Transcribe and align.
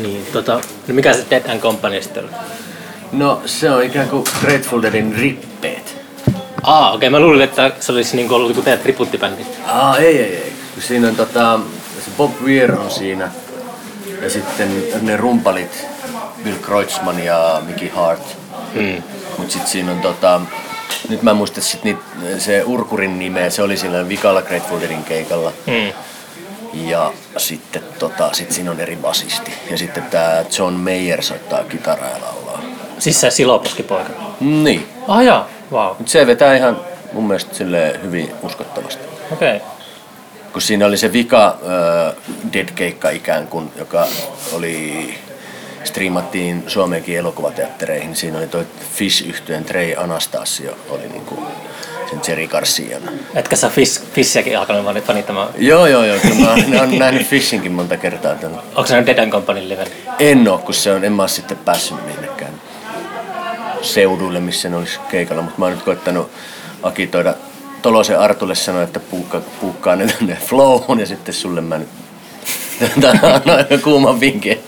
Niin, 0.00 0.26
tota, 0.32 0.54
no 0.88 0.94
mikä 0.94 1.12
se 1.12 1.26
Dead 1.30 1.50
and 1.50 1.60
Company 1.60 2.02
sitten 2.02 2.24
oli? 2.24 2.32
No 3.12 3.42
se 3.46 3.70
on 3.70 3.82
ikään 3.82 4.08
kuin 4.08 4.24
Grateful 4.40 4.82
Deadin 4.82 5.14
rippeet. 5.18 5.96
Aa, 6.62 6.92
okei, 6.92 6.96
okay, 6.96 7.10
mä 7.10 7.26
luulin, 7.26 7.42
että 7.42 7.70
se 7.80 7.92
olisi 7.92 8.16
niinku 8.16 8.34
ollut 8.34 8.48
joku 8.48 8.62
teidän 8.62 8.80
tributtibändi. 8.80 9.42
Aa, 9.66 9.96
ei, 9.96 10.18
ei, 10.18 10.36
ei. 10.36 10.52
Siinä 10.78 11.08
on 11.08 11.16
tota, 11.16 11.60
se 12.04 12.10
Bob 12.16 12.32
Weir 12.44 12.72
on 12.72 12.90
siinä. 12.90 13.30
Ja 14.22 14.30
sitten 14.30 14.84
ne 15.02 15.16
rumpalit, 15.16 15.86
Bill 16.44 16.56
Kreutzmann 16.62 17.24
ja 17.24 17.62
Mickey 17.66 17.88
Hart. 17.88 18.36
Hmm. 18.74 19.02
Mut 19.38 19.50
sit 19.50 19.66
siinä 19.66 19.92
on 19.92 20.00
tota, 20.00 20.40
nyt 21.08 21.22
mä 21.22 21.30
en 21.30 21.36
muista 21.36 21.60
sit 21.60 21.84
niit, 21.84 21.96
se 22.38 22.62
Urkurin 22.66 23.18
nimeä, 23.18 23.50
se 23.50 23.62
oli 23.62 23.76
sillä 23.76 24.08
vikalla 24.08 24.42
Grateful 24.42 24.80
Deadin 24.80 25.04
keikalla. 25.04 25.52
Hmm. 25.66 25.92
Ja 26.74 27.12
sitten 27.36 27.82
tota, 27.98 28.32
sit 28.32 28.52
siinä 28.52 28.70
on 28.70 28.80
eri 28.80 28.96
basisti. 28.96 29.50
Ja 29.70 29.78
sitten 29.78 30.02
tää 30.02 30.44
John 30.58 30.74
Mayer 30.74 31.22
soittaa 31.22 31.64
kitaraa 31.64 32.10
ja 32.10 32.20
laulaa. 32.20 32.62
Siis 32.98 33.20
se 33.20 33.30
siloposkipoika. 33.30 34.10
Niin. 34.40 34.88
Ah 35.08 35.24
jaa, 35.24 35.48
wow. 35.72 35.96
Mut 35.98 36.08
se 36.08 36.26
vetää 36.26 36.56
ihan 36.56 36.80
mun 37.12 37.26
mielestä 37.26 37.54
silleen 37.54 38.02
hyvin 38.02 38.32
uskottavasti. 38.42 39.02
Okei. 39.32 39.56
Okay. 39.56 39.68
kun 40.52 40.62
siinä 40.62 40.86
oli 40.86 40.96
se 40.96 41.12
vika 41.12 41.46
äh, 41.46 42.14
dead-keikka 42.52 43.10
ikään 43.10 43.46
kuin, 43.46 43.72
joka 43.76 44.06
oli 44.52 45.14
striimattiin 45.84 46.64
Suomeenkin 46.66 47.18
elokuvateattereihin. 47.18 48.16
Siinä 48.16 48.38
oli 48.38 48.46
toi 48.46 48.66
fish 48.94 49.28
yhtyeen 49.28 49.64
Trey 49.64 49.94
Anastasio, 49.96 50.76
oli 50.88 51.08
niinku 51.08 51.42
Jerry 52.28 52.46
Garcian. 52.46 53.02
Etkä 53.34 53.56
sä 53.56 53.68
fish, 53.68 54.02
fissiäkin 54.12 54.58
alkanut 54.58 54.84
vaan 54.84 54.96
fanittamaan? 54.96 55.48
Joo, 55.58 55.86
joo, 55.86 56.04
joo. 56.04 56.18
Kyllä 56.22 56.34
mä 56.34 56.50
oon- 56.80 56.98
nähnyt 56.98 57.26
Fishinkin 57.26 57.72
monta 57.72 57.96
kertaa. 57.96 58.34
Tämän. 58.34 58.58
Onko 58.74 58.86
se 58.86 58.96
nyt 58.96 59.06
Dead 59.06 59.30
Company 59.30 59.68
live? 59.68 59.86
En 60.18 60.48
oo, 60.48 60.58
kun 60.58 60.74
se 60.74 60.92
on, 60.92 61.04
en 61.04 61.12
mä 61.12 61.22
oo 61.22 61.28
sitten 61.28 61.56
päässyt 61.56 62.06
minnekään 62.06 62.52
seuduille, 63.82 64.40
missä 64.40 64.68
ne 64.68 64.76
olisi 64.76 64.98
keikalla. 65.10 65.42
Mutta 65.42 65.58
mä 65.58 65.64
oon 65.64 65.74
nyt 65.74 65.84
koittanut 65.84 66.30
akitoida 66.82 67.34
Tolosen 67.82 68.18
Artulle 68.18 68.54
sanoa, 68.54 68.82
että 68.82 69.00
puukka, 69.00 69.40
puukkaa 69.60 69.96
ne 69.96 70.06
tänne 70.06 70.36
flowhun 70.46 71.00
ja 71.00 71.06
sitten 71.06 71.34
sulle 71.34 71.60
mä 71.60 71.78
nyt 71.78 71.88
annan 73.22 73.80
kuuman 73.82 74.20
vinkin 74.20 74.58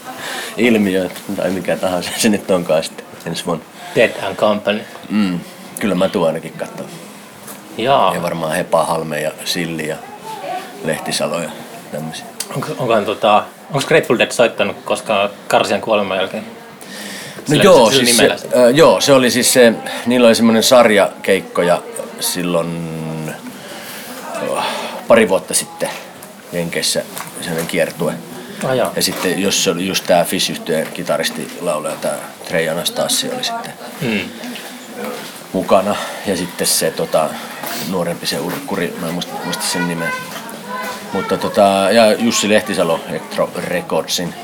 ilmiö 0.57 1.09
tai 1.37 1.51
mikä 1.51 1.77
tahansa 1.77 2.11
se 2.17 2.29
nyt 2.29 2.51
onkaan 2.51 2.83
sitten 2.85 3.07
ensi 3.27 3.47
vuonna. 3.47 3.65
Dead 3.95 4.11
and 4.23 4.37
Company. 4.37 4.81
Mm, 5.09 5.41
kyllä 5.81 5.95
mä 5.95 6.09
tuon 6.09 6.27
ainakin 6.27 6.53
katsoa. 6.53 6.87
Jaa. 7.79 8.15
Ja 8.15 8.23
varmaan 8.23 8.53
Hepa 8.57 8.85
Halme 8.85 9.21
ja 9.21 9.31
Silli 9.45 9.89
ja 9.89 9.97
Lehtisalo 10.85 11.41
ja 11.43 11.51
tämmöisiä. 11.93 12.27
Onko, 12.55 12.69
onkohan 12.79 13.05
tota, 13.05 13.45
onko 13.73 13.87
Grateful 13.89 14.19
Dead 14.19 14.31
soittanut 14.33 14.77
koskaan 14.85 15.31
Karsian 15.49 15.81
kuoleman 15.81 16.17
jälkeen? 16.17 16.45
No 16.45 17.43
Sillä- 17.49 17.65
joo, 17.65 17.91
sillä 17.91 18.05
siis 18.05 18.17
se, 18.17 18.27
äh, 18.31 18.75
joo, 18.75 19.01
se 19.01 19.13
oli 19.13 19.31
siis 19.31 19.53
se, 19.53 19.73
niillä 20.07 20.27
oli 20.27 20.35
semmoinen 20.35 20.63
sarja 20.63 21.11
keikkoja 21.23 21.83
silloin 22.21 22.97
oh, 24.51 24.65
pari 25.09 25.29
vuotta 25.29 25.55
sitten 25.55 25.89
Jenkeissä 26.53 27.03
sellainen 27.41 27.67
kiertue. 27.67 28.13
Ah, 28.65 28.77
joo. 28.77 28.93
Ja 28.97 29.03
sitten 29.03 29.43
jos 29.43 29.65
se 29.65 29.71
oli 29.71 29.87
just 29.87 30.05
tää 30.07 30.25
fish 30.25 30.51
yhtyeen 30.51 30.87
kitaristi 30.95 31.59
laulaja, 31.61 31.97
tää 31.97 32.17
Trey 32.49 32.69
Anastassi 32.69 33.31
oli 33.35 33.45
sitten 33.45 33.73
Mm. 34.01 34.21
mukana. 35.53 35.97
Ja 36.27 36.37
sitten 36.37 36.67
se 36.67 36.91
tota, 36.91 37.29
nuorempi 37.91 38.27
se 38.27 38.39
urkkuri, 38.39 38.95
mä 39.01 39.07
en 39.07 39.15
muista, 39.15 39.33
muista 39.45 39.65
sen 39.65 39.89
nimen. 39.89 40.11
Mutta 41.13 41.39
tota, 41.39 41.89
ja 41.91 42.13
Jussi 42.13 42.49
Lehtisalo 42.49 43.01
Electro 43.09 43.51
Recordsin 43.57 44.35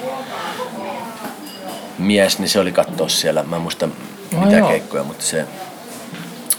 mies, 1.99 2.39
niin 2.39 2.49
se 2.49 2.61
oli 2.61 2.73
katsoa 2.73 3.09
siellä. 3.09 3.43
Mä 3.43 3.57
en 3.57 3.63
muista 3.63 3.89
Oh, 4.37 4.45
mitä 4.45 4.57
joo. 4.59 4.69
keikkoja, 4.69 5.05
mutta 5.05 5.25
se 5.25 5.45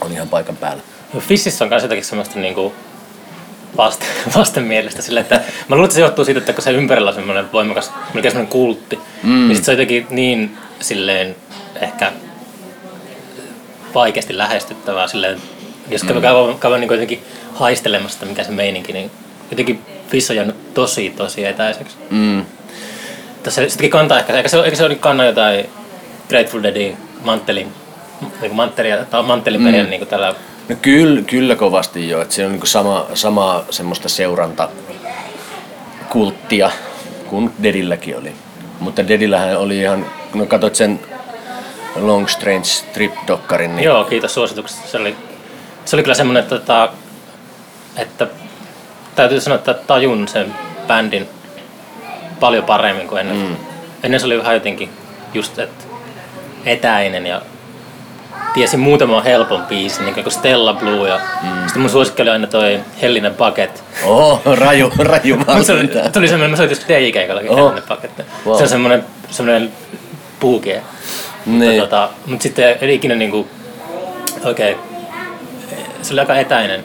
on 0.00 0.12
ihan 0.12 0.28
paikan 0.28 0.56
päällä. 0.56 0.82
Joo, 1.14 1.20
Fississä 1.20 1.64
on 1.64 1.68
myös 1.68 1.82
jotakin 1.82 2.04
semmoista 2.04 2.38
niinku 2.38 2.72
vasten, 3.76 4.08
vastenmielistä 4.36 5.02
sille, 5.02 5.20
että 5.20 5.34
mä 5.68 5.76
luulen, 5.76 5.84
että 5.84 5.94
se 5.94 6.00
johtuu 6.00 6.24
siitä, 6.24 6.38
että 6.38 6.52
kun 6.52 6.62
se 6.62 6.70
ympärillä 6.70 7.08
on 7.08 7.14
semmoinen 7.14 7.52
voimakas, 7.52 7.92
melkein 8.14 8.32
semmoinen 8.32 8.52
kultti, 8.52 8.98
mm. 9.22 9.48
niin 9.48 9.56
sit 9.56 9.64
se 9.64 9.70
on 9.70 9.74
jotenkin 9.74 10.06
niin 10.10 10.58
silleen 10.80 11.36
ehkä 11.80 12.12
vaikeasti 13.94 14.38
lähestyttävää 14.38 15.08
silleen, 15.08 15.42
jos 15.88 16.02
käy, 16.02 16.20
käy, 16.20 16.34
käy 16.60 16.78
niin 16.78 16.90
jotenkin 16.90 17.22
haistelemassa, 17.54 18.16
että 18.16 18.26
mikä 18.26 18.44
se 18.44 18.50
meininki, 18.50 18.92
niin 18.92 19.10
jotenkin 19.50 19.80
Fiss 20.08 20.30
on 20.30 20.36
jäänyt 20.36 20.74
tosi 20.74 21.10
tosi 21.16 21.44
etäiseksi. 21.44 21.96
Mm. 22.10 22.44
Tässä 23.42 23.62
sittenkin 23.62 23.90
kantaa 23.90 24.18
ehkä, 24.18 24.32
eikä 24.32 24.48
se, 24.48 24.60
eikä 24.60 24.76
se 24.76 24.84
ole 24.84 24.94
kanna 24.94 25.24
jotain 25.24 25.66
Grateful 26.28 26.62
Deadin 26.62 26.96
manttelin, 27.24 27.72
niin 28.40 28.54
manttelia, 28.54 29.04
tai 29.04 29.22
mantteliperiä 29.22 29.82
mm. 29.82 29.90
niin 29.90 30.06
tällä 30.06 30.34
No 30.68 30.76
kyllä, 30.82 31.22
kyllä 31.22 31.56
kovasti 31.56 32.08
jo, 32.08 32.22
että 32.22 32.34
se 32.34 32.44
on 32.44 32.50
niinku 32.52 32.66
sama, 32.66 33.06
sama 33.14 33.64
semmoista 33.70 34.08
seuranta 34.08 34.68
kulttia 36.08 36.70
kuin 37.26 37.50
Dedilläkin 37.62 38.16
oli. 38.16 38.32
Mutta 38.80 39.08
Dedillähän 39.08 39.58
oli 39.58 39.80
ihan, 39.80 40.06
no 40.34 40.46
katsot 40.46 40.74
sen 40.74 41.00
Long 41.96 42.28
Strange 42.28 42.68
Trip-dokkarin, 42.92 43.76
niin 43.76 43.84
Joo, 43.84 44.04
kiitos 44.04 44.34
suosituksesta. 44.34 44.88
Se 44.88 44.96
oli, 44.96 45.16
se 45.84 45.96
oli 45.96 46.02
kyllä 46.02 46.14
semmoinen, 46.14 46.42
että, 46.42 46.56
että, 46.56 46.88
että 47.96 48.26
täytyy 49.14 49.40
sanoa, 49.40 49.58
että 49.58 49.74
tajun 49.74 50.28
sen 50.28 50.54
bändin 50.86 51.28
paljon 52.40 52.64
paremmin 52.64 53.08
kuin 53.08 53.20
ennen. 53.20 53.36
Mm. 53.36 53.56
Ennen 54.02 54.20
se 54.20 54.26
oli 54.26 54.38
vähän 54.38 54.54
jotenkin 54.54 54.90
just 55.34 55.58
että 55.58 55.84
etäinen 56.66 57.26
ja 57.26 57.42
tiesin 58.54 58.80
muutaman 58.80 59.24
helpon 59.24 59.62
biisin, 59.62 60.04
niin 60.04 60.14
kuin 60.14 60.32
Stella 60.32 60.74
Blue 60.74 61.08
ja 61.08 61.20
mm. 61.42 61.48
sitten 61.64 61.82
mun 61.82 61.90
suosikki 61.90 62.22
oli 62.22 62.30
aina 62.30 62.46
toi 62.46 62.80
Hellinen 63.02 63.34
Bucket. 63.34 63.84
Oho, 64.04 64.42
raju, 64.54 64.92
raju 64.98 65.36
Mut 65.36 65.66
se 65.66 65.72
oli, 65.72 65.88
valinta. 65.88 66.10
tuli 66.10 66.28
semmoinen, 66.28 66.50
mä 66.50 66.56
soitin 66.56 66.76
DJ-keikallakin 66.76 67.50
Oho. 67.50 67.56
Hellinen 67.56 67.88
Bucket. 67.88 68.26
Wow. 68.46 68.56
Se 68.56 68.62
on 68.62 68.68
semmoinen, 68.68 69.04
semmoinen 69.30 69.72
puukie. 70.40 70.82
Niin. 71.46 71.80
Mutta, 71.80 71.96
tota, 71.96 72.08
mutta 72.26 72.42
sitten 72.42 72.76
ei 72.80 72.94
ikinä 72.94 73.14
niinku, 73.14 73.48
oikein, 74.44 74.76
se 76.04 76.14
oli 76.14 76.20
aika 76.20 76.36
etäinen. 76.36 76.84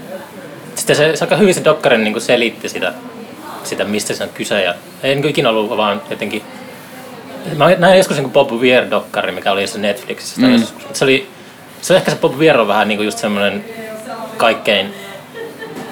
Sitten 0.75 0.95
se, 0.95 1.15
se 1.15 1.25
aika 1.25 1.35
hyvin 1.35 1.53
se 1.53 1.63
dokkari 1.63 1.97
niinku 1.97 2.19
selitti 2.19 2.69
sitä, 2.69 2.93
sitä, 3.63 3.85
mistä 3.85 4.13
se 4.13 4.23
on 4.23 4.29
kyse. 4.29 4.63
Ja 4.63 4.73
ei 5.03 5.15
niinku 5.15 5.27
ikinä 5.27 5.49
ollut 5.49 5.77
vaan 5.77 6.01
jotenkin... 6.09 6.43
Mä 7.55 7.75
näin 7.77 7.97
joskus 7.97 8.17
niinku 8.17 8.31
Bob 8.31 8.51
Weir-dokkari, 8.51 9.31
mikä 9.31 9.51
oli 9.51 9.67
se 9.67 9.79
Netflixissä. 9.79 10.41
Mm. 10.41 10.53
Joskus. 10.53 10.83
Se 10.93 11.03
oli, 11.03 11.27
se 11.81 11.93
oli 11.93 11.97
ehkä 11.97 12.11
se 12.11 12.17
Bob 12.17 12.35
Weir 12.35 12.59
on 12.59 12.67
vähän 12.67 12.87
niinku 12.87 13.03
just 13.03 13.17
semmoinen 13.17 13.65
kaikkein 14.37 14.93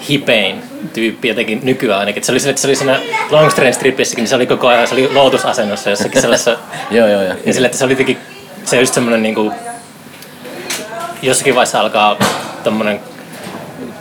hipein 0.08 0.62
tyyppi 0.92 1.28
jotenkin 1.28 1.60
nykyään 1.62 2.00
ainakin. 2.00 2.24
Se 2.24 2.32
oli, 2.32 2.38
että 2.48 2.62
se 2.62 2.68
oli 2.68 2.76
siinä 2.76 3.00
Long 3.30 3.50
Strange 3.50 3.72
Stripissäkin, 3.72 4.22
niin 4.22 4.28
se 4.28 4.34
oli 4.34 4.46
koko 4.46 4.68
ajan 4.68 4.88
se 4.88 4.94
oli 4.94 5.14
lootusasennossa 5.14 5.90
jossakin 5.90 6.20
sellaisessa 6.20 6.50
Joo, 6.90 7.08
joo, 7.08 7.22
joo. 7.22 7.34
ja 7.46 7.52
sille, 7.52 7.66
että 7.66 7.78
se 7.78 7.84
oli 7.84 7.92
jotenkin, 7.92 8.18
se 8.64 8.80
just 8.80 8.94
semmonen 8.94 9.22
niinku, 9.22 9.52
jossakin 11.22 11.54
vaiheessa 11.54 11.80
alkaa 11.80 12.16
tommonen 12.64 13.00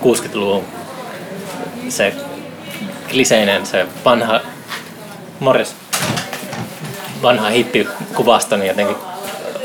60-luvun 0.04 0.64
se 1.90 2.14
kliseinen, 3.10 3.66
se 3.66 3.86
vanha, 4.06 4.40
morjes, 5.40 5.76
vanha 7.22 7.50
hippikuvasto, 7.50 8.58
niin 8.58 8.68
jotenkin 8.68 8.96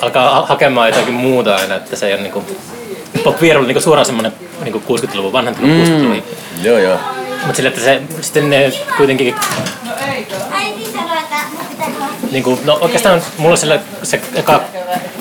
alkaa 0.02 0.34
ha- 0.34 0.46
hakemaan 0.46 0.88
jotakin 0.88 1.14
muuta 1.14 1.56
aina, 1.56 1.74
että 1.74 1.96
se 1.96 2.06
ei 2.06 2.14
ole 2.14 2.22
niinku, 2.22 2.44
Weir 3.40 3.58
oli 3.58 3.66
niinku 3.66 3.80
suoraan 3.80 4.06
semmonen 4.06 4.32
niinku 4.60 4.96
60-luvun, 4.96 5.32
vanhan 5.32 5.56
mm. 5.58 5.82
60-luvun 5.82 6.14
hippi. 6.14 6.36
Joo, 6.62 6.78
joo. 6.78 6.98
Mutta 7.46 7.56
sille, 7.56 7.68
että 7.68 7.80
se, 7.80 8.02
sitten 8.20 8.50
ne 8.50 8.72
kuitenkin 8.96 9.34
niin 12.30 12.42
kuin, 12.42 12.60
no 12.64 12.78
oikeastaan 12.80 13.22
mulla 13.38 13.56
sillä 13.56 13.80
se 14.02 14.20
eka 14.34 14.60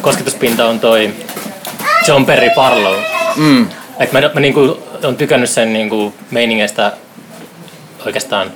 kosketuspinta 0.02 0.66
on 0.66 0.80
toi 0.80 1.14
John 2.08 2.26
Perry 2.26 2.50
Barlow. 2.56 2.96
Mm. 3.36 3.68
Et 4.00 4.12
mä, 4.12 4.22
mä 4.34 4.40
niin 4.40 4.54
kuin, 4.54 4.76
on 5.04 5.18
tykännyt 5.18 5.50
sen 5.50 5.74
niin 5.74 5.90
kuin, 5.90 6.14
meiningeistä 6.32 6.94
oikeastaan 8.06 8.52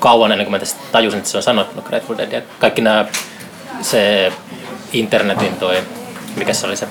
kauan 0.00 0.32
ennen 0.32 0.46
kuin 0.46 0.52
mä 0.52 0.58
tästä 0.58 0.80
tajusin, 0.92 1.18
että 1.18 1.30
se 1.30 1.36
on 1.36 1.42
sanottu 1.42 1.82
Grateful 1.82 2.16
Dead. 2.18 2.32
Ja 2.32 2.42
kaikki 2.58 2.80
nämä 2.80 3.04
se 3.82 4.32
internetin 4.92 5.56
toi, 5.56 5.82
mikä 6.36 6.52
se 6.52 6.66
oli 6.66 6.76
se 6.76 6.88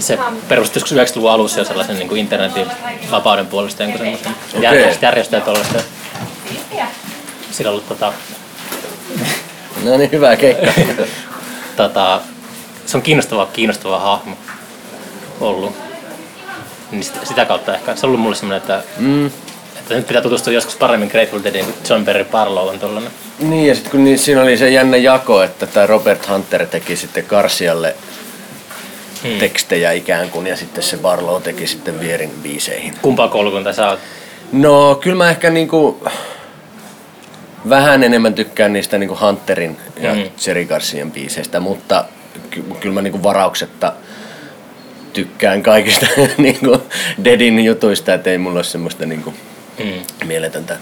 se 0.00 0.18
perustui 0.48 0.82
joskus 0.82 0.98
90-luvun 0.98 1.30
alussa 1.30 1.58
jo 1.58 1.64
sellaisen 1.64 1.96
niin 1.96 2.08
kuin 2.08 2.20
internetin 2.20 2.66
vapauden 3.10 3.46
puolesta 3.46 3.82
jonkun 3.82 4.00
semmoisen 4.00 4.62
järjestöä, 4.62 5.08
järjestöä 5.08 5.40
tuollaista. 5.40 5.78
Sillä 7.50 7.68
on 7.68 7.72
ollut 7.72 7.88
tota, 7.88 8.12
No 9.84 9.96
niin, 9.96 10.12
hyvä 10.12 10.36
keikka. 10.36 10.66
tota, 11.76 12.20
se 12.86 12.96
on 12.96 13.02
kiinnostava, 13.02 13.46
kiinnostava 13.46 13.98
hahmo 13.98 14.36
ollut. 15.40 15.85
Niin 16.96 17.04
sitä, 17.04 17.18
sitä 17.24 17.44
kautta 17.44 17.74
ehkä 17.74 17.96
se 17.96 18.06
on 18.06 18.08
ollut 18.08 18.20
mulle 18.20 18.36
semmoinen, 18.36 18.62
että, 18.62 18.82
Mm. 18.98 19.26
että 19.78 19.94
nyt 19.94 20.06
pitää 20.06 20.22
tutustua 20.22 20.52
joskus 20.52 20.76
paremmin 20.76 21.08
Grateful 21.08 21.40
Deadiin, 21.44 21.64
kun 21.64 21.74
John 21.90 22.04
Perry 22.04 22.24
Barlow 22.24 22.68
on 22.68 22.78
tollanen. 22.78 23.10
Niin, 23.38 23.68
ja 23.68 23.74
sitten 23.74 23.90
kun 23.90 24.04
niin, 24.04 24.18
siinä 24.18 24.42
oli 24.42 24.56
se 24.56 24.70
jännä 24.70 24.96
jako, 24.96 25.42
että 25.42 25.66
tämä 25.66 25.86
Robert 25.86 26.28
Hunter 26.28 26.66
teki 26.66 26.96
sitten 26.96 27.24
Karsialle 27.24 27.94
hmm. 29.22 29.38
tekstejä 29.38 29.92
ikään 29.92 30.30
kuin, 30.30 30.46
ja 30.46 30.56
sitten 30.56 30.84
se 30.84 30.96
Barlow 30.96 31.42
teki 31.42 31.66
sitten 31.66 32.00
Vierin 32.00 32.30
biiseihin. 32.42 32.94
Kumpaa 33.02 33.28
koulukunta 33.28 33.72
sä 33.72 33.88
oot? 33.90 33.98
No, 34.52 34.94
kyllä 34.94 35.16
mä 35.16 35.30
ehkä 35.30 35.50
niinku 35.50 36.06
vähän 37.68 38.02
enemmän 38.02 38.34
tykkään 38.34 38.72
niistä 38.72 38.98
niinku 38.98 39.18
Hunterin 39.20 39.76
ja 40.00 40.14
mm. 40.14 40.22
Jerry 40.46 40.64
Garcian 40.64 41.10
biiseistä, 41.10 41.60
mutta 41.60 42.04
ky- 42.50 42.64
kyllä 42.80 42.94
mä 42.94 43.02
niinku 43.02 43.22
varauksetta 43.22 43.92
tykkään 45.16 45.62
kaikista 45.62 46.06
niinku 46.38 46.82
Deadin 47.24 47.64
jutuista, 47.64 48.14
että 48.14 48.30
ei 48.30 48.38
mulla 48.38 48.58
ole 48.58 48.64
semmoista 48.64 49.06
niinku 49.06 49.34
mm. 49.84 50.26
mieletöntä 50.26 50.76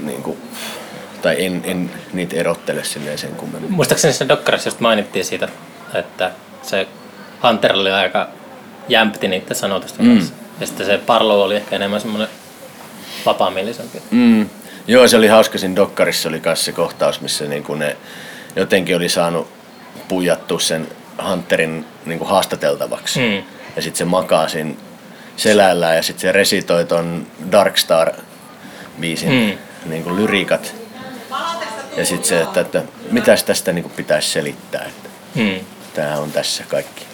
niinku, 0.00 0.38
tai 1.22 1.44
en, 1.44 1.62
en 1.64 1.90
niitä 2.12 2.36
erottele 2.36 2.84
silleen 2.84 3.18
sen 3.18 3.30
kummemmin. 3.30 3.72
Muistaakseni 3.72 4.14
se 4.14 4.28
dokkarissa 4.28 4.68
just 4.68 4.80
mainittiin 4.80 5.24
siitä, 5.24 5.48
että 5.94 6.30
se 6.62 6.88
Hunter 7.42 7.76
oli 7.76 7.90
aika 7.90 8.28
jämpti 8.88 9.28
niiden 9.28 9.56
sanotusta 9.56 10.02
mm. 10.02 10.14
kanssa. 10.14 10.34
Ja 10.60 10.66
sitten 10.66 10.86
se 10.86 10.98
Parlo 10.98 11.44
oli 11.44 11.56
ehkä 11.56 11.76
enemmän 11.76 12.00
semmoinen 12.00 12.28
vapaamielisempi. 13.26 14.02
Mm. 14.10 14.48
Joo, 14.86 15.08
se 15.08 15.16
oli 15.16 15.26
hauska 15.26 15.58
siinä 15.58 15.76
dokkarissa 15.76 16.28
oli 16.28 16.42
myös 16.44 16.64
se 16.64 16.72
kohtaus, 16.72 17.20
missä 17.20 17.44
niinku 17.44 17.74
ne 17.74 17.96
jotenkin 18.56 18.96
oli 18.96 19.08
saanut 19.08 19.48
puijattua 20.08 20.60
sen 20.60 20.88
Hunterin 21.28 21.84
niinku 22.06 22.24
haastateltavaksi. 22.24 23.20
Mm. 23.20 23.42
Ja 23.76 23.82
sitten 23.82 23.98
se 23.98 24.04
makaa 24.04 24.48
siinä 24.48 24.74
selällä 25.36 25.94
ja 25.94 26.02
sitten 26.02 26.20
se 26.20 26.32
resitoi 26.32 26.84
ton 26.84 27.26
Darkstar 27.52 28.12
biisin 29.00 29.30
Mm. 29.32 29.58
niinku 29.90 30.16
lyriikat. 30.16 30.74
Ja 31.96 32.04
sitten 32.06 32.28
se, 32.28 32.40
että, 32.42 32.60
että 32.60 32.82
mitäs 33.10 33.44
tästä 33.44 33.72
niinku 33.72 33.88
pitäisi 33.88 34.30
selittää, 34.30 34.84
että 34.84 35.08
Mm. 35.34 35.60
tämä 35.94 36.18
on 36.18 36.32
tässä 36.32 36.64
kaikki. 36.68 37.04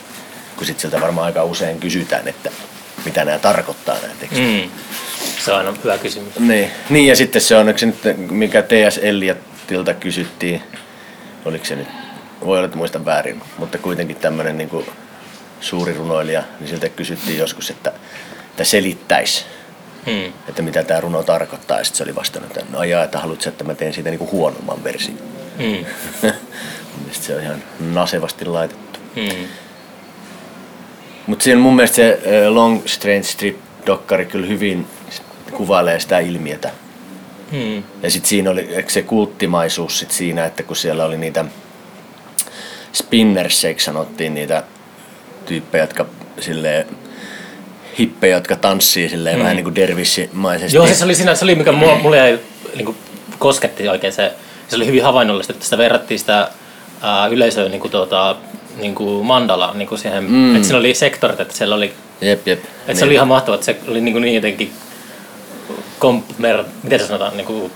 Kun 0.56 0.66
sitten 0.66 0.80
sieltä 0.80 1.00
varmaan 1.00 1.26
aika 1.26 1.44
usein 1.44 1.80
kysytään, 1.80 2.28
että 2.28 2.50
mitä 3.04 3.24
nämä 3.24 3.38
tarkoittaa 3.38 3.96
nämä 4.02 4.14
tekstit. 4.20 4.44
Mm. 4.64 4.70
Se 5.44 5.52
on 5.52 5.58
aina 5.58 5.74
hyvä 5.84 5.98
kysymys. 5.98 6.38
Niin. 6.38 6.70
niin, 6.90 7.06
ja 7.06 7.16
sitten 7.16 7.42
se 7.42 7.56
on, 7.56 7.66
nyt, 7.66 7.76
mikä 8.30 8.62
T.S. 8.62 8.98
Eliottilta 9.02 9.94
kysyttiin, 9.94 10.62
oliko 11.44 11.64
se 11.64 11.76
nyt, 11.76 11.88
voi 12.44 12.58
olla, 12.58 12.64
että 12.66 12.76
muistan 12.76 13.04
väärin, 13.04 13.42
mutta 13.58 13.78
kuitenkin 13.78 14.16
tämmöinen 14.16 14.58
niin 14.58 14.86
suuri 15.60 15.94
runoilija, 15.94 16.42
niin 16.60 16.68
siltä 16.68 16.88
kysyttiin 16.88 17.38
joskus, 17.38 17.70
että, 17.70 17.92
että 18.50 18.64
selittäisi, 18.64 19.44
Mm. 20.06 20.32
että 20.48 20.62
mitä 20.62 20.84
tämä 20.84 21.00
runo 21.00 21.22
tarkoittaa, 21.22 21.78
ja 21.78 21.84
sitten 21.84 21.96
se 21.98 22.04
oli 22.04 22.14
vastannut, 22.14 22.56
että 22.56 22.70
no 22.72 22.78
ajaa, 22.78 23.04
että 23.04 23.18
haluatko, 23.18 23.48
että 23.48 23.64
mä 23.64 23.74
teen 23.74 23.94
siitä 23.94 24.10
niin 24.10 24.18
kuin 24.18 24.30
huonomman 24.30 24.84
version. 24.84 25.18
Mm. 25.58 25.64
Mielestäni 26.98 27.26
se 27.26 27.36
on 27.36 27.42
ihan 27.42 27.62
nasevasti 27.80 28.44
laitettu. 28.44 28.98
Mm. 29.16 29.46
Mutta 31.26 31.42
siinä 31.42 31.60
mun 31.60 31.76
mielestä 31.76 31.94
se 31.96 32.20
Long 32.48 32.86
Strange 32.86 33.22
Strip-dokkari 33.22 34.26
kyllä 34.26 34.46
hyvin 34.46 34.86
kuvailee 35.52 36.00
sitä 36.00 36.18
ilmiötä. 36.18 36.70
Mm. 37.52 37.82
Ja 38.02 38.10
sitten 38.10 38.28
siinä 38.28 38.50
oli 38.50 38.84
se 38.88 39.02
kulttimaisuus 39.02 39.98
sit 39.98 40.10
siinä, 40.10 40.44
että 40.44 40.62
kun 40.62 40.76
siellä 40.76 41.04
oli 41.04 41.16
niitä 41.16 41.44
spinnerseiksi 42.92 43.84
sanottiin 43.84 44.34
niitä 44.34 44.62
tyyppejä, 45.46 45.84
jotka 45.84 46.06
silleen 46.40 46.86
hippejä, 47.98 48.36
jotka 48.36 48.56
tanssii 48.56 49.08
silleen 49.08 49.36
mm. 49.36 49.42
vähän 49.42 49.56
niin 49.56 49.64
kuin 49.64 49.74
dervissimaisesti. 49.74 50.76
Joo, 50.76 50.86
siis 50.86 50.98
se 50.98 51.04
oli, 51.04 51.14
siinä, 51.14 51.34
se 51.34 51.44
oli 51.44 51.54
mikä 51.54 51.72
mulle, 51.72 51.98
mulle 51.98 52.16
jäi, 52.16 52.38
niin 52.74 52.84
kuin 52.84 52.96
kosketti 53.38 53.88
oikein 53.88 54.12
se, 54.12 54.32
se 54.68 54.76
oli 54.76 54.86
hyvin 54.86 55.02
havainnollista, 55.02 55.52
että 55.52 55.64
sitä 55.64 55.78
verrattiin 55.78 56.20
sitä 56.20 56.50
ää, 57.02 57.26
yleisöä 57.26 57.68
niin 57.68 57.80
kuin, 57.80 57.90
tuota, 57.90 58.36
niin 58.76 58.94
kuin 58.94 59.26
mandala 59.26 59.74
niin 59.74 59.88
kuin 59.88 59.98
siihen, 59.98 60.24
mm. 60.24 60.56
että 60.56 60.66
siinä 60.66 60.78
oli 60.78 60.94
sektorit, 60.94 61.40
että 61.40 61.54
siellä 61.54 61.74
oli, 61.74 61.92
Jep, 62.20 62.48
jep. 62.48 62.64
että 62.88 62.98
se 62.98 63.04
oli 63.04 63.14
ihan 63.14 63.28
mahtavaa, 63.28 63.54
että 63.54 63.66
se 63.66 63.76
oli 63.88 64.00
niin, 64.00 64.12
kuin 64.12 64.22
niin 64.22 64.34
jotenkin 64.34 64.72
kompmer, 65.98 66.64
miten 66.82 67.00
se 67.00 67.06
sanotaan, 67.06 67.36
niin 67.36 67.46
kuin, 67.46 67.72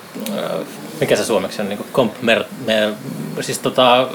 mikä 1.00 1.17
se 1.17 1.25
suomeksi 1.25 1.62
on, 1.62 1.69
niin 1.69 1.76
kuin 1.76 1.88
kompmer, 1.93 2.44
mer, 2.67 2.93
siis 3.41 3.58
tota, 3.58 4.08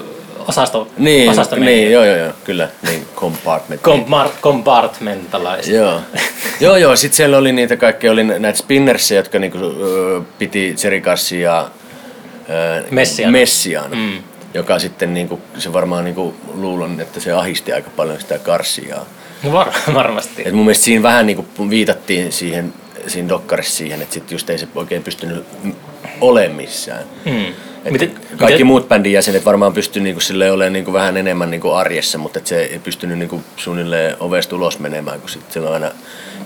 osasto, 0.48 0.88
Niin, 0.98 1.30
osasto 1.30 1.56
niin, 1.56 1.92
joo, 1.92 2.06
joo, 2.06 2.18
joo, 2.18 2.34
kyllä, 2.44 2.70
niin 2.88 3.08
compartment. 3.16 3.82
Kompar, 3.82 4.30
compartmentalized. 4.42 5.76
Joo, 5.76 6.02
joo, 6.60 6.78
joo. 6.78 6.96
Sitten 6.96 7.18
siellä 7.18 7.38
oli 7.38 7.52
niitä 7.52 7.78
kaikkea, 7.78 8.12
oli 8.12 8.24
näitä 8.24 8.60
spinnersia, 8.60 9.18
jotka 9.18 9.40
niinku, 9.40 9.58
piti 10.38 10.74
Serikassia 10.76 11.66
Messiana. 12.92 13.32
Messiana 13.32 13.96
Mm. 13.96 14.24
joka 14.54 14.80
sitten 14.80 15.14
niinku, 15.14 15.40
se 15.58 15.74
varmaan 15.74 16.04
niinku, 16.04 16.36
luulen, 16.54 17.00
että 17.00 17.20
se 17.20 17.32
ahisti 17.32 17.74
aika 17.74 17.90
paljon 17.96 18.20
sitä 18.22 18.40
karsiaa. 18.40 19.06
No 19.44 19.52
var, 19.52 19.68
varmasti. 19.94 20.44
Et 20.46 20.54
mun 20.54 20.66
mielestä 20.66 20.84
siinä 20.86 21.04
vähän 21.04 21.26
niinku 21.28 21.46
viitattiin 21.70 22.32
siihen, 22.32 22.74
siinä 23.08 23.30
dokkarissa 23.30 23.78
siihen, 23.78 24.02
että 24.02 24.14
sit 24.14 24.32
just 24.32 24.50
ei 24.50 24.58
se 24.58 24.68
oikein 24.76 25.04
pystynyt 25.04 25.46
ole 26.22 26.48
missään. 26.48 27.04
Mm. 27.26 27.46
Et 27.86 27.92
Miten- 27.94 28.12
kaikki 28.38 28.46
miten- 28.46 28.68
muut 28.68 28.88
bändin 28.90 29.14
jäsenet 29.14 29.46
varmaan 29.46 29.74
pystyi 29.74 30.02
niinku 30.04 30.22
silleen 30.22 30.54
olemaan 30.54 30.74
niinku 30.74 30.94
vähän 30.94 31.18
enemmän 31.18 31.50
niinku 31.52 31.72
arjessa, 31.72 32.18
mutta 32.18 32.40
et 32.40 32.48
se 32.48 32.62
ei 32.62 32.80
pystynyt 32.80 33.18
niinku 33.20 33.44
suunnilleen 33.58 34.16
ovesta 34.20 34.56
ulos 34.56 34.80
menemään, 34.80 35.20
kun 35.22 35.30
sitten 35.30 35.64
on 35.68 35.74
aina 35.74 35.92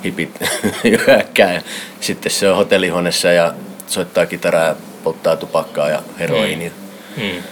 hipit 0.05 0.39
hyökkää. 0.83 1.53
Ja 1.53 1.61
sitten 1.99 2.31
se 2.31 2.49
on 2.49 2.55
hotellihuoneessa 2.55 3.31
ja 3.31 3.53
soittaa 3.87 4.25
kitaraa 4.25 4.65
ja 4.65 4.75
polttaa 5.03 5.35
tupakkaa 5.35 5.89
ja 5.89 6.01
heroiinia. 6.19 6.71
Mm. 7.17 7.43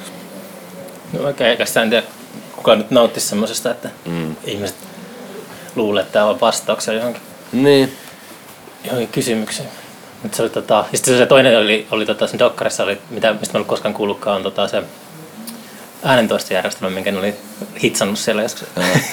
No 1.13 1.23
oikein, 1.23 1.49
eikä 1.49 1.65
sitä 1.65 1.81
en 1.81 1.89
tiedä, 1.89 2.03
kuka 2.55 2.75
nyt 2.75 2.91
nauttisi 2.91 3.27
semmoisesta, 3.27 3.71
että 3.71 3.89
mm. 4.05 4.35
ihmiset 4.45 4.75
luulee, 5.75 6.01
että 6.01 6.13
tämä 6.13 6.25
on 6.25 6.41
vastauksia 6.41 6.93
johonkin, 6.93 7.21
Niin. 7.51 7.93
Johonkin 8.83 9.09
kysymykseen. 9.09 9.69
Mutta 10.23 10.35
se 10.35 10.43
oli 10.43 10.49
tota, 10.49 10.85
ja 10.91 10.97
sitten 10.97 11.17
se 11.17 11.25
toinen 11.25 11.59
oli, 11.59 11.87
oli 11.91 12.05
tota, 12.05 12.27
sen 12.27 12.39
dokkarissa, 12.39 12.83
oli, 12.83 12.97
mitä, 13.09 13.33
mistä 13.33 13.45
mä 13.45 13.51
en 13.51 13.55
ollut 13.55 13.67
koskaan 13.67 13.93
kuullutkaan, 13.93 14.35
on 14.35 14.43
tota, 14.43 14.67
se 14.67 14.83
äänentoistojärjestelmä, 16.03 16.95
minkä 16.95 17.11
ne 17.11 17.19
oli 17.19 17.33
hitsannut 17.83 18.19
siellä 18.19 18.41
joskus. 18.41 18.67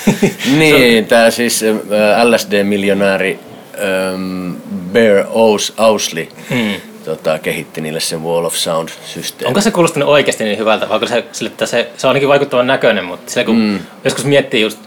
niin, 0.58 1.06
tämä 1.06 1.30
siis 1.30 1.62
äh, 1.62 2.26
LSD-miljonääri 2.26 3.38
ähm, 3.74 4.54
Bear 4.92 5.26
Ous, 5.28 5.74
Ousley 5.78 6.28
Mm. 6.50 6.80
tota, 7.04 7.38
kehitti 7.38 7.80
niille 7.80 8.00
sen 8.00 8.22
Wall 8.22 8.44
of 8.44 8.54
Sound-systeemi. 8.54 9.48
Onko 9.48 9.60
se 9.60 9.70
kuulostanut 9.70 10.08
oikeasti 10.08 10.44
niin 10.44 10.58
hyvältä, 10.58 10.88
vai 10.88 10.94
onko 10.94 11.06
se, 11.06 11.24
sille, 11.32 11.50
että 11.50 11.66
se, 11.66 11.90
se 11.96 12.06
on 12.06 12.08
ainakin 12.08 12.28
vaikuttavan 12.28 12.66
näköinen, 12.66 13.04
mutta 13.04 13.32
sillä 13.32 13.44
kun 13.44 13.56
mm. 13.56 13.78
joskus 14.04 14.24
miettii 14.24 14.60
just, 14.60 14.78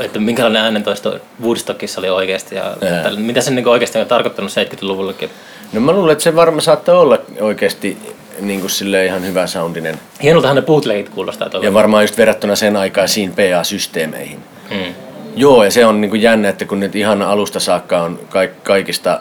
että 0.00 0.18
minkälainen 0.20 0.62
äänentoisto 0.62 1.18
Woodstockissa 1.42 2.00
oli 2.00 2.08
oikeasti, 2.10 2.54
ja 2.54 2.64
Ää. 2.64 3.02
tällä- 3.02 3.20
mitä 3.20 3.40
se 3.40 3.50
niin 3.50 3.68
oikeasti 3.68 3.98
on 3.98 4.06
tarkoittanut 4.06 4.50
70-luvullakin. 4.52 5.30
No 5.72 5.80
mä 5.80 5.92
luulen, 5.92 6.12
että 6.12 6.24
se 6.24 6.36
varmaan 6.36 6.62
saattaa 6.62 6.98
olla 6.98 7.18
oikeasti 7.40 7.98
niin 8.40 8.60
kuin 8.60 8.70
sille 8.70 9.04
ihan 9.06 9.26
hyvä 9.26 9.46
soundinen. 9.46 10.00
Hienoltahan 10.22 10.56
ne 10.56 10.62
bootlegit 10.62 11.08
kuulostaa 11.08 11.50
tuolla. 11.50 11.66
Ja 11.66 11.74
varmaan 11.74 12.04
just 12.04 12.18
verrattuna 12.18 12.56
sen 12.56 12.76
aikaisiin 12.76 13.32
PA-systeemeihin. 13.32 14.38
Mm. 14.70 14.94
Joo, 15.36 15.64
ja 15.64 15.70
se 15.70 15.86
on 15.86 16.00
niin 16.00 16.10
kuin 16.10 16.22
jännä, 16.22 16.48
että 16.48 16.64
kun 16.64 16.80
nyt 16.80 16.96
ihan 16.96 17.22
alusta 17.22 17.60
saakka 17.60 18.02
on 18.02 18.20
kaik- 18.28 18.62
kaikista 18.62 19.20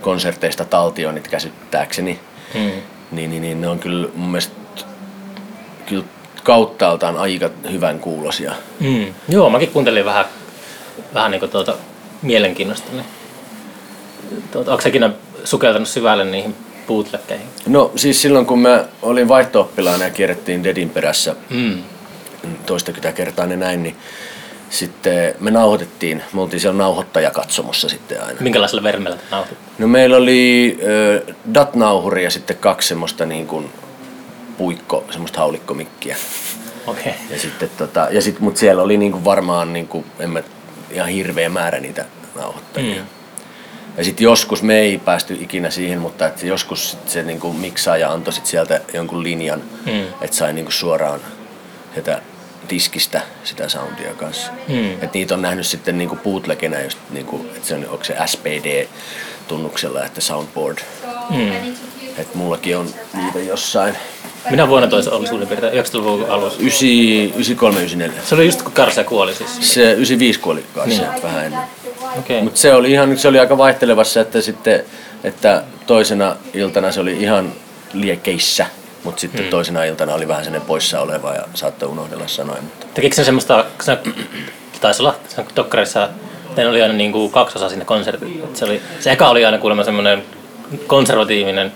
konserteista 0.00 0.64
taltioinnit 0.64 1.28
käsittääkseni, 1.28 2.18
Mm. 2.54 2.60
niin, 3.10 3.30
niin, 3.30 3.42
niin 3.42 3.60
ne 3.60 3.68
on 3.68 3.78
kyllä 3.78 4.08
mun 4.14 4.28
mielestä 4.28 4.54
kyllä 5.86 6.04
kauttaaltaan 6.46 7.16
aika 7.16 7.50
hyvän 7.72 8.00
kuulosia. 8.00 8.52
Mm. 8.80 9.06
Joo, 9.28 9.50
mäkin 9.50 9.70
kuuntelin 9.70 10.04
vähän, 10.04 10.24
vähän 11.14 11.30
niin 11.30 11.50
tuota, 11.50 11.74
mielenkiinnosta. 12.22 12.92
Niin. 12.92 13.04
Tuota, 14.52 14.72
onko 14.72 14.88
ikinä 14.88 15.10
sukeltanut 15.44 15.88
syvälle 15.88 16.24
niihin 16.24 16.54
bootleggeihin? 16.86 17.46
No 17.66 17.92
siis 17.96 18.22
silloin 18.22 18.46
kun 18.46 18.58
mä 18.58 18.84
olin 19.02 19.28
vaihto-oppilaana 19.28 20.04
ja 20.04 20.10
kierrettiin 20.10 20.64
Dedin 20.64 20.90
perässä 20.90 21.36
Mm. 21.50 21.82
toistakymmentä 22.66 23.16
kertaa 23.16 23.46
ne 23.46 23.56
näin, 23.56 23.82
niin 23.82 23.96
sitten 24.70 25.34
me 25.40 25.50
nauhoitettiin, 25.50 26.22
me 26.32 26.40
oltiin 26.40 26.60
siellä 26.60 26.78
nauhoittajakatsomossa 26.78 27.88
sitten 27.88 28.22
aina. 28.22 28.40
Minkälaisella 28.40 28.82
vermellä 28.82 29.16
te? 29.16 29.36
No 29.78 29.86
meillä 29.88 30.16
oli 30.16 30.78
ö, 30.82 31.22
DAT-nauhuri 31.54 32.24
ja 32.24 32.30
sitten 32.30 32.56
kaksi 32.56 32.88
semmoista 32.88 33.26
niin 33.26 33.46
kuin 33.46 33.70
puikko, 34.58 35.04
semmoista 35.10 35.38
haulikkomikkiä. 35.38 36.16
Okei. 36.86 37.02
Okay. 37.02 37.12
Ja 37.30 37.38
sitten 37.38 37.70
tota, 37.78 38.08
ja 38.10 38.22
sit, 38.22 38.40
mut 38.40 38.56
siellä 38.56 38.82
oli 38.82 38.96
niin 38.96 39.12
kuin 39.12 39.24
varmaan 39.24 39.72
niin 39.72 39.88
kuin, 39.88 40.04
en 40.18 40.30
mä, 40.30 40.42
ihan 40.90 41.08
hirveä 41.08 41.48
määrä 41.48 41.80
niitä 41.80 42.04
nauhoittajia. 42.34 43.02
Mm. 43.02 43.08
Ja 43.96 44.04
sitten 44.04 44.24
joskus 44.24 44.62
me 44.62 44.78
ei 44.78 44.98
päästy 44.98 45.38
ikinä 45.40 45.70
siihen, 45.70 45.98
mutta 46.00 46.26
et 46.26 46.42
joskus 46.42 46.90
sit 46.90 47.08
se 47.08 47.22
niinku 47.22 47.52
miksaaja 47.52 48.12
antoi 48.12 48.32
sit 48.32 48.46
sieltä 48.46 48.80
jonkun 48.92 49.22
linjan, 49.22 49.62
Mm. 49.86 50.02
että 50.20 50.36
sai 50.36 50.52
niinku 50.52 50.70
suoraan 50.72 51.20
sitä 51.94 52.22
diskistä 52.70 53.20
sitä 53.44 53.68
soundia 53.68 54.14
kanssa. 54.14 54.52
Mm. 54.68 55.02
Et 55.02 55.12
niitä 55.14 55.34
on 55.34 55.42
nähnyt 55.42 55.66
sitten 55.66 55.98
niinku 55.98 56.16
bootlegina 56.16 56.80
just 56.80 56.98
niinku, 57.10 57.46
että 57.56 57.68
se 57.68 57.74
on, 57.74 57.86
onko 57.88 58.04
se 58.04 58.16
SPD-tunnuksella, 58.26 60.04
että 60.04 60.20
soundboard. 60.20 60.78
Mm. 61.30 61.74
Et 62.18 62.34
mullakin 62.34 62.76
on 62.76 62.88
niitä 63.14 63.38
jossain. 63.38 63.96
Minä 64.50 64.68
vuonna 64.68 64.88
toisa 64.88 65.10
oli 65.12 65.26
suurin 65.26 65.48
piirtein 65.48 65.72
90-luvun 65.84 66.30
alussa. 66.30 66.58
93, 66.60 67.76
94. 67.78 68.22
Se 68.24 68.34
oli 68.34 68.46
just 68.46 68.62
kun 68.62 68.72
Karsia 68.72 69.04
kuoli 69.04 69.34
siis. 69.34 69.74
Se 69.74 69.80
95 69.92 70.40
kuoli 70.40 70.64
kanssa 70.74 71.02
Niin. 71.12 71.22
vähän 71.22 71.44
ennen. 71.44 71.60
Okei. 72.18 72.42
Mutta 72.42 72.60
se 72.60 72.74
oli 72.74 72.90
ihan, 72.92 73.18
se 73.18 73.28
oli 73.28 73.38
aika 73.38 73.58
vaihtelevassa, 73.58 74.20
että 74.20 74.40
sitten, 74.40 74.84
että 75.24 75.62
toisena 75.86 76.36
iltana 76.54 76.92
se 76.92 77.00
oli 77.00 77.12
ihan 77.22 77.52
liekeissä, 77.92 78.66
mutta 79.04 79.20
sitten 79.20 79.40
Hmm. 79.40 79.50
toisena 79.50 79.84
iltana 79.84 80.14
oli 80.14 80.28
vähän 80.28 80.44
sellainen 80.44 80.66
poissa 80.68 81.00
oleva 81.00 81.34
ja 81.34 81.42
saattoi 81.54 81.88
unohdella 81.88 82.26
sanoja. 82.26 82.62
Mutta 82.62 82.86
Tekikö 82.94 83.16
se 83.16 83.24
semmoista, 83.24 83.64
se 83.82 83.98
taisi 84.80 85.02
olla 85.02 85.14
se 85.28 85.44
Dokkarissa, 85.56 86.08
teillä 86.54 86.70
oli 86.70 86.82
aina 86.82 86.94
niin 86.94 87.12
kuin 87.12 87.32
kaksi 87.32 87.58
osaa 87.58 87.68
sinne 87.68 87.84
konserttiin. 87.84 88.42
Se, 88.54 88.64
oli, 88.64 88.80
se 89.00 89.12
eka 89.12 89.28
oli 89.28 89.44
aina 89.44 89.58
kuulemma 89.58 89.84
semmoinen 89.84 90.22
konservatiivinen 90.86 91.72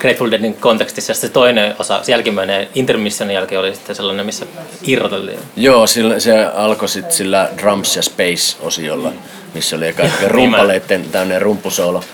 Grateful 0.00 0.30
Deadin 0.30 0.54
kontekstissa, 0.54 1.14
se 1.14 1.28
toinen 1.28 1.74
osa, 1.78 2.02
se 2.02 2.12
jälkimmäinen 2.12 2.68
intermissionin 2.74 3.34
jälkeen 3.34 3.60
oli 3.60 3.74
sitten 3.74 3.96
sellainen, 3.96 4.26
missä 4.26 4.46
irroteltiin. 4.82 5.38
Joo, 5.56 5.86
sillä, 5.86 6.20
se 6.20 6.44
alkoi 6.44 6.88
sitten 6.88 7.12
sillä 7.12 7.48
Drums 7.58 7.96
ja 7.96 8.02
Space-osiolla, 8.02 9.12
missä 9.54 9.76
oli 9.76 9.86
eka 9.86 10.02
rumpaleitten 10.26 11.04
tämmöinen 11.04 11.42
rumpusoolo. 11.42 12.04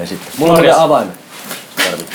Ja 0.00 0.06
sitten, 0.06 0.32
mulla 0.38 0.52
on 0.52 0.70
avaimet. 0.70 1.14
Tarvit. 1.84 2.06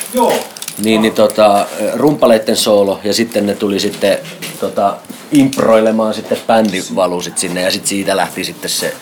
Niin, 0.84 1.02
niin 1.02 1.14
tota, 1.14 1.66
rumpaleitten 1.94 2.58
soolo 2.58 3.00
ja 3.04 3.14
sitten 3.14 3.46
ne 3.46 3.56
tuli 3.56 3.80
sitten 3.80 4.18
tota, 4.60 4.98
improilemaan 5.32 6.14
sitten 6.14 6.38
bändi 6.48 6.84
valuu 6.96 7.22
sit 7.22 7.38
sinne 7.38 7.62
ja 7.62 7.72
sitten 7.72 7.90
siitä 7.90 8.18
lähti 8.18 8.44
sitten 8.44 8.70
se, 8.70 8.94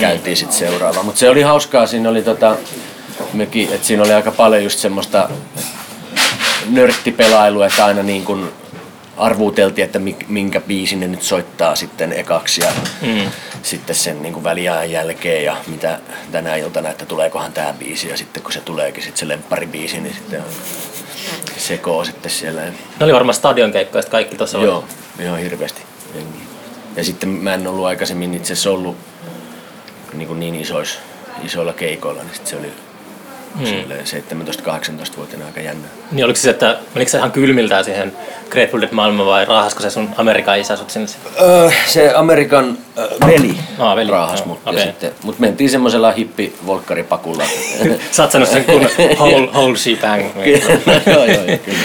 käytiin 0.00 0.36
sitten 0.36 0.58
seuraava. 0.58 1.02
Mutta 1.02 1.18
se 1.18 1.30
oli 1.30 1.42
hauskaa, 1.42 1.86
siinä 1.86 2.08
oli 2.08 2.22
tota, 2.22 2.56
mekin, 3.32 3.72
että 3.72 3.86
siinä 3.86 4.02
oli 4.02 4.12
aika 4.12 4.30
paljon 4.30 4.64
just 4.64 4.78
semmoista 4.78 5.28
nörttipelailua, 6.70 7.66
että 7.66 7.84
aina 7.84 8.02
niin 8.02 8.24
kuin 8.24 8.48
arvuuteltiin, 9.16 9.84
että 9.84 9.98
minkä 10.28 10.60
biisin 10.60 11.00
ne 11.00 11.08
nyt 11.08 11.22
soittaa 11.22 11.74
sitten 11.76 12.12
ekaksi 12.12 12.60
ja 12.60 12.72
Mm. 13.02 13.30
sitten 13.62 13.96
sen 13.96 14.22
niin 14.22 14.32
kuin 14.34 14.44
väliajan 14.44 14.90
jälkeen 14.90 15.44
ja 15.44 15.56
mitä 15.66 15.98
tänä 16.32 16.56
iltana, 16.56 16.88
että 16.88 17.06
tuleekohan 17.06 17.52
tämä 17.52 17.72
biisi 17.78 18.08
ja 18.08 18.16
sitten 18.16 18.42
kun 18.42 18.52
se 18.52 18.60
tuleekin 18.60 19.02
sitten 19.02 19.18
se 19.20 19.28
lempparibiisi, 19.28 20.00
niin 20.00 20.14
sitten 20.14 20.42
sekoo 21.56 22.04
sitten 22.04 22.30
siellä. 22.30 22.60
Ne 22.62 22.72
oli 23.04 23.12
varmaan 23.12 23.34
stadionkeikkoja, 23.34 24.02
kaikki 24.04 24.36
tuossa 24.36 24.58
oli. 24.58 24.66
Joo, 24.66 24.84
ihan 25.20 25.38
hirveästi. 25.38 25.82
Ja 26.96 27.04
sitten 27.04 27.28
mä 27.28 27.54
en 27.54 27.66
ollut 27.66 27.86
aikaisemmin 27.86 28.34
itse 28.34 28.52
asiassa 28.52 28.70
ollut 28.70 28.96
niin, 30.12 30.28
kuin 30.28 30.40
niin 30.40 30.54
isois, 30.54 30.98
isoilla 31.44 31.72
keikoilla, 31.72 32.22
niin 32.22 32.34
sitten 32.34 32.50
se 32.50 32.56
oli 32.56 32.72
silleen 33.64 34.04
17-18-vuotiaana 34.06 35.46
aika 35.46 35.60
jännä. 35.60 35.88
Niin 36.12 36.24
oliko 36.24 36.36
se, 36.38 36.50
että 36.50 36.78
menikö 36.94 37.10
se 37.10 37.18
ihan 37.18 37.32
kylmiltään 37.32 37.84
siihen 37.84 38.12
Grateful 38.50 38.80
Dead 38.80 38.92
maailmaan 38.92 39.28
vai 39.28 39.44
raahasko 39.44 39.82
se 39.82 39.90
sun 39.90 40.08
Amerikan 40.16 40.58
isä 40.58 40.76
sut 40.76 40.90
sinne? 40.90 41.06
Öö, 41.40 41.70
se 41.86 42.12
Amerikan 42.14 42.78
äh, 42.98 43.28
veli, 43.28 43.56
Aa, 43.78 43.96
veli. 43.96 44.10
raahas 44.10 44.38
Joo, 44.38 44.46
mut. 44.46 44.58
okei. 44.66 44.80
Ja 44.80 44.86
sitten, 44.86 45.12
mut 45.22 45.38
mentiin 45.38 45.70
semmoisella 45.70 46.12
hippi-volkkaripakulla. 46.12 47.44
Sä 48.10 48.22
oot 48.22 48.32
sanonut 48.32 48.52
sen 48.52 48.64
kun 48.64 48.88
whole, 49.18 49.46
whole 49.46 49.76
shebang. 49.76 50.22
joo, 51.06 51.24
joo, 51.24 51.34
joo, 51.34 51.58
kyllä. 51.64 51.78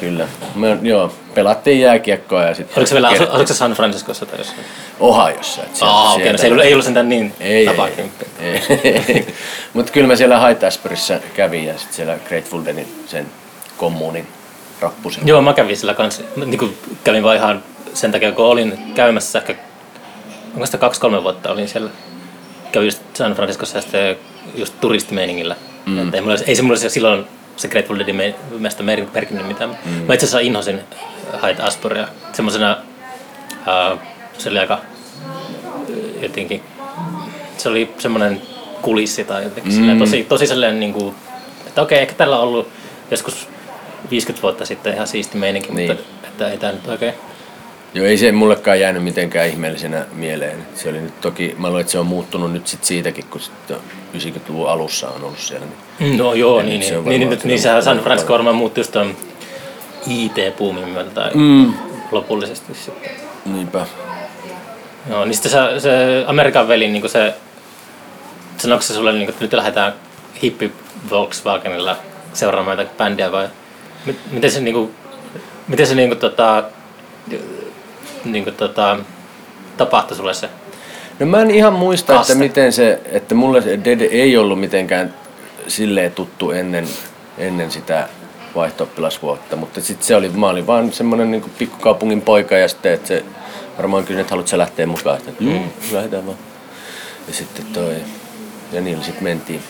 kyllä. 0.00 0.28
Me, 0.54 0.78
joo, 0.82 1.12
pelattiin 1.36 1.80
jääkiekkoa 1.80 2.42
ja 2.42 2.54
sitten... 2.54 2.76
Oliko 2.78 2.88
se 2.88 2.94
vielä, 2.94 3.08
asu- 3.08 3.28
oliko 3.30 3.46
se 3.46 3.54
San 3.54 3.72
Franciscossa 3.72 4.26
tai 4.26 4.38
jossain? 4.38 4.58
Ohiossa. 5.00 5.62
Et 5.62 5.76
sieltä- 5.76 5.94
Aa, 5.94 6.14
sieltä- 6.14 6.32
no 6.32 6.38
se 6.38 6.46
ei 6.46 6.50
ollut, 6.52 6.64
ei 6.64 6.72
ollut 6.72 6.84
sentään 6.84 7.08
niin 7.08 7.32
Ei, 7.40 7.52
ei, 7.52 7.66
tapakymppi. 7.66 8.26
ei, 8.40 8.60
ei. 9.08 9.26
Mutta 9.72 9.92
kyllä 9.92 10.06
mä 10.06 10.16
siellä 10.16 10.46
High 10.48 10.60
Tasperissä 10.60 11.20
kävin 11.34 11.64
ja 11.66 11.78
sitten 11.78 11.94
siellä 11.96 12.18
Grateful 12.28 12.64
Deadin 12.64 13.02
sen 13.06 13.26
kommunin 13.76 14.26
rappusin. 14.80 15.26
Joo, 15.28 15.42
mä 15.42 15.54
kävin 15.54 15.76
sillä 15.76 15.94
kanssa, 15.94 16.22
niin 16.46 16.58
kuin 16.58 16.78
kävin 17.04 17.22
vaan 17.22 17.36
ihan 17.36 17.62
sen 17.94 18.12
takia, 18.12 18.32
kun 18.32 18.44
olin 18.44 18.78
käymässä 18.94 19.38
ehkä, 19.38 19.54
onko 20.54 20.66
sitä 20.66 20.78
kaksi-kolme 20.78 21.22
vuotta 21.22 21.52
olin 21.52 21.68
siellä. 21.68 21.90
Kävin 22.72 22.86
just 22.86 23.02
San 23.14 23.34
Franciscossa 23.34 23.78
ja 23.78 23.82
sitten 23.82 24.16
just 24.54 24.74
turistimeiningillä. 24.80 25.56
Mm. 25.86 26.14
Ei, 26.14 26.20
mulle, 26.20 26.38
ei 26.46 26.56
se 26.56 26.62
mulle 26.62 26.76
se 26.78 26.88
silloin 26.88 27.24
se 27.56 27.68
Grateful 27.68 27.98
Deadin 27.98 28.16
mielestä 28.50 28.82
mer- 28.82 29.06
merkinnyt 29.14 29.46
mitään. 29.46 29.78
Mm. 29.84 29.90
Mä 29.92 30.14
itse 30.14 30.26
asiassa 30.26 30.38
inhosin 30.38 30.80
Hyde 31.42 31.62
Asperia 31.62 32.08
semmosena, 32.32 32.76
uh, 33.92 33.98
se 34.38 34.48
oli 34.48 34.58
aika 34.58 34.74
äh, 34.74 36.22
jotenkin, 36.22 36.62
se 37.58 37.68
oli 37.68 37.94
semmoinen 37.98 38.42
kulissi 38.82 39.24
tai 39.24 39.44
jotenkin 39.44 39.72
mm. 39.82 39.98
tosi, 39.98 40.24
tosi 40.24 40.46
sellainen, 40.46 40.80
niin 40.80 40.92
kuin, 40.92 41.14
että 41.66 41.82
okei, 41.82 41.98
ehkä 41.98 42.14
tällä 42.14 42.36
on 42.36 42.42
ollut 42.42 42.68
joskus 43.10 43.48
50 44.10 44.42
vuotta 44.42 44.66
sitten 44.66 44.94
ihan 44.94 45.06
siisti 45.06 45.38
meininki, 45.38 45.72
Niin. 45.72 45.90
mutta 45.90 46.04
että 46.28 46.48
ei 46.50 46.58
tämä 46.58 46.72
nyt 46.72 46.88
oikein. 46.88 47.14
Joo, 47.94 48.06
ei 48.06 48.18
se 48.18 48.32
mullekaan 48.32 48.80
jäänyt 48.80 49.04
mitenkään 49.04 49.48
ihmeellisenä 49.48 50.06
mieleen. 50.12 50.66
Se 50.74 50.88
oli 50.88 51.00
nyt 51.00 51.20
toki, 51.20 51.54
mä 51.58 51.66
luulen, 51.68 51.80
että 51.80 51.90
se 51.92 51.98
on 51.98 52.06
muuttunut 52.06 52.52
nyt 52.52 52.66
sit 52.66 52.84
siitäkin, 52.84 53.24
kun 53.30 53.40
sitten 53.40 53.76
90-luvun 54.14 54.70
alussa 54.70 55.08
on 55.08 55.24
ollut 55.24 55.38
siellä. 55.38 55.66
Niin 55.98 56.18
No 56.18 56.34
joo, 56.34 56.58
Ja 56.60 56.66
niin, 56.66 56.78
nyt 56.80 56.88
se 56.88 56.94
niin, 56.94 56.98
on 56.98 57.04
niin, 57.04 57.20
varmaan 57.20 57.30
niin, 57.30 57.38
kyllä 57.38 57.52
niin 57.52 57.62
sehän 57.62 57.82
San 57.82 57.90
paljon. 57.90 58.04
Francisco 58.04 58.32
varmaan 58.32 58.56
muuttui 58.56 58.80
just 58.80 58.92
tuon 58.92 59.16
IT-puumin 60.06 60.88
myötä 60.88 61.10
tai 61.10 61.30
Mm. 61.34 61.74
lopullisesti 62.12 62.74
sitten. 62.74 63.10
Niinpä. 63.44 63.86
Joo, 65.10 65.24
niin 65.24 65.34
sitten 65.34 65.50
se, 65.52 65.80
se 65.80 66.24
Amerikan 66.26 66.68
veli, 66.68 66.88
niin 66.88 67.08
se, 67.10 67.34
sanoiko 68.56 68.82
se 68.82 68.94
sulle, 68.94 69.12
niin 69.12 69.24
kuin, 69.26 69.30
että 69.32 69.44
nyt 69.44 69.52
lähdetään 69.52 69.92
hippi 70.42 70.72
Volkswagenilla 71.10 71.96
seuraamaan 72.32 72.78
jotain 72.78 72.96
bändiä 72.96 73.32
vai 73.32 73.48
mi- 74.06 74.16
miten 74.30 74.50
se, 74.50 74.60
niin 74.60 74.74
kuin, 74.74 74.94
miten 75.68 75.86
se 75.86 75.94
niin 75.94 76.08
kuin, 76.08 76.18
tota, 76.18 76.64
niin 78.24 78.44
kuin, 78.44 78.56
tota, 78.56 78.96
tapahtui 79.76 80.16
sulle 80.16 80.34
se? 80.34 80.48
No 81.18 81.26
mä 81.26 81.42
en 81.42 81.50
ihan 81.50 81.72
muista, 81.72 82.12
Kaste. 82.12 82.32
että 82.32 82.44
miten 82.44 82.72
se, 82.72 83.00
että 83.12 83.34
mulle 83.34 83.62
se 83.62 83.78
Dead 83.84 84.00
ei 84.00 84.36
ollut 84.36 84.60
mitenkään 84.60 85.14
silleen 85.68 86.12
tuttu 86.12 86.50
ennen, 86.50 86.88
ennen 87.38 87.70
sitä 87.70 88.08
vaihto 88.56 88.88
mutta 89.56 89.80
sitten 89.80 90.06
se 90.06 90.16
oli, 90.16 90.28
mä 90.28 90.48
olin 90.48 90.66
vaan 90.66 90.92
semmonen 90.92 91.30
niin 91.30 91.52
pikkukaupungin 91.58 92.22
poika 92.22 92.58
ja 92.58 92.68
sitten, 92.68 92.92
että 92.92 93.08
se 93.08 93.24
varmaan 93.76 94.04
kyllä, 94.04 94.20
että 94.20 94.30
haluat 94.30 94.48
sä 94.48 94.58
lähteä 94.58 94.86
mukaan, 94.86 95.16
että 95.16 95.32
mm. 95.40 95.70
lähdetään 95.92 96.26
vaan. 96.26 96.38
Ja 97.28 97.34
sitten 97.34 97.64
toi, 97.66 97.94
ja 98.72 98.80
niillä 98.80 99.04
sitten 99.04 99.24
mentiin. 99.24 99.62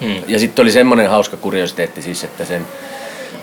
Hmm. 0.00 0.22
Ja 0.26 0.38
sitten 0.38 0.62
oli 0.62 0.72
semmoinen 0.72 1.10
hauska 1.10 1.36
kuriositeetti 1.36 2.02
siis, 2.02 2.24
että 2.24 2.44
sen, 2.44 2.66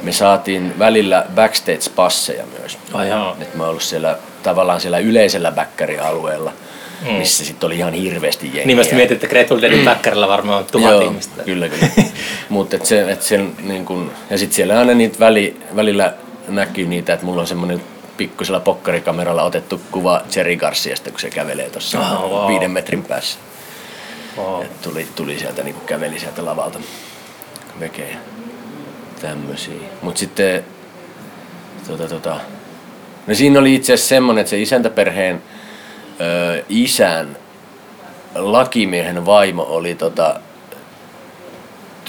me 0.04 0.12
saatiin 0.12 0.80
välillä 0.80 1.26
backstage-passeja 1.36 2.44
myös. 2.60 2.78
Ai 2.94 3.10
joo. 3.10 3.38
Et 3.42 3.56
mä 3.56 3.64
oon 3.64 3.70
ollut 3.70 3.84
siellä 3.84 4.18
tavallaan 4.44 4.82
siellä 4.82 5.00
yleisellä 5.00 5.52
bäkkärialueella, 5.52 6.54
mm. 7.02 7.12
missä 7.12 7.46
sitten 7.46 7.68
oli 7.68 7.78
ihan 7.78 7.94
hirveästi 7.94 8.46
jengiä. 8.46 8.66
Niin 8.66 8.78
mä 8.78 8.84
mietin, 8.92 9.16
että 9.16 9.28
Grateful 9.28 9.62
Deadin 9.62 9.86
backerilla 9.86 10.28
varmaan 10.28 10.60
on 10.60 10.66
tuhat 10.72 10.92
Joo, 10.92 11.02
ihmistä. 11.02 11.44
Kyllä, 11.44 11.70
kyllä. 11.70 11.88
Mutta 12.50 12.76
et 12.76 12.86
se, 12.86 13.12
et 13.12 13.22
sen, 13.22 13.56
niin 13.64 13.86
kun, 13.86 14.12
ja 14.30 14.38
sitten 14.38 14.56
siellä 14.56 14.80
aina 14.80 14.94
niitä 14.94 15.20
väli, 15.20 15.58
välillä 15.76 16.14
näkyy 16.48 16.88
niitä, 16.88 17.14
että 17.14 17.26
mulla 17.26 17.42
on 17.42 17.48
semmoinen 17.48 17.82
pikkusella 18.18 18.60
pokkarikameralla 18.60 19.44
otettu 19.44 19.82
kuva 19.92 20.22
Jerry 20.36 20.56
Garciasta, 20.56 21.12
kun 21.12 21.20
se 21.20 21.30
kävelee 21.30 21.70
tuossa 21.70 22.00
Oh, 22.00 22.32
wow. 22.32 22.52
viiden 22.52 22.72
metrin 22.72 23.04
päässä. 23.04 23.40
Wow. 24.38 24.64
Et 24.64 24.82
tuli, 24.82 25.08
tuli 25.16 25.40
sieltä, 25.40 25.64
niin 25.64 25.76
käveli 25.86 26.20
sieltä 26.20 26.46
lavalta 26.46 26.80
vekejä. 27.80 28.18
Tämmösiä. 29.22 29.74
Mut 30.02 30.18
sitten, 30.18 30.66
tota, 31.88 32.08
tota, 32.08 32.40
no 33.28 33.36
siinä 33.36 33.60
oli 33.60 33.76
itse 33.76 33.94
asiassa 33.94 34.10
semmonen, 34.10 34.42
että 34.42 34.50
se 34.50 34.62
isäntäperheen 34.62 35.42
ö, 36.22 36.64
isän 36.70 37.38
lakimiehen 38.36 39.26
vaimo 39.26 39.64
oli 39.64 39.96
tota, 39.96 40.40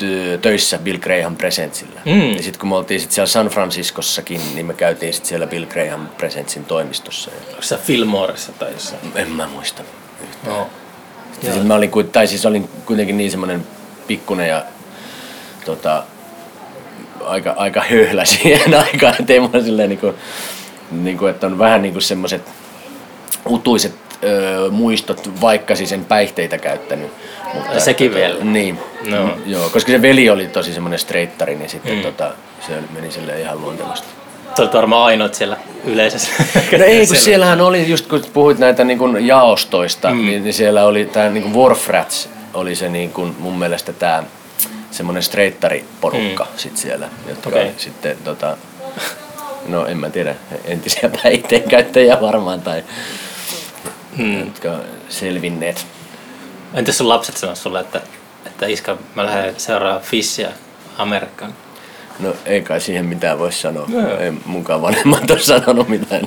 tö- 0.01 0.39
töissä 0.43 0.79
Bill 0.79 0.99
Graham 0.99 1.37
Presentsillä. 1.37 2.01
Mm. 2.05 2.33
Ja 2.33 2.43
sitten 2.43 2.61
kun 2.61 2.69
me 2.69 2.77
oltiin 2.77 3.01
sit 3.01 3.13
siellä 3.13 3.27
San 3.27 3.47
Franciscossakin, 3.49 4.41
niin 4.55 4.67
me 4.67 4.75
käytiin 4.75 5.15
sit 5.15 5.25
siellä 5.25 5.47
Bill 5.47 5.67
Graham 5.67 6.07
Presentsin 6.07 6.65
toimistossa. 6.65 7.31
Onko 7.51 7.63
se 7.63 7.77
Fillmoressa 7.77 8.53
tai 8.53 8.73
jossain? 8.73 9.01
en 9.15 9.31
mä 9.31 9.49
muista. 9.49 9.83
No. 10.47 10.71
Ja 11.43 11.55
sit 11.55 11.65
mä 11.65 11.75
olin, 11.75 11.91
tai 12.13 12.27
siis 12.27 12.47
olin 12.47 12.69
kuitenkin 12.87 13.17
niin 13.17 13.31
semmoinen 13.31 13.67
pikkunen 14.07 14.49
ja 14.49 14.65
tota, 15.65 16.05
aika, 17.25 17.55
aika 17.57 17.81
höhlä 17.91 18.25
siihen 18.25 18.75
aikaan, 18.85 19.15
että 19.21 19.33
ei 19.33 19.41
mulla 19.41 19.63
silleen 19.63 19.89
niinku, 19.89 20.15
niinku, 20.91 21.27
että 21.27 21.47
on 21.47 21.59
vähän 21.59 21.83
niinku 21.83 22.01
semmoiset 22.01 22.43
utuiset 23.49 23.95
öö, 24.25 24.71
muistot, 24.71 25.41
vaikka 25.41 25.77
siis 25.77 25.93
en 25.93 26.05
päihteitä 26.05 26.59
käyttänyt. 26.59 27.13
Mutta, 27.55 27.75
Ja 27.75 27.81
sekin 27.81 28.15
vielä. 28.15 28.45
Niin, 28.45 28.79
No. 29.05 29.27
mm, 29.27 29.33
joo, 29.47 29.69
koska 29.71 29.93
se 29.93 30.03
veli 30.03 30.31
oli 30.31 30.47
tosi 30.47 30.75
semmoinen 30.75 30.99
streittari, 30.99 31.57
niin 31.57 31.71
sitten 31.71 31.97
mm. 31.97 32.03
tota, 32.03 32.31
se 32.67 32.73
meni 32.93 33.11
sille 33.11 33.41
ihan 33.41 33.61
luontevasti. 33.61 34.07
Te 34.55 34.63
olette 34.63 34.77
varmaan 34.77 35.05
ainoat 35.05 35.35
siellä 35.35 35.57
yleisössä. 35.85 36.31
No 36.79 36.85
ei, 36.85 37.07
kun 37.07 37.17
siellähän 37.17 37.61
oli, 37.61 37.89
just 37.89 38.07
kun 38.07 38.23
puhuit 38.33 38.59
näitä 38.59 38.85
niin 38.85 38.99
kuin 38.99 39.27
jaostoista, 39.27 40.11
mm. 40.11 40.27
niin, 40.27 40.45
niin 40.45 40.55
siellä 40.55 40.85
oli 40.85 41.05
tämä 41.05 41.29
niin 41.29 41.43
kuin 41.43 41.55
Warfrats, 41.55 42.29
oli 42.55 42.75
se 42.75 42.89
niin 42.89 43.11
kuin 43.11 43.37
mun 43.39 43.59
mielestä 43.59 43.93
tämä 43.93 44.23
semmoinen 44.91 45.23
streittariporukka 45.23 46.45
mm. 46.45 46.59
sit 46.59 46.77
siellä, 46.77 47.09
jotka 47.29 47.49
okay. 47.49 47.69
sitten 47.77 48.17
tota, 48.25 48.57
no 49.67 49.87
en 49.87 49.99
mä 49.99 50.11
tiedä, 50.11 50.35
entisiä 50.65 51.11
päihteen 51.23 51.63
käyttäjiä 51.63 52.21
varmaan 52.21 52.61
tai 52.61 52.85
Mm. 54.19 54.39
jotka 54.41 54.79
selvinneet. 55.09 55.87
Entäs 56.75 56.99
sun 56.99 57.09
lapset 57.09 57.37
sanoo 57.37 57.55
sulle, 57.55 57.81
että, 57.81 58.01
että 58.47 58.67
iskä, 58.67 58.97
mä 59.15 59.27
lähden 59.27 59.61
seuraamaan 59.61 60.03
Fishia 60.05 60.49
Amerikkaan? 60.99 61.55
No 62.19 62.35
ei 62.47 62.63
kai 62.63 62.81
siihen 62.81 63.05
mitään 63.05 63.39
voi 63.39 63.53
sanoa. 63.53 63.87
Joo. 63.89 64.19
Ei 64.19 64.31
munkaan 64.47 64.83
vanhemmat 64.83 65.31
ole 65.31 65.41
sanonut 65.41 65.89
mitään. 65.89 66.23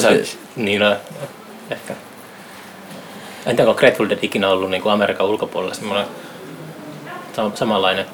Se, 0.00 0.10
Yes. 0.10 0.38
niin 0.56 0.80
no, 0.80 0.96
ehkä. 1.70 1.94
En 3.46 3.56
tiedä, 3.56 3.70
onko 3.70 3.78
Grateful 3.80 4.08
Dead 4.08 4.18
ikinä 4.22 4.48
ollut 4.48 4.70
niin 4.70 4.82
kuin 4.82 4.92
Amerikan 4.92 5.26
ulkopuolella 5.26 5.74
semmoinen 5.74 6.06
sam- 7.36 7.56
samanlainen. 7.56 8.06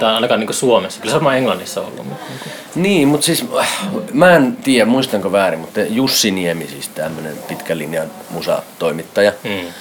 Tai 0.00 0.14
ainakaan 0.14 0.40
niin 0.40 0.54
Suomessa. 0.54 1.00
Kyllä 1.00 1.12
se 1.12 1.14
varmaan 1.14 1.36
Englannissa 1.36 1.80
on 1.80 1.86
ollut. 1.86 2.06
mutta 2.06 2.24
niin 2.28 2.38
kuin- 2.42 2.82
Niin, 2.82 3.08
mutta 3.08 3.24
siis 3.24 3.44
äh, 3.60 3.78
mä 4.12 4.36
en 4.36 4.56
tiedä, 4.56 4.84
muistanko 4.86 5.32
väärin, 5.32 5.60
mutta 5.60 5.80
Jussi 5.80 6.30
Niemi, 6.30 6.66
siis 6.66 6.88
tämmöinen 6.88 7.36
pitkän 7.48 7.78
linjan 7.78 8.10
musatoimittaja, 8.30 9.32
Mm. 9.44 9.72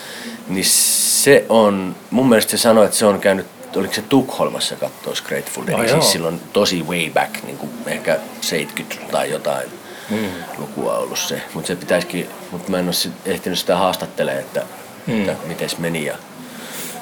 niin 0.48 0.66
se 0.66 1.46
on, 1.50 1.96
mun 2.12 2.30
mielestä 2.30 2.52
se 2.52 2.58
sanoi, 2.58 2.86
että 2.86 2.98
se 2.98 3.06
on 3.06 3.20
käynyt, 3.20 3.46
oliko 3.76 3.94
se 3.94 4.02
Tukholmassa 4.02 4.76
katsoa 4.76 5.14
Grateful 5.28 5.64
Dead, 5.68 5.76
Oh, 5.80 5.84
joo. 5.86 6.02
siis 6.02 6.12
silloin 6.12 6.42
tosi 6.54 6.84
way 6.84 7.10
back, 7.10 7.44
niin 7.44 7.58
kuin 7.58 7.72
ehkä 7.88 8.20
70 8.42 9.12
tai 9.12 9.32
jotain 9.32 9.68
mm. 10.10 10.18
lukua 10.58 10.98
ollut 10.98 11.20
se, 11.20 11.42
mutta 11.54 11.68
se 11.68 11.76
pitäisikin, 11.76 12.30
mutta 12.52 12.72
mä 12.72 12.80
en 12.80 12.86
ole 12.86 13.14
ehtinyt 13.26 13.60
sitä 13.60 13.76
haastattelemaan, 13.78 14.42
että, 14.42 14.64
mm. 15.08 15.30
että 15.30 15.48
miten 15.48 15.70
meni 15.78 16.06
ja 16.06 16.16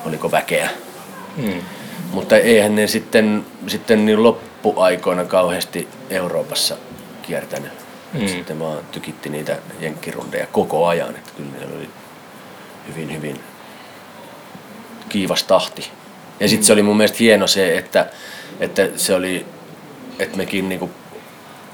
oliko 0.05 0.31
väkeä. 0.31 0.69
Mm. 1.37 1.61
Mutta 2.11 2.37
eihän 2.37 2.75
ne 2.75 2.87
sitten, 2.87 3.45
sitten 3.67 4.05
niin 4.05 4.23
loppuaikoina 4.23 5.25
kauheasti 5.25 5.87
Euroopassa 6.09 6.77
kiertänyt. 7.21 7.71
Mm. 8.13 8.27
Sitten 8.27 8.59
vaan 8.59 8.79
tykitti 8.91 9.29
niitä 9.29 9.57
jenkkirundeja 9.79 10.47
koko 10.51 10.87
ajan. 10.87 11.15
Että 11.15 11.31
kyllä 11.37 11.49
ne 11.59 11.75
oli 11.77 11.89
hyvin, 12.87 13.13
hyvin 13.13 13.39
kiivas 15.09 15.43
tahti. 15.43 15.91
Ja 16.39 16.47
sitten 16.47 16.65
se 16.65 16.73
oli 16.73 16.83
mun 16.83 16.97
mielestä 16.97 17.17
hieno 17.19 17.47
se, 17.47 17.77
että, 17.77 18.07
että 18.59 18.87
se 18.95 19.13
oli, 19.15 19.45
että 20.19 20.37
mekin 20.37 20.69
niinku 20.69 20.89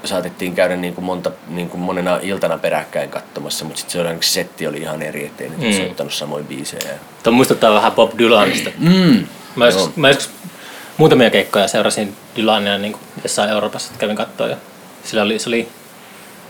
saatettiin 0.04 0.54
käydä 0.54 0.76
niinku 0.76 1.00
monta, 1.00 1.30
niinku 1.48 1.76
monena 1.76 2.18
iltana 2.22 2.58
peräkkäin 2.58 3.10
katsomassa, 3.10 3.64
mutta 3.64 3.78
sitten 3.78 3.92
se, 3.92 4.00
oli, 4.00 4.08
ainakin 4.08 4.28
setti 4.28 4.66
oli 4.66 4.78
ihan 4.78 5.02
eri, 5.02 5.26
ettei 5.26 5.48
ne 5.48 5.56
mm. 5.56 5.72
soittanut 5.72 6.12
samoin 6.12 6.46
biisejä. 6.46 6.98
Tuo 7.22 7.32
muistuttaa 7.32 7.74
vähän 7.74 7.92
Bob 7.92 8.18
Dylanista. 8.18 8.70
Mm. 8.78 9.26
Mä 9.56 9.66
joskus, 9.66 9.96
mä 9.96 10.08
joskus 10.08 10.30
muutamia 10.96 11.30
keikkoja 11.30 11.68
seurasin 11.68 12.16
Dylania 12.36 12.78
niin 12.78 12.96
jossain 13.22 13.50
Euroopassa, 13.50 13.88
että 13.88 14.00
kävin 14.00 14.16
katsoa. 14.16 14.48
Ja 14.48 14.56
sillä 15.04 15.22
oli, 15.22 15.38
se 15.38 15.48
oli 15.48 15.68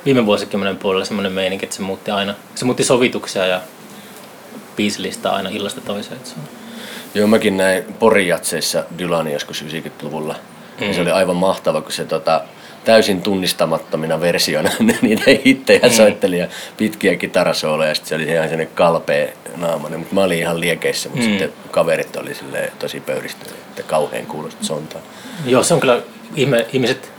viime 0.04 0.26
vuosikymmenen 0.26 0.76
puolella 0.76 1.04
semmoinen 1.04 1.32
meininki, 1.32 1.66
että 1.66 1.76
se 1.76 1.82
muutti 1.82 2.10
aina, 2.10 2.34
se 2.54 2.64
muutti 2.64 2.84
sovituksia 2.84 3.46
ja 3.46 3.60
biisilistaa 4.76 5.36
aina 5.36 5.48
illasta 5.50 5.80
toiseen. 5.80 6.16
Että 6.16 6.28
se 6.28 6.34
on- 6.38 6.48
Joo, 7.14 7.26
mäkin 7.26 7.56
näin 7.56 7.84
Porijatseissa 7.98 8.84
Dylani 8.98 9.32
joskus 9.32 9.62
90-luvulla. 9.64 10.34
Mm. 10.80 10.86
Ja 10.86 10.94
se 10.94 11.00
oli 11.00 11.10
aivan 11.10 11.36
mahtava, 11.36 11.80
kun 11.80 11.92
se 11.92 12.04
tota, 12.04 12.40
täysin 12.84 13.22
tunnistamattomina 13.22 14.20
versioina 14.20 14.70
niitä 15.02 15.24
hittejä 15.46 15.80
mm. 15.88 15.90
soitteli 15.90 16.38
ja 16.38 16.46
pitkiä 16.76 17.16
kitarasooleja 17.16 17.88
ja 17.88 17.94
sitten 17.94 18.08
se 18.08 18.14
oli 18.14 18.24
ihan 18.24 18.48
sellainen 18.48 18.74
kalpea 18.74 19.28
naamainen. 19.56 19.98
Mutta 19.98 20.14
mä 20.14 20.22
olin 20.22 20.38
ihan 20.38 20.60
liekeissä, 20.60 21.08
mutta 21.08 21.24
Mm. 21.24 21.30
sitten 21.30 21.52
kaverit 21.70 22.16
oli 22.16 22.34
silleen 22.34 22.72
tosi 22.78 23.00
pöyristyneet, 23.00 23.58
että 23.68 23.82
kauhean 23.82 24.26
kuulosti 24.26 24.64
sontaa. 24.64 25.00
Joo, 25.46 25.62
se 25.62 25.74
on 25.74 25.80
kyllä, 25.80 26.02
ihme, 26.36 26.66
ihmiset 26.72 27.12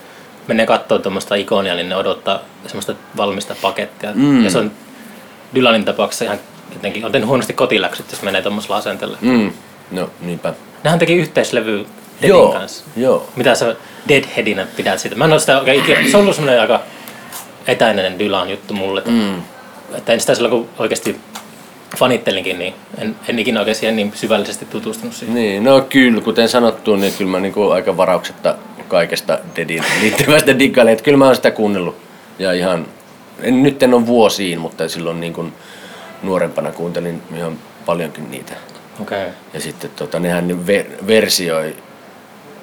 menee 0.48 0.66
katsoa 0.66 1.00
tuommoista 1.00 1.36
ikonia, 1.36 1.76
niin 1.76 1.90
ne 1.90 1.96
odottaa 1.96 2.40
semmoista 2.68 2.96
valmista 3.18 3.56
pakettia. 3.62 4.12
Mm. 4.16 4.44
Ja 4.44 4.50
se 4.50 4.58
on 4.58 4.72
Dylanin 5.56 5.86
tapauksessa 5.86 6.26
ihan 6.26 6.40
jotenkin, 6.74 7.06
on 7.06 7.12
tehnyt 7.12 7.28
huonosti 7.30 7.54
kotiläksyt, 7.54 8.12
jos 8.12 8.22
menee 8.22 8.42
tuommoisella 8.42 8.78
asenteella. 8.78 9.18
Mm. 9.22 9.52
No, 9.92 10.10
niinpä. 10.22 10.54
Nehän 10.84 11.00
teki 11.00 11.14
yhteislevy 11.14 11.86
Deadin 12.22 12.30
Joo, 12.30 12.52
kanssa. 12.52 12.86
joo. 12.98 13.30
Mitä 13.36 13.56
sä 13.56 13.76
Deadheadinä 14.08 14.68
pidät 14.76 15.00
siitä? 15.00 15.16
Mä 15.16 15.26
en 15.26 15.32
ole 15.32 15.40
sitä 15.40 15.60
oikein 15.60 15.80
ikinä, 15.80 16.10
se 16.12 16.18
on 16.18 16.24
ollut 16.24 16.36
semmoinen 16.36 16.62
aika 16.62 16.80
etäinen 17.68 18.20
Dylan 18.20 18.50
juttu 18.50 18.74
mulle. 18.74 19.02
Mm. 19.06 19.42
Että 19.98 20.14
en 20.14 20.20
sitä 20.20 20.36
silloin 20.36 20.52
kun 20.52 20.70
oikeasti 20.80 21.20
fanittelinkin, 21.98 22.60
niin 22.60 22.74
en, 22.98 23.16
en 23.30 23.40
ikinä 23.40 23.60
oikein 23.60 23.76
siihen 23.76 23.96
niin 23.96 24.12
syvällisesti 24.16 24.66
tutustunut 24.66 25.16
siihen. 25.16 25.36
Niin, 25.36 25.64
no 25.64 25.82
kyllä, 25.90 26.22
kuten 26.22 26.50
sanottu, 26.50 26.96
niin 26.96 27.14
kyllä 27.18 27.32
mä 27.32 27.40
niinku 27.40 27.70
aika 27.70 27.98
varauksetta 27.98 28.56
kaikesta 28.88 29.40
Deadin 29.56 29.84
liittyvästä 30.02 30.60
diggailen. 30.60 30.94
Että 30.94 31.04
kyllä 31.04 31.18
mä 31.18 31.26
oon 31.26 31.36
sitä 31.36 31.52
kuunnellut. 31.52 31.98
Ja 32.40 32.54
ihan, 32.54 32.86
en, 33.42 33.64
nyt 33.64 33.84
en 33.84 33.94
ole 33.94 34.06
vuosiin, 34.06 34.60
mutta 34.60 34.90
silloin 34.90 35.20
niin 35.20 35.34
kuin 35.34 35.54
nuorempana 36.24 36.72
kuuntelin 36.72 37.22
ihan 37.36 37.60
paljonkin 37.86 38.32
niitä. 38.32 38.54
Okei. 39.02 39.22
Okay. 39.22 39.34
Ja 39.54 39.60
sitten 39.60 39.92
tota, 39.96 40.20
nehän 40.20 40.48
ne 40.48 40.54
ver- 40.54 41.08
versioi, 41.08 41.76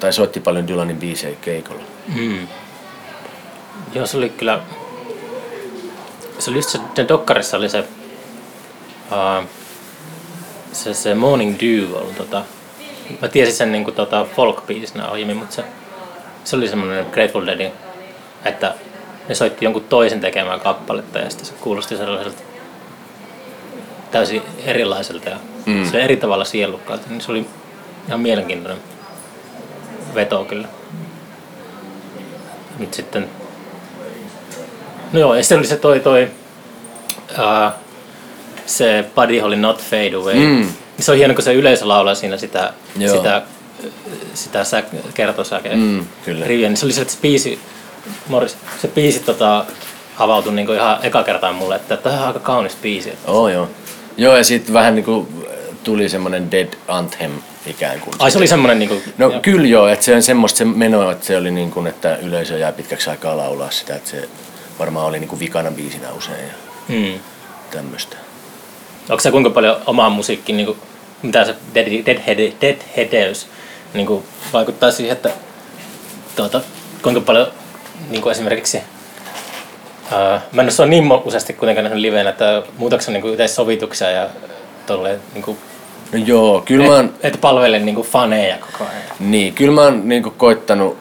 tai 0.03 0.13
soitti 0.13 0.39
paljon 0.39 0.67
Dylanin 0.67 0.97
biisejä 0.97 1.35
keikolla. 1.41 1.81
Mm. 2.15 2.47
Joo, 3.93 4.05
se 4.05 4.17
oli 4.17 4.29
kyllä... 4.29 4.59
Se 6.39 6.49
oli 6.49 6.57
just 6.57 6.69
se, 6.69 6.79
sen 6.95 7.07
dokkarissa 7.07 7.57
oli 7.57 7.69
se... 7.69 7.79
Uh, 9.11 9.47
se, 10.71 10.93
se 10.93 11.15
Morning 11.15 11.55
Dew 11.59 11.93
oli 11.93 12.13
tota... 12.17 12.41
Mä 13.21 13.27
tiesin 13.27 13.55
sen 13.55 13.71
niinku 13.71 13.91
tota 13.91 14.25
folk-biisinä 14.35 15.05
aiemmin, 15.11 15.37
mutta 15.37 15.55
se, 15.55 15.63
se 16.43 16.55
oli 16.55 16.67
semmoinen 16.67 17.05
Grateful 17.11 17.45
Deadin, 17.45 17.71
että 18.45 18.75
ne 19.29 19.35
soitti 19.35 19.65
jonkun 19.65 19.83
toisen 19.83 20.21
tekemään 20.21 20.59
kappaletta 20.59 21.19
ja 21.19 21.29
sitten 21.29 21.47
se 21.47 21.53
kuulosti 21.61 21.97
sellaiselta 21.97 22.41
täysin 24.11 24.41
erilaiselta 24.65 25.29
ja 25.29 25.37
mm. 25.65 25.85
se 25.85 25.95
oli 25.97 26.03
eri 26.03 26.17
tavalla 26.17 26.45
sielukkaalta, 26.45 27.09
niin 27.09 27.21
se 27.21 27.31
oli 27.31 27.45
ihan 28.07 28.19
mielenkiintoinen 28.19 28.92
veto 30.15 30.45
kyllä. 30.45 30.67
Nyt 32.79 32.93
sitten... 32.93 33.29
No 35.13 35.19
joo, 35.19 35.35
ja 35.35 35.43
sitten 35.43 35.57
oli 35.57 35.67
se 35.67 35.75
toi 35.77 35.99
toi... 35.99 36.27
Uh, 37.31 37.71
se 38.65 39.05
Buddy 39.15 39.39
Holly 39.39 39.55
Not 39.55 39.81
Fade 39.81 40.15
Away. 40.15 40.35
Mm. 40.35 40.67
Se 40.99 41.11
on 41.11 41.17
hieno, 41.17 41.33
kun 41.33 41.43
se 41.43 41.53
yleisö 41.53 41.87
laulaa 41.87 42.15
siinä 42.15 42.37
sitä, 42.37 42.73
Joo. 42.97 43.15
sitä, 43.15 43.41
sitä 44.33 44.63
sä, 44.63 44.83
kertosäkeä 45.13 45.75
Mm, 45.75 46.05
kyllä. 46.25 46.45
riviä. 46.45 46.69
Niin 46.69 46.77
se 46.77 46.85
oli 46.85 46.93
se, 46.93 47.01
että 47.01 47.13
se 47.13 47.19
biisi, 47.21 47.59
Morris, 48.27 48.57
se 48.81 48.87
biisi 48.87 49.19
tota, 49.19 49.65
avautui 50.19 50.53
niinku 50.53 50.71
ihan 50.73 50.99
eka 51.03 51.23
kertaa 51.23 51.53
mulle, 51.53 51.75
että 51.75 51.97
tämä 51.97 52.19
on 52.21 52.27
aika 52.27 52.39
kaunis 52.39 52.75
biisi. 52.81 53.09
Että 53.09 53.31
Oh, 53.31 53.49
joo. 53.49 53.69
Joo, 54.17 54.37
ja 54.37 54.43
sitten 54.43 54.73
vähän 54.73 54.95
niinku 54.95 55.27
tuli 55.83 56.09
semmoinen 56.09 56.51
Dead 56.51 56.73
Anthem 56.87 57.31
ikään 57.65 57.99
kuin. 57.99 58.13
Ai 58.19 58.31
se 58.31 58.37
oli 58.37 58.47
semmonen 58.47 58.79
niinku... 58.79 59.01
No 59.17 59.31
joo. 59.31 59.39
kyllä 59.41 59.67
joo, 59.67 59.87
että 59.87 60.05
se 60.05 60.15
on 60.15 60.23
semmoista 60.23 60.57
se 60.57 60.65
meno, 60.65 61.11
että 61.11 61.25
se 61.25 61.37
oli 61.37 61.51
niin 61.51 61.71
kuin, 61.71 61.87
että 61.87 62.15
yleisö 62.15 62.57
jää 62.57 62.71
pitkäksi 62.71 63.09
aikaa 63.09 63.37
laulaa 63.37 63.71
sitä, 63.71 63.95
että 63.95 64.09
se 64.09 64.29
varmaan 64.79 65.05
oli 65.05 65.19
niin 65.19 65.27
kuin 65.27 65.39
vikana 65.39 65.71
biisinä 65.71 66.11
usein 66.11 66.47
ja 66.47 66.53
Mm. 66.87 67.19
tämmöistä. 67.71 68.17
Onko 69.09 69.19
se 69.21 69.31
kuinka 69.31 69.49
paljon 69.49 69.77
omaa 69.85 70.09
musiikki, 70.09 70.53
niin 70.53 70.65
kuin, 70.65 70.77
mitä 71.21 71.45
se 71.45 71.55
dead, 71.75 72.05
deadhead, 72.05 72.51
deadheadeys 72.61 73.47
niin 73.93 74.07
kuin, 74.07 74.23
vaikuttaa 74.53 74.91
siihen, 74.91 75.15
että 75.15 75.29
tuota, 76.35 76.61
kuinka 77.01 77.21
paljon 77.21 77.47
niin 78.09 78.21
kuin 78.21 78.31
esimerkiksi 78.31 78.81
ää, 80.11 80.41
mä 80.51 80.61
en 80.61 80.69
ole 80.79 80.87
niin 80.87 81.11
useasti 81.11 81.53
kuitenkaan 81.53 81.83
nähnyt 81.83 82.01
liveenä, 82.01 82.29
että 82.29 82.63
muutatko 82.77 83.11
niin 83.11 83.21
kuin 83.21 83.49
sovituksia 83.49 84.11
ja 84.11 84.29
tolleen, 84.85 85.19
niin 85.33 85.43
kuin, 85.43 85.57
No 86.13 86.19
joo, 86.25 86.61
kyllä 86.65 86.85
mä 86.87 86.95
oon, 86.95 87.05
et, 87.05 87.35
et 87.35 87.41
palvele 87.41 87.79
niin 87.79 87.95
kuin 87.95 88.07
faneja 88.07 88.57
koko 88.57 88.83
ajan 88.83 89.01
niin, 89.19 89.53
kyllä 89.53 89.71
mä 89.73 89.81
oon 89.81 90.09
niin 90.09 90.23
kuin 90.23 90.35
koittanut 90.37 90.97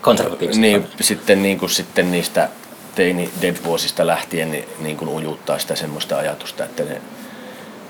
konservatiivisesti. 0.00 0.60
niin, 0.60 0.86
sitten, 1.00 1.42
niin 1.42 1.58
kuin, 1.58 1.70
sitten 1.70 2.12
niistä 2.12 2.48
teini 2.94 3.30
Dead-vuosista 3.42 4.06
lähtien 4.06 4.50
niin, 4.52 4.64
niin 4.78 4.96
kuin 4.96 5.08
ujuttaa 5.08 5.58
sitä 5.58 5.74
semmoista 5.76 6.16
ajatusta, 6.18 6.64
että, 6.64 6.82
ne, 6.82 7.00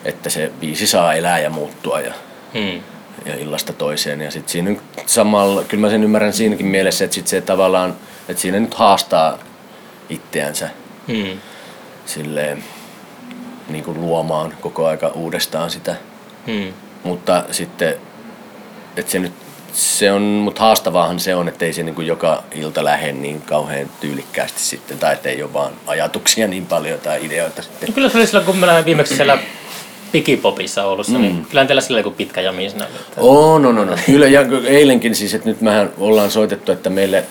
että 0.04 0.30
se 0.30 0.52
biisi 0.60 0.87
saa 0.87 1.14
elää 1.14 1.38
ja 1.38 1.50
muuttua 1.50 2.00
ja, 2.00 2.14
Hmm. 2.54 2.80
ja 3.26 3.34
illasta 3.37 3.72
toiseen. 3.72 4.20
Ja 4.20 4.30
sitten 4.30 4.52
siinä 4.52 4.76
samalla, 5.06 5.62
kyllä 5.64 5.80
mä 5.80 5.90
sen 5.90 6.04
ymmärrän 6.04 6.32
siinäkin 6.32 6.66
mielessä, 6.66 7.04
että 7.04 7.14
sit 7.14 7.26
se 7.26 7.40
tavallaan, 7.40 7.96
että 8.28 8.42
siinä 8.42 8.60
nyt 8.60 8.74
haastaa 8.74 9.38
itseänsä 10.08 10.68
Hmm. 11.08 11.38
silleen 12.06 12.64
niin 13.68 13.84
kuin 13.84 14.00
luomaan 14.00 14.54
koko 14.60 14.87
aika 14.87 15.08
uudestaan 15.08 15.70
sitä. 15.70 15.94
Hmm. 16.46 16.72
Mutta 17.04 17.44
sitten, 17.50 17.94
että 18.96 19.12
se 19.12 19.18
nyt 19.18 19.33
se 19.72 20.12
on, 20.12 20.22
mutta 20.22 20.61
haastavaahan 20.62 21.20
se 21.20 21.35
on, 21.35 21.48
että 21.48 21.64
ei 21.64 21.72
se 21.72 21.83
niin 21.83 21.94
kuin 21.94 22.07
joka 22.07 22.42
ilta 22.54 22.85
lähde 22.85 23.12
niin 23.12 23.42
kauhean 23.42 23.90
tyylikkäästi 24.00 24.61
sitten, 24.61 24.98
tai 24.98 25.12
että 25.12 25.28
ei 25.28 25.42
ole 25.42 25.52
vaan 25.52 25.72
ajatuksia 25.87 26.48
niin 26.48 26.66
paljon 26.66 27.00
tai 27.00 27.24
ideoita 27.24 27.62
sitten. 27.62 27.88
No 27.88 27.94
kyllä 27.94 28.09
se 28.09 28.18
oli 28.18 28.26
silloin, 28.26 28.46
kun 28.46 28.57
mä 28.57 28.66
lähdin 28.66 28.85
viimeksi 28.85 29.16
siellä 29.16 29.38
Pikipopissa 30.12 30.85
Oulussa, 30.85 31.12
mm. 31.12 31.20
niin 31.20 31.46
kyllä 31.50 31.64
teillä 31.64 31.80
sillä 31.83 32.00
joku 32.00 32.11
pitkä 32.11 32.40
jami 32.40 32.70
siinä 32.70 32.85
että- 32.85 33.20
Oh, 33.20 33.61
no, 33.61 33.72
no, 33.72 33.85
no. 33.85 33.96
Kyllä, 34.07 34.26
ja 34.28 34.40
eilenkin 34.66 35.14
siis, 35.14 35.35
että 35.35 35.48
nyt 35.48 35.61
mehän 35.61 35.90
ollaan 35.98 36.30
soitettu, 36.30 36.72
että 36.72 36.90
meille, 36.90 37.24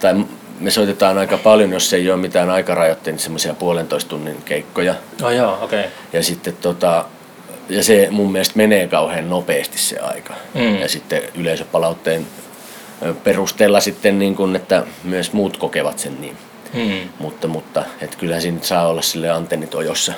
tai 0.00 0.14
me 0.60 0.70
soitetaan 0.70 1.18
aika 1.18 1.38
paljon, 1.38 1.72
jos 1.72 1.92
ei 1.92 2.10
ole 2.10 2.20
mitään 2.20 2.50
aikarajoitteita, 2.50 3.10
niin 3.10 3.22
semmoisia 3.22 3.54
puolentoista 3.54 4.10
tunnin 4.10 4.42
keikkoja. 4.44 4.94
Oh 5.22 5.30
joo, 5.30 5.58
okei. 5.62 5.80
Okay. 5.80 5.90
Ja 6.12 6.22
sitten 6.22 6.56
tota, 6.56 7.04
ja 7.70 7.84
se 7.84 8.08
mun 8.10 8.32
mielestä 8.32 8.56
menee 8.56 8.88
kauhean 8.88 9.30
nopeasti 9.30 9.78
se 9.78 9.98
aika. 9.98 10.34
Mm. 10.54 10.80
Ja 10.80 10.88
sitten 10.88 11.22
yleisöpalautteen 11.34 12.26
perusteella 13.24 13.80
sitten 13.80 14.18
niin 14.18 14.34
kun, 14.34 14.56
että 14.56 14.86
myös 15.04 15.32
muut 15.32 15.56
kokevat 15.56 15.98
sen 15.98 16.20
niin. 16.20 16.36
Hmm. 16.74 17.08
Mutta, 17.18 17.48
mutta 17.48 17.84
et 18.00 18.16
kyllähän 18.16 18.42
siinä 18.42 18.58
saa 18.62 18.86
olla 18.86 19.02
sille 19.02 19.30
antennit 19.30 19.74
ojossa. 19.74 20.12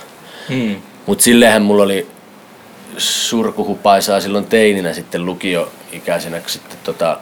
Hmm. 0.49 0.77
Mutta 1.07 1.25
sillehän 1.25 1.62
mulla 1.62 1.83
oli 1.83 2.07
surkuhupaisaa 2.99 4.21
silloin 4.21 4.47
teininä 4.47 4.93
sitten 4.93 5.27
lukioikäisenä, 5.27 6.43
sitten 6.47 6.79
tota 6.85 7.19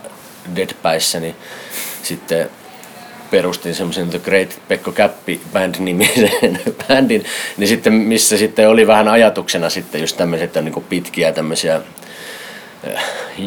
Deadpäissä, 0.56 1.20
niin 1.20 1.36
sitten 2.02 2.50
perustin 3.30 3.74
semmoisen 3.74 4.10
The 4.10 4.18
Great 4.18 4.58
Pekko 4.68 4.92
Käppi 4.92 5.40
Band 5.52 5.74
nimisen 5.78 6.60
bändin, 6.88 7.24
niin 7.56 7.68
sitten, 7.68 7.92
missä 7.92 8.36
sitten 8.36 8.68
oli 8.68 8.86
vähän 8.86 9.08
ajatuksena 9.08 9.70
sitten 9.70 10.00
just 10.00 10.16
tämmöiset 10.16 10.54
niin 10.54 10.84
pitkiä 10.88 11.32
tämmöisiä 11.32 11.80
äh, 12.94 13.04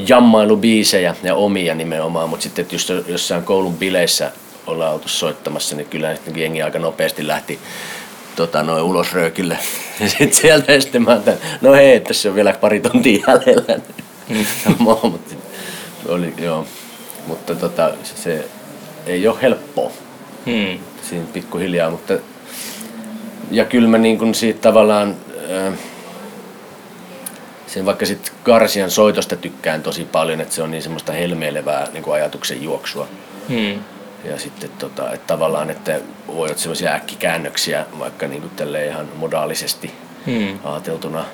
jammailubiisejä 0.08 1.16
ja 1.24 1.36
omia 1.36 1.76
nimenomaan, 1.76 2.30
mutta 2.30 2.44
sitten 2.44 2.64
että 2.64 2.76
just 2.76 2.90
jossain 3.08 3.44
koulun 3.44 3.78
bileissä 3.78 4.32
ollaan 4.68 4.94
oltu 4.94 5.08
soittamassa, 5.08 5.76
niin 5.76 5.88
kyllä 5.88 6.16
sitten 6.16 6.38
jengi 6.40 6.62
aika 6.62 6.80
nopeasti 6.80 7.28
lähti 7.28 7.60
tota, 8.36 8.64
noin 8.64 8.84
ulos 8.84 9.14
röökille. 9.14 9.58
Ja 10.00 10.10
sitten 10.10 10.34
sieltä 10.34 10.80
sitten 10.80 11.04
mä 11.04 11.12
ajattelin, 11.12 11.40
no 11.62 11.74
hei, 11.74 12.00
tässä 12.00 12.30
on 12.30 12.36
vielä 12.36 12.54
pari 12.54 12.80
tuntia 12.80 13.24
jäljellä. 13.28 13.80
Mm. 14.30 14.46
mutta, 14.80 15.36
oli, 16.08 16.34
joo. 16.38 16.66
mutta 17.28 17.56
tota, 17.56 17.92
se, 18.16 18.46
ei 19.06 19.28
ole 19.28 19.42
helppoa 19.42 19.92
Hmm. 20.46 20.80
siinä 21.10 21.26
pikkuhiljaa, 21.34 21.90
mutta 21.90 22.14
ja 23.52 23.66
kyllä 23.66 23.88
mä 23.88 23.98
niin 23.98 24.18
kuin 24.18 24.36
siitä 24.36 24.60
tavallaan 24.62 25.16
äh, 25.68 25.74
sen 27.68 27.86
vaikka 27.86 28.06
sitten 28.06 28.34
Garcian 28.46 28.92
soitosta 28.92 29.36
tykkään 29.36 29.84
tosi 29.84 30.06
paljon, 30.06 30.42
että 30.42 30.56
se 30.56 30.64
on 30.64 30.72
niin 30.72 30.84
semmoista 30.84 31.12
helmeilevää 31.12 31.88
niin 31.94 32.04
kuin 32.04 32.14
ajatuksen 32.16 32.64
juoksua. 32.64 33.08
Hmm. 33.50 33.80
Ja 34.32 34.40
sitten 34.40 34.70
tota, 34.80 35.14
että 35.14 35.28
tavallaan, 35.28 35.70
että 35.70 36.00
voi 36.28 36.48
olla 36.48 36.58
semmoisia 36.58 36.92
äkkikäännöksiä 36.94 37.86
vaikka 38.00 38.28
niin 38.28 38.42
kuin 38.42 38.52
tälleen 38.56 38.90
ihan 38.90 39.08
modaalisesti 39.16 39.92
Hmm. 40.26 40.60
ajateltuna 40.64 41.26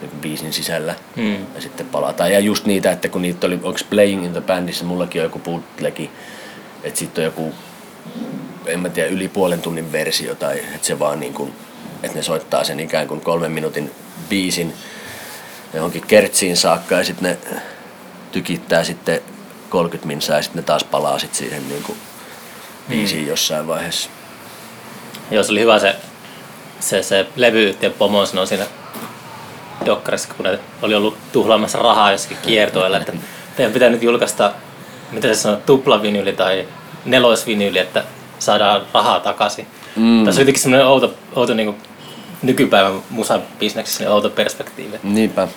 niin 0.00 0.10
biisin 0.20 0.52
sisällä 0.52 0.94
Hmm. 1.16 1.36
ja 1.54 1.60
sitten 1.60 1.86
palataan. 1.86 2.32
Ja 2.32 2.40
just 2.40 2.66
niitä, 2.66 2.92
että 2.92 3.08
kun 3.08 3.22
niitä 3.22 3.46
oli, 3.46 3.54
onko 3.62 3.78
Playing 3.90 4.24
in 4.24 4.32
the 4.32 4.40
Bandissa, 4.40 4.84
mullakin 4.84 5.20
on 5.20 5.24
joku 5.26 5.38
bootlegi, 5.38 6.10
että 6.84 6.98
sitten 6.98 7.22
on 7.22 7.24
joku, 7.24 7.54
en 8.66 8.80
mä 8.80 8.88
tiedä, 8.88 9.08
yli 9.08 9.28
puolen 9.28 9.62
tunnin 9.62 9.92
versio 9.92 10.34
tai 10.34 10.58
että 10.58 10.86
se 10.86 10.98
vaan 10.98 11.20
niin 11.20 11.34
kuin, 11.34 11.52
että 12.02 12.16
ne 12.16 12.22
soittaa 12.22 12.64
sen 12.64 12.80
ikään 12.80 13.08
kuin 13.08 13.20
kolmen 13.20 13.52
minuutin 13.52 13.90
biisin 14.28 14.74
johonkin 15.74 16.06
kertsiin 16.06 16.56
saakka 16.56 16.94
ja 16.94 17.04
sitten 17.04 17.30
ne 17.30 17.58
tykittää 18.32 18.84
sitten 18.84 19.20
30 19.70 20.06
minsaa 20.06 20.36
ja 20.36 20.42
sitten 20.42 20.62
ne 20.62 20.66
taas 20.66 20.84
palaa 20.84 21.18
sitten 21.18 21.38
siihen 21.38 21.68
niin 21.68 21.82
kuin 21.82 21.98
biisiin 22.88 23.26
jossain 23.26 23.66
vaiheessa. 23.66 24.10
Joo, 25.30 25.42
se 25.42 25.52
oli 25.52 25.60
hyvä 25.60 25.78
se, 25.78 25.96
se, 26.80 27.02
se 27.02 27.26
levyyhtiön 27.36 27.92
pomo 27.92 28.26
sanoi 28.26 28.46
siinä 28.46 28.66
dokkarissa, 29.86 30.28
kun 30.36 30.44
ne 30.44 30.58
oli 30.82 30.94
ollut 30.94 31.16
tuhlaamassa 31.32 31.78
rahaa 31.78 32.12
jossakin 32.12 32.38
kiertoilla, 32.42 32.96
että 32.96 33.12
teidän 33.56 33.72
pitää 33.72 33.88
nyt 33.88 34.02
julkaista, 34.02 34.52
mitä 35.12 35.28
se 35.28 35.34
sanoo, 35.34 35.60
tuplavinyyli 35.66 36.32
tai 36.32 36.68
nelosvinyyli, 37.04 37.78
että 37.78 38.04
saadaan 38.38 38.82
rahaa 38.94 39.20
takaisin. 39.20 39.66
Mm. 39.96 40.24
Tässä 40.24 40.38
on 40.38 40.42
jotenkin 40.42 40.62
semmoinen 40.62 40.86
outo, 40.86 41.14
outo 41.36 41.54
niin 41.54 41.74
nykypäivän 42.42 42.92
musabisneksessä 43.10 44.04
niin 44.04 44.12
outo 44.12 44.30
perspektiivi. 44.30 44.96
Niinpä. 45.02 45.48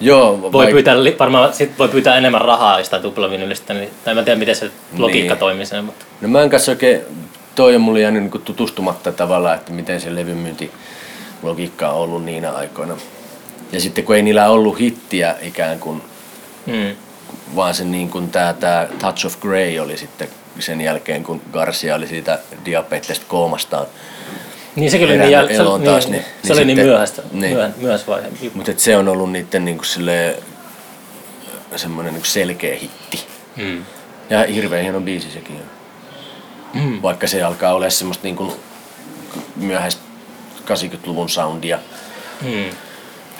Joo, 0.00 0.52
Voi 0.52 0.66
vaik- 0.66 0.70
pyytää, 0.70 0.96
varmaan 1.18 1.52
sit 1.52 1.78
voi 1.78 1.88
pyytää 1.88 2.16
enemmän 2.16 2.40
rahaa 2.40 2.78
jostain 2.78 3.02
tuplavinyylistä, 3.02 3.74
niin, 3.74 3.90
tai 4.04 4.14
mä 4.14 4.20
en 4.20 4.24
tiedä 4.24 4.38
miten 4.38 4.56
se 4.56 4.70
logiikka 4.98 5.34
Niin. 5.34 5.38
toimii 5.40 5.66
siinä, 5.66 5.82
mutta 5.82 6.04
No 6.20 6.28
mä 6.28 6.42
en 6.42 6.50
kanssa 6.50 6.72
oikein, 6.72 7.00
toi 7.54 7.74
on 7.76 7.80
mulle 7.80 8.00
jäänyt 8.00 8.22
niin 8.22 8.42
tutustumatta 8.42 9.12
tavallaan, 9.12 9.54
että 9.54 9.72
miten 9.72 10.00
se 10.00 10.14
levymyyntilogiikka 10.14 11.88
on 11.90 12.00
ollut 12.00 12.24
niinä 12.24 12.52
aikoina. 12.52 12.96
Ja 13.72 13.80
sitten 13.80 14.04
kun 14.04 14.16
ei 14.16 14.22
niillä 14.22 14.48
ollut 14.50 14.80
hittiä 14.80 15.34
ikään 15.42 15.78
kuin, 15.80 16.02
mm. 16.66 16.96
Vaan 17.56 17.74
se 17.74 17.84
niin 17.84 18.10
kuin 18.10 18.30
tää, 18.30 18.52
tää 18.52 18.88
Touch 18.98 19.26
of 19.26 19.40
Grey 19.40 19.78
oli 19.78 19.96
sitten 19.96 20.28
sen 20.58 20.80
jälkeen, 20.80 21.24
kun 21.24 21.42
Garcia 21.52 21.94
oli 21.94 22.06
siitä 22.06 22.38
diabetesta 22.64 23.24
koomastaan. 23.28 23.86
Niin 24.76 24.90
sekin 24.90 25.08
oli 25.08 25.18
niin, 25.18 25.30
jäl... 25.30 25.46
se, 25.46 25.54
eloon 25.54 25.80
niin, 25.80 25.90
taas, 25.90 26.08
niin, 26.08 26.12
niin- 26.12 26.24
se 26.42 26.48
niin 26.48 26.56
oli 26.56 26.64
niin 26.64 26.78
myöhäistä, 26.78 27.22
niin. 27.32 27.54
myöhä, 27.54 27.70
myöhäisvaihe. 27.76 28.28
Mutta 28.54 28.72
se 28.76 28.96
on 28.96 29.08
ollut 29.08 29.32
niiden 29.32 29.64
niin 29.64 29.76
kuin 29.76 29.86
silleen, 29.86 30.34
semmoinen 31.76 32.14
niin 32.14 32.24
selkeä 32.24 32.76
hitti. 32.78 33.26
Mm. 33.56 33.84
Ja 34.30 34.46
hirveän 34.46 34.82
hieno 34.82 35.00
biisi 35.00 35.30
sekin 35.30 35.56
on. 35.56 35.70
Mm. 36.82 37.02
Vaikka 37.02 37.26
se 37.26 37.42
alkaa 37.42 37.74
olla 37.74 37.90
semmoista 37.90 38.24
niin 38.24 38.36
kuin 38.36 38.52
myöhäistä 39.56 40.02
80-luvun 40.64 41.28
soundia. 41.28 41.78
Mm. 42.42 42.68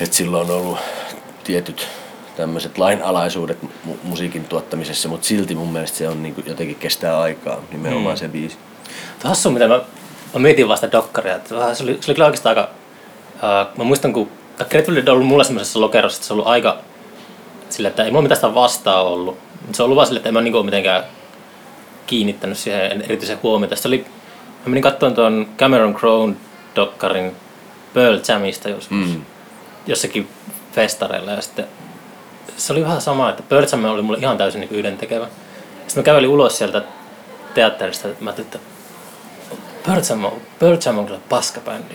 että 0.00 0.16
silloin 0.16 0.50
on 0.50 0.56
ollut 0.56 0.78
tietyt 1.44 1.88
tämmöiset 2.36 2.78
lainalaisuudet 2.78 3.58
mu- 3.62 3.96
musiikin 4.02 4.44
tuottamisessa, 4.44 5.08
mutta 5.08 5.26
silti 5.26 5.54
mun 5.54 5.72
mielestä 5.72 5.98
se 5.98 6.08
on 6.08 6.22
niin 6.22 6.34
kuin, 6.34 6.46
jotenkin 6.46 6.76
kestää 6.76 7.20
aikaa, 7.20 7.60
nimenomaan 7.72 8.14
Mm. 8.14 8.18
se 8.18 8.28
biisi. 8.28 8.56
Hassu, 9.24 9.50
mitä 9.50 9.68
mä, 9.68 9.80
mä 10.34 10.40
mietin 10.40 10.68
vasta 10.68 10.92
dokkaria. 10.92 11.38
Se, 11.44 11.54
oli, 11.54 11.74
se 11.74 11.82
oli 11.84 11.98
kyllä 12.14 12.24
oikeastaan 12.26 12.56
aika... 12.58 12.70
Uh, 13.34 13.78
mä 13.78 13.84
muistan, 13.84 14.12
kun 14.12 14.28
Grateful 14.68 14.94
Dead 14.94 15.08
on 15.08 15.14
ollut 15.14 15.26
mulle 15.28 15.44
semmoisessa 15.44 15.80
lokerossa, 15.80 16.16
että 16.18 16.26
se 16.26 16.32
on 16.32 16.36
ollut 16.36 16.48
aika 16.52 16.78
sillä, 17.70 17.88
että 17.88 18.04
ei 18.04 18.10
mulla 18.10 18.22
mitään 18.22 18.36
sitä 18.36 18.54
vastaa 18.54 19.02
ollut. 19.02 19.38
Mutta 19.60 19.76
se 19.76 19.82
on 19.82 19.84
ollut 19.84 19.96
vaan 19.96 20.06
sille, 20.06 20.18
että 20.18 20.28
en 20.28 20.34
mä 20.34 20.40
niinku 20.40 20.58
ole 20.58 20.64
mitenkään 20.64 21.04
kiinnittänyt 22.06 22.58
siihen 22.58 23.02
erityisen 23.02 23.38
huomiota. 23.42 23.76
Sitten 23.76 23.88
oli, 23.90 23.98
mä 24.64 24.70
menin 24.70 24.82
katsomaan 24.82 25.14
tuon 25.14 25.48
Cameron 25.58 25.94
Crowe 25.94 26.34
dokkarin 26.76 27.32
Pearl 27.94 28.18
Jamista 28.28 28.68
joskus. 28.68 28.96
Mm. 28.96 29.22
jossakin 29.86 30.28
festareilla 30.72 31.30
ja 31.30 31.40
sitten 31.42 31.66
se 32.56 32.72
oli 32.72 32.82
vähän 32.84 33.00
sama, 33.00 33.30
että 33.30 33.42
Jam 33.72 33.84
oli 33.84 34.02
mulle 34.02 34.18
ihan 34.18 34.38
täysin 34.38 34.60
niin 34.60 34.70
yhdentekevä. 34.74 35.26
Sitten 35.86 36.02
mä 36.02 36.04
kävelin 36.04 36.28
ulos 36.30 36.58
sieltä 36.58 36.82
teatterista, 37.54 38.08
mä 38.08 38.14
ajattelin, 38.30 38.46
että 38.46 38.58
Pearl 39.84 40.76
Jam 40.86 40.98
on, 40.98 41.06
kyllä 41.06 41.20
paskabändi. 41.28 41.94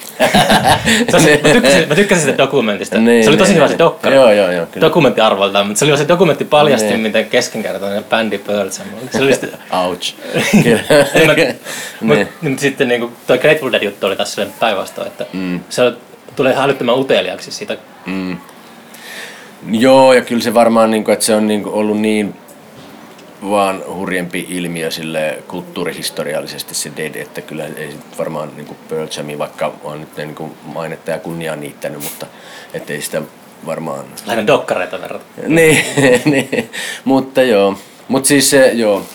Se 1.10 1.18
oli- 1.18 1.40
mä, 1.44 1.50
tykkäsin, 1.54 1.90
mä 1.90 1.96
tykkäsin 1.96 2.24
siitä 2.24 2.38
dokumentista. 2.38 2.98
Niin, 2.98 3.24
se 3.24 3.30
oli 3.30 3.38
tosi 3.38 3.50
niin, 3.50 3.56
hyvä 3.56 3.68
se 3.68 3.72
niin. 3.74 3.80
dokkari. 3.80 4.16
Joo, 4.16 4.32
joo, 4.32 4.52
joo, 4.52 4.66
kyllä. 4.66 4.88
Dokumentti 4.88 5.22
arvoltaan, 5.22 5.68
mutta 5.68 5.80
se 5.80 5.86
oli 5.86 5.98
se 5.98 6.08
dokumentti 6.08 6.46
paljasti, 6.46 6.88
Niin. 6.88 7.00
miten 7.00 7.26
keskenkertainen 7.30 8.04
bändi 8.04 8.42
Jam 8.48 8.88
on. 9.02 9.10
Se 9.12 9.22
oli 9.22 9.32
sitten, 9.32 9.50
Ouch. 9.86 10.14
En 11.16 11.28
mä, 11.28 11.34
mut, 12.02 12.18
Niin. 12.18 12.28
mut 12.42 12.60
sitten 12.60 12.88
niinku, 12.88 13.12
toi 13.28 13.38
Grateful 13.38 13.72
Dead 13.72 13.84
juttu 13.84 14.06
oli 14.08 14.16
taas 14.16 14.32
silleen 14.34 14.54
päinvastoin, 14.60 15.08
että 15.08 15.26
Mm. 15.34 15.60
se 15.70 15.94
tulee 16.36 16.54
ihan 16.54 16.66
älyttömän 16.66 16.96
uteliaaksi 17.00 17.52
siitä 17.52 17.78
Mm. 18.06 18.38
Joo, 19.72 20.14
ja 20.14 20.22
kyllä 20.22 20.42
se 20.42 20.54
varmaan, 20.54 20.92
niin 20.92 21.04
kuin, 21.04 21.14
että 21.14 21.26
se 21.26 21.36
on 21.36 21.48
niin 21.48 21.64
kuin, 21.64 21.76
ollut 21.76 22.00
niin 22.00 22.36
vaan 23.50 23.84
hurjempi 23.96 24.46
ilmiö 24.50 24.92
sille 24.92 25.44
kulttuurihistoriallisesti 25.48 26.76
se 26.76 26.92
Dead, 26.98 27.16
että 27.16 27.42
kyllä 27.42 27.66
ei 27.66 27.94
varmaan 28.18 28.52
niin 28.56 28.66
kuin 28.66 28.78
Pearl 28.90 29.08
Jam, 29.18 29.38
vaikka 29.38 29.74
on 29.84 30.00
nyt 30.00 30.18
niin 30.18 30.36
kuin 30.36 30.52
mainetta 30.64 31.12
ja 31.12 31.20
kunniaa 31.20 31.56
niittänyt, 31.56 32.04
mutta 32.04 32.26
ettei 32.74 33.02
sitä 33.02 33.22
varmaan... 33.66 34.06
lähinnä 34.26 34.48
dokkareita 34.48 35.02
verrata. 35.02 35.26
niin, 35.48 35.86
niin, 36.26 36.70
mutta 37.06 37.44
joo. 37.44 37.78
Mutta 38.08 38.28
siis 38.28 38.50
se, 38.50 38.72
joo. 38.74 39.06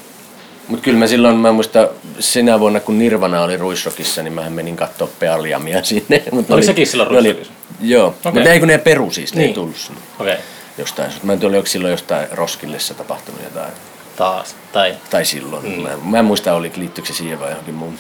Mutta 0.69 0.85
kyllä 0.85 0.99
mä 0.99 1.07
silloin, 1.07 1.37
mä 1.37 1.53
muistan 1.53 1.89
sinä 2.19 2.61
vuonna 2.61 2.81
kun 2.81 2.99
Nirvana 2.99 3.43
oli 3.43 3.57
Ruisrockissa, 3.57 4.23
niin 4.23 4.33
mä 4.33 4.51
menin 4.51 4.77
katsoa 4.77 5.09
Pearl 5.19 5.45
Jamia 5.45 5.83
sinne. 5.85 6.23
Mut 6.33 6.51
Oliko 6.51 6.67
sekin 6.67 6.87
silloin 6.87 7.13
ne 7.13 7.19
oli- 7.19 7.33
Ruisrockissa? 7.33 7.65
Joo, 7.81 8.07
Okei. 8.07 8.33
mutta 8.33 8.51
ei 8.51 8.59
kun 8.59 8.69
ne 8.69 8.79
peru 8.79 9.11
siis, 9.11 9.35
ne 9.35 9.41
ei 9.41 9.47
Niin. 9.47 9.55
tullut 9.55 9.77
sinne 9.77 10.01
Okei, 10.19 10.37
jostain. 10.79 11.13
Mä 11.23 11.33
en 11.33 11.39
tiedä, 11.41 11.55
oliko 11.55 11.67
silloin 11.67 11.91
jostain 11.91 12.27
Roskillessa 12.33 12.95
tapahtunut 12.95 13.41
jotain. 13.45 13.73
taas. 14.17 14.57
Tai, 14.73 14.95
Tai 15.11 15.25
silloin. 15.25 15.67
Mm. 15.77 15.83
Mä, 15.83 15.91
mä 16.05 16.19
en 16.19 16.25
muista, 16.25 16.55
oli, 16.55 16.73
liittyykö 16.77 17.09
se 17.09 17.15
siihen 17.15 17.41
vai 17.41 17.51
johonkin 17.51 17.75
muuhun. 17.75 17.99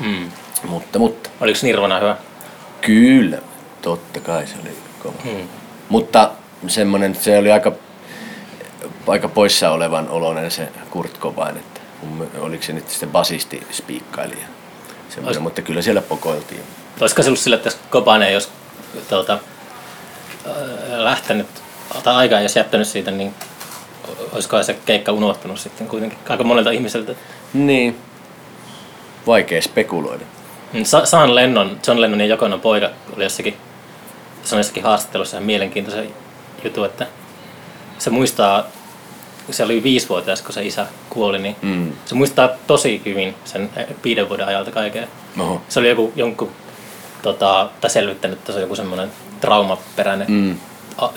mm. 0.00 0.30
Mutta, 0.68 0.98
mutta 0.98 1.30
Oliko 1.40 1.58
Nirvana 1.62 1.98
hyvä? 2.00 2.16
kyllä, 2.80 3.38
totta 3.82 4.20
kai 4.20 4.46
se 4.46 4.54
oli 4.62 4.70
kova. 5.02 5.14
Mm. 5.24 5.48
Mutta 5.88 6.30
semmoinen, 6.66 7.14
se 7.14 7.38
oli 7.38 7.52
aika 7.52 7.72
aika 9.06 9.28
poissa 9.28 9.70
olevan 9.70 10.08
oloinen 10.08 10.50
se 10.50 10.68
Kurt 10.90 11.18
Cobain, 11.20 11.56
että 11.56 11.73
oliko 12.40 12.62
se 12.64 12.72
nyt 12.72 12.88
sitten 12.90 13.10
basisti 13.10 13.66
spiikkaili 13.70 14.34
ja 14.34 14.46
semmoinen, 15.08 15.38
Ois- 15.38 15.42
mutta 15.42 15.62
kyllä 15.62 15.82
siellä 15.82 16.02
pokoiltiin. 16.02 16.60
Olisiko 17.00 17.22
se 17.22 17.28
ollut 17.28 17.40
sillä, 17.40 17.56
että 17.56 17.68
jos 17.68 17.78
ei 18.28 18.34
olisi 18.34 18.48
tuota, 19.08 19.32
äh, 20.46 20.52
lähtenyt 20.98 21.46
tai 22.04 22.14
aikaa 22.14 22.40
ja 22.40 22.48
jättänyt 22.56 22.88
siitä, 22.88 23.10
niin 23.10 23.34
olisiko 24.32 24.62
se 24.62 24.76
keikka 24.86 25.12
unohtunut 25.12 25.58
sitten 25.60 25.86
kuitenkin 25.86 26.18
aika 26.28 26.44
monelta 26.44 26.70
ihmiseltä. 26.70 27.14
Niin. 27.54 27.98
Vaikea 29.26 29.62
spekuloida. 29.62 30.24
Mm, 30.72 30.84
Sa- 30.84 31.06
Sean 31.06 31.34
Lennon, 31.34 31.80
John 31.86 32.00
Lennonin 32.00 32.28
jokonon 32.28 32.60
poika 32.60 32.90
oli 33.16 33.24
jossakin, 33.24 33.56
se 34.44 34.54
on 34.54 34.58
jossakin 34.58 34.82
haastattelussa 34.82 35.36
ihan 35.36 35.46
mielenkiintoisen 35.46 36.14
jutun, 36.64 36.86
että 36.86 37.06
se 37.98 38.10
muistaa, 38.10 38.64
se 39.50 39.64
oli 39.64 39.82
viisivuotias, 39.82 40.42
kun 40.42 40.52
se 40.52 40.64
isä 40.66 40.86
kuoli, 41.10 41.38
niin 41.38 41.56
Mm. 41.62 41.92
se 42.04 42.14
muistaa 42.14 42.48
tosi 42.66 43.02
hyvin 43.04 43.34
sen 43.44 43.70
eh, 43.76 43.86
viiden 44.04 44.28
vuoden 44.28 44.46
ajalta 44.46 44.70
kaiken. 44.70 45.08
Oho. 45.40 45.62
Se 45.68 45.80
oli 45.80 45.88
joku, 45.88 46.12
jonkun, 46.16 46.50
tota, 47.22 47.68
tai 47.80 47.90
selvittänyt, 47.90 48.38
että 48.38 48.52
se 48.52 48.56
on 48.58 48.62
joku 48.62 48.76
semmoinen 48.76 49.10
traumaperäinen 49.40 50.26
Mm. 50.30 50.56
a, 50.98 51.08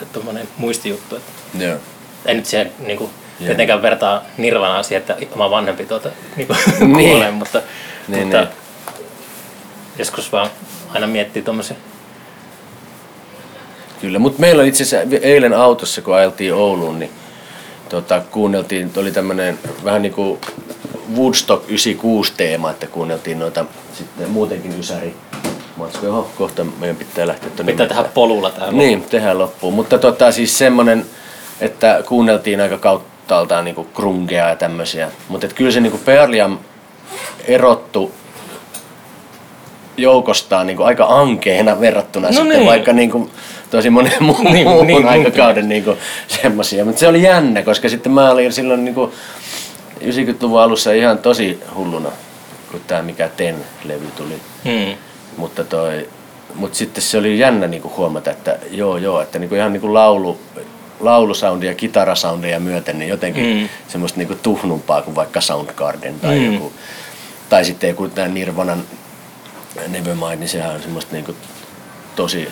muistijuttu. 0.57 1.15
Että 1.15 1.63
Joo. 1.63 1.77
ei 2.25 2.35
nyt 2.35 2.45
siihen 2.45 2.71
niin 2.79 2.97
kuin, 2.97 3.09
Joo. 3.39 3.45
tietenkään 3.45 3.81
vertaa 3.81 4.21
Nirvanaa 4.37 4.83
siihen, 4.83 4.99
että 5.01 5.15
oma 5.35 5.51
vanhempi 5.51 5.85
tuota, 5.85 6.09
niin 6.35 6.47
kuin, 6.47 6.59
Niin. 6.79 7.09
kuolee, 7.09 7.31
mutta, 7.31 7.61
Niin, 8.07 8.21
mutta 8.23 8.37
niin. 8.37 8.47
joskus 9.97 10.31
vaan 10.31 10.49
aina 10.93 11.07
miettii 11.07 11.41
tuommoisia. 11.41 11.75
Kyllä, 14.01 14.19
mutta 14.19 14.39
meillä 14.41 14.63
itse 14.63 14.83
asiassa 14.83 15.17
eilen 15.21 15.53
autossa, 15.53 16.01
kun 16.01 16.15
ajeltiin 16.15 16.53
Ouluun, 16.53 16.99
niin 16.99 17.11
tota, 17.89 18.21
kuunneltiin, 18.31 18.91
oli 18.97 19.11
tämmöinen 19.11 19.59
vähän 19.83 20.01
niin 20.01 20.13
kuin 20.13 20.39
Woodstock 21.15 21.63
96 21.69 22.33
teema, 22.37 22.71
että 22.71 22.87
kuunneltiin 22.87 23.39
noita 23.39 23.65
sitten 23.93 24.29
muutenkin 24.29 24.79
ysäri. 24.79 25.15
Matskoja, 25.77 26.11
oho, 26.11 26.31
kohta 26.37 26.63
meidän 26.63 26.95
pitää 26.95 27.27
lähteä 27.27 27.49
tuonne. 27.49 27.71
Pitää 27.71 27.87
tehdä 27.87 28.03
polulla 28.03 28.51
tähän. 28.51 28.77
Niin, 28.77 29.03
tehdään 29.03 29.37
loppuun. 29.37 29.73
Mutta 29.73 29.97
tota, 29.97 30.31
siis 30.31 30.57
semmonen, 30.57 31.05
että 31.61 32.03
kuunneltiin 32.07 32.61
aika 32.61 32.77
kauttaaltaan 32.77 33.65
niinku 33.65 33.87
grungea 33.95 34.49
ja 34.49 34.55
tämmöisiä. 34.55 35.11
Mutta 35.27 35.47
kyllä 35.47 35.71
se 35.71 35.79
niinku 35.79 35.97
Pearl 36.05 36.33
Jam 36.33 36.57
erottu 37.45 38.11
joukostaan 39.97 40.67
niinku 40.67 40.83
aika 40.83 41.05
ankeena 41.09 41.79
verrattuna 41.79 42.27
No 42.27 42.33
sitten 42.33 42.49
niin. 42.49 42.65
vaikka 42.65 42.93
niinku 42.93 43.29
tosi 43.71 43.89
monen 43.89 44.13
muun 44.23 44.43
Niin, 44.43 44.53
niin, 44.53 44.65
niin, 44.67 44.87
niin, 44.87 44.97
niin, 44.97 45.07
aikakauden 45.07 45.69
niinku 45.69 45.97
semmosia. 46.27 46.85
Mutta 46.85 46.99
se 46.99 47.07
oli 47.07 47.23
jännä, 47.23 47.63
koska 47.63 47.89
sitten 47.89 48.11
mä 48.11 48.31
olin 48.31 48.53
silloin 48.53 48.85
niinku 48.85 49.13
90-luvun 50.03 50.61
alussa 50.61 50.91
ihan 50.93 51.17
tosi 51.17 51.59
hulluna, 51.75 52.09
kun 52.71 52.81
tämä 52.87 53.01
mikä 53.01 53.29
Ten-levy 53.37 54.07
tuli. 54.17 54.33
Hmm. 54.63 54.95
Mutta 55.37 55.63
toi, 55.63 56.09
mut 56.55 56.75
sitten 56.75 57.03
se 57.03 57.17
oli 57.17 57.39
jännä 57.39 57.67
niinku 57.67 57.93
huomata, 57.97 58.31
että 58.31 58.57
joo 58.71 58.97
joo, 58.97 59.21
että 59.21 59.39
niinku 59.39 59.55
ihan 59.55 59.73
niinku 59.73 59.93
laulu, 59.93 60.39
laulusoundia 60.99 61.71
ja 61.71 61.75
kitarasoundia 61.75 62.59
myöten, 62.59 62.99
niin 62.99 63.09
jotenkin 63.09 63.43
Mm. 63.55 63.61
mm. 63.61 63.69
semmoista 63.87 64.17
niinku 64.17 64.35
tuhnumpaa 64.43 65.01
kuin 65.01 65.15
vaikka 65.15 65.41
Soundgarden 65.41 66.19
tai 66.19 66.35
Mm. 66.39 66.45
mm. 66.45 66.53
joku. 66.53 66.73
Tai 67.49 67.65
sitten 67.65 67.87
joku 67.87 68.07
tämä 68.07 68.27
Nirvanan 68.27 68.83
Nevermind, 69.87 70.39
niin 70.39 70.49
sehän 70.49 70.75
on 70.75 70.81
semmoista 70.81 71.13
niinku 71.13 71.35
tosi 72.15 72.47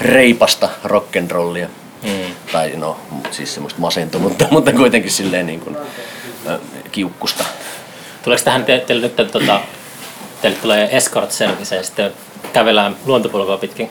reipasta 0.00 0.68
rock'n'rollia. 0.84 1.68
Hmm. 2.02 2.34
Tai 2.52 2.72
no, 2.76 2.96
siis 3.30 3.54
semmoista 3.54 3.80
masentunutta, 3.80 4.46
mutta 4.50 4.72
kuitenkin 4.72 5.10
silleen 5.10 5.46
niin 5.46 5.60
kuin, 5.60 5.76
äh, 6.48 6.58
kiukkusta. 6.92 7.44
Tuleeko 8.22 8.44
tähän 8.44 8.64
te, 8.64 8.84
teille 8.86 9.06
nyt, 9.18 9.32
tota, 9.32 9.60
teille 10.42 10.58
tulee 10.62 10.96
escort 10.96 11.32
service 11.32 11.76
ja 11.76 11.82
sitten 11.82 12.12
kävellään 12.52 12.96
luontopolkua 13.06 13.58
pitkin 13.58 13.90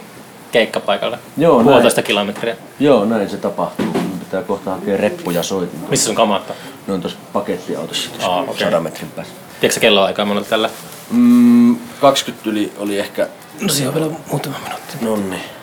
keikkapaikalle? 0.52 1.20
Joo, 1.38 1.56
näin. 1.58 1.66
Puolitoista 1.66 2.02
kilometriä. 2.02 2.56
Joo, 2.80 3.06
näin 3.06 3.30
se 3.30 3.38
tapahtuu. 3.38 3.86
Mun 3.86 4.20
pitää 4.20 4.44
kohta 4.44 4.72
hakea 4.72 4.98
reppuja 4.98 5.44
soitin. 5.44 5.80
Missä 5.90 6.06
sun 6.06 6.16
kamat 6.16 6.50
on? 6.50 6.56
Ne 6.88 6.94
on 6.94 7.02
tuossa 7.02 7.20
pakettiautossa 7.34 8.10
Aa, 8.12 8.18
tuossa 8.20 8.52
okei. 8.52 8.66
100 8.66 8.80
metrin 8.80 9.12
päässä. 9.12 9.34
Tiedätkö 9.60 9.74
sä 9.74 9.80
kelloaikaa 9.80 10.26
monelta 10.26 10.50
tällä? 10.50 10.70
Mm, 11.12 11.78
20 12.02 12.50
yli 12.50 12.74
oli 12.78 13.00
ehkä... 13.00 13.28
No 13.62 13.70
siinä 13.70 13.90
on 13.90 13.96
vielä 13.96 14.12
muutama 14.32 14.56
minuutti. 14.64 14.98
Nonni. 15.02 15.57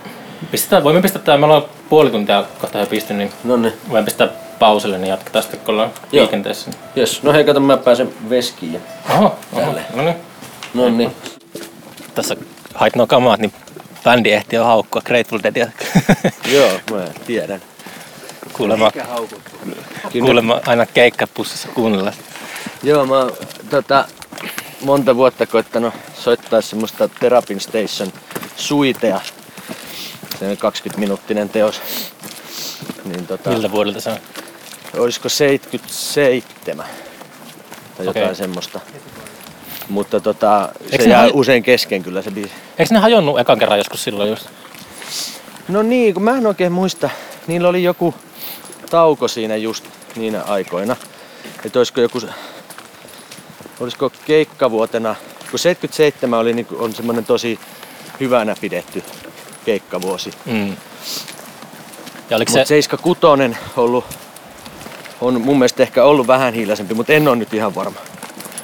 Pistetään, 0.50 0.84
voimme 0.84 1.02
pistää 1.02 1.22
tämä, 1.22 1.38
me 1.38 1.44
ollaan 1.46 1.64
puoli 1.88 2.10
tuntia 2.10 2.44
kohta 2.60 2.78
jo 2.78 2.86
pisty, 2.86 3.14
niin 3.14 3.32
Nonni. 3.44 3.72
voimme 3.88 4.04
pistää 4.04 4.28
pauselle, 4.58 4.98
niin 4.98 5.08
jatketaan 5.08 5.42
sitten 5.42 5.60
kun 5.60 5.74
ollaan 5.74 5.90
Joo. 6.12 6.22
liikenteessä. 6.22 6.70
Jes, 6.96 7.22
no 7.22 7.32
hei, 7.32 7.44
kato 7.44 7.60
mä 7.60 7.76
pääsen 7.76 8.14
veskiin. 8.30 8.72
ja- 8.74 8.80
Oho, 9.14 9.36
oho. 9.52 9.60
Tälle. 9.94 10.16
no 10.74 10.88
niin. 10.88 11.16
Tässä 12.14 12.36
hait 12.74 12.96
nuo 12.96 13.06
kamat, 13.06 13.40
niin 13.40 13.52
bändi 14.04 14.32
ehti 14.32 14.56
jo 14.56 14.64
haukkua 14.64 15.02
Grateful 15.04 15.38
Deadia. 15.42 15.66
Joo, 16.54 16.70
mä 16.90 17.04
tiedän. 17.26 17.62
kuulemma, 18.52 18.90
kuulemma 20.12 20.60
aina 20.66 20.86
keikkapussissa 20.86 21.68
kuunnellaan. 21.74 22.14
Joo, 22.82 23.06
mä 23.06 23.14
oon 23.18 23.32
tota, 23.70 24.04
monta 24.80 25.16
vuotta 25.16 25.46
koittanut 25.46 25.94
soittaa 26.18 26.60
semmoista 26.60 27.08
Therapin 27.08 27.60
Station 27.60 28.12
suitea. 28.56 29.20
Se 30.38 30.48
on 30.48 30.56
20-minuuttinen 30.72 31.48
teos. 31.48 31.80
Niin 33.04 33.26
tota, 33.26 33.50
Miltä 33.50 33.70
vuodelta 33.70 34.00
se 34.00 34.10
on? 34.10 34.18
olisiko 34.98 35.28
77 35.28 36.86
tai 37.96 38.06
jotain 38.06 38.24
Okei. 38.24 38.34
semmoista. 38.36 38.80
Mutta 39.88 40.20
tota, 40.20 40.68
Eikö 40.90 41.04
se 41.04 41.10
jää 41.10 41.26
haj- 41.26 41.30
usein 41.34 41.62
kesken 41.62 42.02
kyllä 42.02 42.22
se 42.22 42.30
biisi. 42.30 42.52
Eikö 42.78 42.94
ne 42.94 43.00
hajonnut 43.00 43.38
ekan 43.38 43.58
kerran 43.58 43.78
joskus 43.78 44.04
silloin 44.04 44.30
just? 44.30 44.46
No 45.68 45.82
niin, 45.82 46.14
kun 46.14 46.22
mä 46.22 46.38
en 46.38 46.46
oikein 46.46 46.72
muista. 46.72 47.10
Niillä 47.46 47.68
oli 47.68 47.82
joku 47.82 48.14
tauko 48.90 49.28
siinä 49.28 49.56
just 49.56 49.84
niinä 50.16 50.42
aikoina. 50.42 50.96
Että 51.64 51.78
olisiko 51.78 52.00
joku, 52.00 52.20
olisiko 53.80 54.12
keikkavuotena, 54.26 55.14
kun 55.50 55.58
77 55.58 56.38
oli, 56.40 56.52
niin 56.52 56.66
on 56.78 56.94
semmoinen 56.94 57.24
tosi 57.24 57.58
hyvänä 58.20 58.54
pidetty 58.60 59.02
keikkavuosi. 59.64 60.30
Mm. 60.46 60.76
Ja 62.30 62.36
oliko 62.36 62.52
Mutta 62.52 62.64
se, 62.64 62.68
76 62.68 63.60
ollut, 63.76 64.04
on 65.20 65.40
mun 65.40 65.58
mielestä 65.58 65.82
ehkä 65.82 66.04
ollut 66.04 66.26
vähän 66.26 66.54
hiljaisempi, 66.54 66.94
mutta 66.94 67.12
en 67.12 67.28
ole 67.28 67.36
nyt 67.36 67.54
ihan 67.54 67.74
varma. 67.74 67.98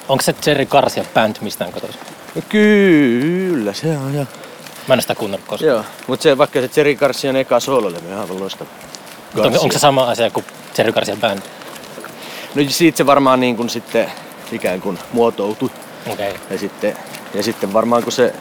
onko 0.08 0.22
se 0.22 0.34
Jerry 0.46 0.66
Garcia 0.66 1.04
band 1.14 1.36
mistään 1.40 1.72
kotoisin? 1.72 2.00
No 2.34 2.42
kyllä, 2.48 3.72
se 3.72 3.98
on 3.98 4.14
jo. 4.14 4.26
Mä 4.88 4.94
en 4.94 5.02
sitä 5.02 5.14
kuunnellut 5.14 5.48
koskaan. 5.48 5.70
Joo, 5.70 5.84
mutta 6.06 6.22
se, 6.22 6.38
vaikka 6.38 6.60
se 6.60 6.70
Jerry 6.76 6.94
Garcian 6.94 7.36
eka 7.36 7.60
soololevy 7.60 8.12
on 8.12 8.20
aivan 8.20 8.40
loistava. 8.40 8.70
Mutta 9.34 9.48
onko, 9.48 9.60
onko 9.60 9.72
se 9.72 9.78
sama 9.78 10.04
asia 10.04 10.30
kuin 10.30 10.46
Jerry 10.78 10.92
Garcia 10.92 11.16
band? 11.16 11.40
No 12.54 12.62
siitä 12.68 12.96
se 12.98 13.06
varmaan 13.06 13.40
niin 13.40 13.56
kuin 13.56 13.70
sitten 13.70 14.12
ikään 14.52 14.80
kuin 14.80 14.98
muotoutui. 15.12 15.70
Okay. 16.06 16.32
Ja 16.50 16.58
sitten, 16.58 16.96
ja 17.34 17.42
sitten 17.42 17.72
varmaan 17.72 18.02
kun 18.02 18.12
se 18.12 18.34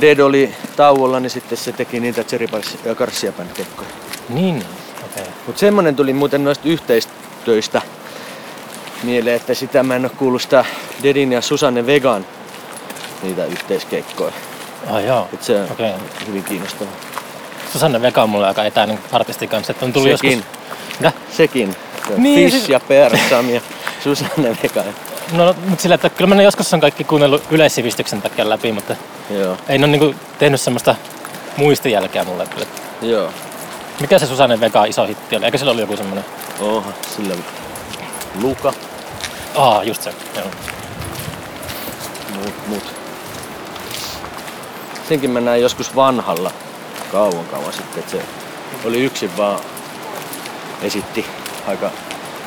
Dead 0.00 0.18
oli 0.18 0.54
tauolla, 0.76 1.20
niin 1.20 1.30
sitten 1.30 1.58
se 1.58 1.72
teki 1.72 2.00
niitä 2.00 2.24
Jerry 2.32 2.48
ja 2.84 2.94
Garcia 2.94 3.32
band 3.32 3.48
kekkoja. 3.54 3.88
Niin, 4.28 4.56
okei. 5.04 5.22
Okay. 5.22 5.34
Mutta 5.46 5.60
semmonen 5.60 5.96
tuli 5.96 6.12
muuten 6.12 6.44
noista 6.44 6.68
yhteistöistä 6.68 7.82
mieleen, 9.02 9.36
että 9.36 9.54
sitä 9.54 9.82
mä 9.82 9.96
en 9.96 10.04
ole 10.04 10.12
kuullut 10.16 10.42
sitä 10.42 10.64
Deadin 11.02 11.32
ja 11.32 11.40
Susanne 11.40 11.86
Vegan 11.86 12.26
niitä 13.22 13.44
yhteiskeikkoja. 13.44 14.32
Ah 14.90 15.04
joo, 15.04 15.28
Et 15.34 15.42
se 15.42 15.60
on 15.60 15.72
okei. 15.72 15.90
okay. 15.90 16.00
hyvin 16.26 16.44
kiinnostavaa. 16.44 16.92
Susanne 17.72 18.02
Veka 18.02 18.22
on 18.22 18.30
mulle 18.30 18.46
aika 18.46 18.64
etäinen 18.64 18.98
artisti 19.12 19.46
kanssa, 19.46 19.72
että 19.72 19.84
on 19.84 19.92
tullut 19.92 20.10
Sekin. 20.10 20.32
joskus... 20.38 20.98
Mitä? 20.98 21.12
Sekin. 21.36 21.76
Se 22.06 22.12
on 22.14 22.22
Niin, 22.22 22.44
Fish 22.44 22.56
siis- 22.56 22.68
ja 22.68 22.80
Persam 22.80 23.50
ja 23.50 23.60
Susanne 24.04 24.56
Vegan. 24.62 24.84
No, 25.32 25.54
mutta 25.68 25.82
sillä, 25.82 25.94
että 25.94 26.08
kyllä 26.10 26.28
mä 26.28 26.34
ne 26.34 26.42
joskus 26.42 26.74
on 26.74 26.80
kaikki 26.80 27.04
kuunnellut 27.04 27.42
yleissivistyksen 27.50 28.22
takia 28.22 28.48
läpi, 28.48 28.72
mutta 28.72 28.96
Joo, 29.30 29.56
ei 29.68 29.78
ne 29.78 29.84
ole 29.84 29.92
niinku 29.96 30.14
tehnyt 30.38 30.60
semmoista 30.60 30.94
muistijälkeä 31.56 32.24
mulle 32.24 32.46
kyllä. 32.46 32.66
joo. 33.02 33.30
Mikä 34.00 34.18
se 34.18 34.26
Susanne 34.26 34.60
Veka 34.60 34.84
iso 34.84 35.06
hitti 35.06 35.36
oli? 35.36 35.44
Eikö 35.44 35.58
sillä 35.58 35.70
ollut 35.70 35.80
joku 35.80 35.96
semmoinen? 35.96 36.24
Oha, 36.60 36.92
sillä 37.16 37.34
Luka. 38.42 38.72
Aa, 39.56 39.84
just 39.84 40.02
se. 40.02 40.14
Joo. 40.36 40.46
Mut, 42.34 42.54
mut. 42.66 42.82
Senkin 45.08 45.30
mä 45.30 45.40
näin 45.40 45.62
joskus 45.62 45.96
vanhalla 45.96 46.50
kauan 47.12 47.44
kauan 47.44 47.72
sitten, 47.72 47.98
että 47.98 48.10
se 48.10 48.22
oli 48.84 49.04
yksin 49.04 49.36
vaan 49.36 49.60
esitti 50.82 51.26
aika 51.66 51.90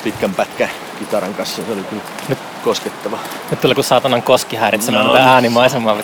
pitkän 0.04 0.34
pätkän 0.34 0.70
kitaran 0.98 1.34
kanssa. 1.34 1.62
Se 1.66 1.72
oli 1.72 1.82
kyllä 1.84 2.02
Nyt- 2.28 2.38
koskettava. 2.64 3.18
Nyt 3.50 3.60
tulee 3.60 3.74
kuin 3.74 3.84
saatanan 3.84 4.22
koski 4.22 4.56
häiritsemään 4.56 5.06
No. 5.06 5.12
no. 5.12 5.18
äänimaisemaa. 5.18 5.96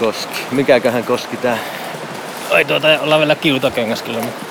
Koski. 0.00 0.38
Mikäköhän 0.50 1.04
koski 1.04 1.36
tää? 1.36 1.58
Ai 2.50 2.64
tuota, 2.64 2.86
ollaan 3.00 3.20
vielä 3.20 3.34
kiutokengässä 3.34 4.04
kyllä. 4.04 4.20
mutta- 4.20 4.44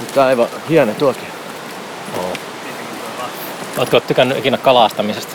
Mutta 0.00 0.24
aivan 0.26 0.48
hieno 0.68 0.92
tuokin. 0.94 1.28
Ootko 3.78 4.00
tykännyt 4.00 4.38
ikinä 4.38 4.58
kalastamisesta? 4.58 5.32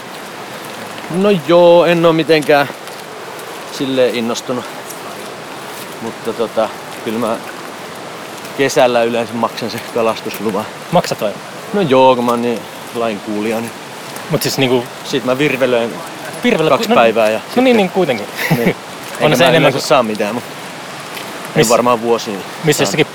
No 1.15 1.29
joo, 1.47 1.85
en 1.85 2.05
oo 2.05 2.13
mitenkään 2.13 2.69
silleen 3.71 4.15
innostunut. 4.15 4.65
Mutta 6.01 6.33
tota, 6.33 6.69
kyllä 7.03 7.19
mä 7.19 7.37
kesällä 8.57 9.03
yleensä 9.03 9.33
maksan 9.33 9.69
se 9.71 9.79
kalastusluvan. 9.93 10.65
Maksat 10.91 11.21
vai? 11.21 11.33
No 11.73 11.81
joo, 11.81 12.15
kun 12.15 12.25
mä 12.25 12.31
oon 12.31 12.41
niin 12.41 12.59
lainkuulija, 12.95 13.59
niin 13.59 13.71
Mut 14.29 14.41
siis 14.41 14.57
niinku 14.57 14.83
sit 15.03 15.25
mä 15.25 15.37
virvelöin 15.37 15.93
virvellä... 16.43 16.69
kaksi 16.69 16.89
no, 16.89 16.95
päivää 16.95 17.29
ja 17.29 17.39
No 17.55 17.61
niin, 17.61 17.77
niin 17.77 17.89
kuitenkin. 17.89 18.27
Niin. 18.57 18.75
On 19.21 19.37
se 19.37 19.43
mä 19.43 19.49
enemmän 19.49 19.71
kuin... 19.71 19.81
saa 19.81 20.03
mitään, 20.03 20.35
mutta 20.35 20.49
Miss- 21.55 21.69
varmaan 21.69 22.01
vuosiin. 22.01 22.39
Missä 22.63 22.83
jossakin 22.83 23.07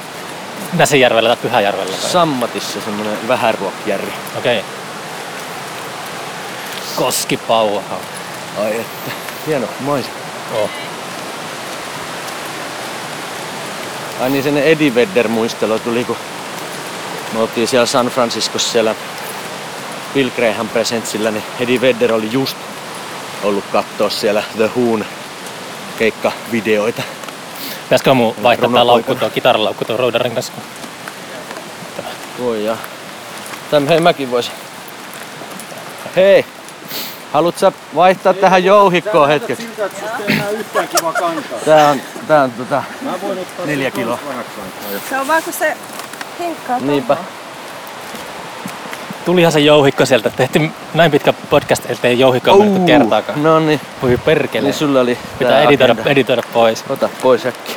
Näsijärvellä 0.72 1.28
tai 1.28 1.36
Pyhäjärvellä? 1.36 1.92
Tai... 1.92 2.10
Sammatissa 2.10 2.80
semmonen 2.80 3.28
vähäruokjärvi. 3.28 4.12
Okei. 4.38 4.58
Okay. 4.58 4.70
Koskipauha. 6.96 7.96
Ai 8.58 8.76
että, 8.76 9.10
hieno 9.46 9.66
maisema. 9.80 10.14
Oh. 10.54 10.70
Ai 14.20 14.30
niin 14.30 14.42
sen 14.42 14.58
Eddie 14.58 14.94
Vedder 14.94 15.28
muistelu 15.28 15.78
tuli, 15.78 16.04
kun 16.04 16.16
me 17.32 17.40
oltiin 17.40 17.68
siellä 17.68 17.86
San 17.86 18.06
Franciscossa 18.06 18.72
siellä 18.72 18.94
Bill 20.14 20.30
Graham 20.36 20.68
Presentsillä, 20.68 21.30
niin 21.30 21.44
Eddie 21.60 21.80
Vedder 21.80 22.12
oli 22.12 22.28
just 22.32 22.56
ollut 23.42 23.64
kattoo 23.72 24.10
siellä 24.10 24.42
The 24.56 24.70
Who'n 24.76 25.04
keikkavideoita. 25.98 27.02
Pitäisikö 27.82 28.14
mun 28.14 28.34
vaihtaa 28.42 28.68
tää 28.68 28.86
laukku, 28.86 29.08
Runopoikana. 29.08 29.20
tuo 29.20 29.30
kitaralaukku 29.34 29.84
tuon 29.84 29.98
roudarin 29.98 30.34
kanssa? 30.34 30.52
Voi 32.38 32.64
ja. 32.64 32.76
Täm, 33.70 33.86
hei 33.86 34.00
mäkin 34.00 34.30
voisin. 34.30 34.54
Hei! 36.16 36.44
Haluat 37.32 37.58
sä 37.58 37.72
vaihtaa 37.94 38.34
tähän 38.34 38.64
jouhikkoon 38.64 39.28
hetkeksi? 39.28 39.62
Siltä, 39.62 39.84
että 39.86 40.00
susta 40.00 40.24
ei 40.28 40.32
enää 40.32 40.50
yhtään 40.50 40.88
kiva 40.88 41.12
kantaa. 41.12 41.58
Tää 41.64 41.90
on, 41.90 42.00
tää 42.28 42.42
on 42.42 42.52
tota, 42.52 42.82
Mä 43.00 43.20
voin 43.22 43.38
ottaa 43.38 43.66
Neljä 43.66 43.90
kiloa. 43.90 44.18
Se 45.08 45.18
on 45.18 45.28
vaan 45.28 45.42
kun 45.42 45.52
se 45.52 45.76
hinkkaa 46.38 46.78
niinpä. 46.78 47.16
Tulihan 49.24 49.52
se 49.52 49.60
jouhikko 49.60 50.06
sieltä. 50.06 50.30
Tehtiin 50.30 50.72
näin 50.94 51.10
pitkä 51.10 51.32
podcast, 51.32 51.90
ettei 51.90 52.18
jouhikkoa 52.18 52.56
mennyt 52.56 52.84
kertaakaan. 52.84 53.42
No 53.42 53.60
niin, 53.60 53.80
Voi 54.02 54.18
perkele. 54.24 54.64
niin 54.64 54.74
sulla 54.74 55.00
oli 55.00 55.18
Pitää 55.38 55.52
tää 55.52 55.62
editoida, 55.62 55.92
agenda. 55.92 56.10
editoida 56.10 56.42
pois. 56.52 56.84
Ota 56.88 57.08
pois 57.22 57.46
äkkiä. 57.46 57.76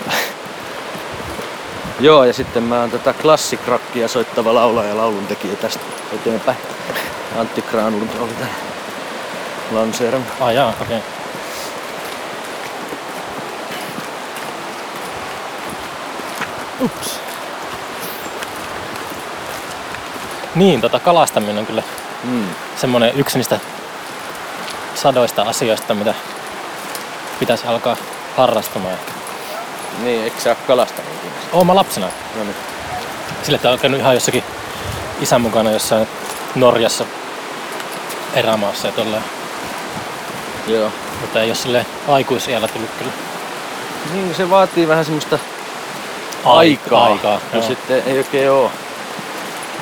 Joo, 2.00 2.24
ja 2.24 2.34
sitten 2.34 2.64
mä 2.64 2.80
oon 2.80 2.92
tätä 2.92 3.14
klassikrockia 3.14 4.08
soittava 4.08 4.54
laulaja 4.54 4.90
ja 4.90 4.98
lauluntekijä 4.98 5.56
tästä 5.56 5.80
eteenpäin. 6.16 6.58
Antti 7.38 7.62
Granlund 7.62 8.10
oli 8.20 8.32
tän 8.40 8.50
lanseerannut. 9.72 10.30
Ah 10.40 10.54
jaa, 10.54 10.74
okei. 10.82 10.98
Okay. 10.98 11.10
Ups. 16.82 17.25
Niin, 20.56 20.82
tota 20.82 21.00
kalastaminen 21.00 21.58
on 21.58 21.66
kyllä 21.66 21.84
Mm. 22.24 22.46
semmonen 22.76 23.12
yksi 23.16 23.38
niistä 23.38 23.60
sadoista 24.96 25.42
asioista, 25.42 25.94
mitä 25.94 26.14
pitäisi 27.40 27.68
alkaa 27.68 27.98
harrastamaan. 28.38 28.98
Niin, 30.04 30.24
eikö 30.24 30.42
sä 30.42 30.50
oo 30.50 30.56
kalastanut 30.68 31.12
ikinä? 31.16 31.34
Oon 31.54 31.68
mä 31.68 31.76
lapsena. 31.76 32.06
No 32.36 32.44
niin. 32.44 32.56
Sille, 33.44 33.56
että 33.56 33.72
on 33.72 33.80
käynyt 33.80 34.00
ihan 34.00 34.14
jossakin 34.14 34.44
isän 35.22 35.42
mukana 35.42 35.72
jossain 35.72 36.08
Norjassa 36.56 37.06
erämaassa 38.34 38.88
ja 38.88 38.94
tolleen. 38.94 39.24
Joo. 40.68 40.92
Mutta 41.22 41.42
ei 41.42 41.50
ole 41.50 41.56
sille 41.56 41.86
aikuisiellä 42.08 42.68
tullut 42.68 42.90
kyllä 43.00 43.12
Niin, 44.14 44.36
se 44.36 44.50
vaatii 44.50 44.88
vähän 44.88 45.06
semmoista 45.06 45.40
aikaa. 46.46 46.56
aikaa. 47.04 47.04
aikaa 47.06 47.34
no 47.54 47.60
joo. 47.60 47.68
sitten 47.68 48.04
ei 48.06 48.18
oikein 48.18 48.52
oo. 48.52 48.72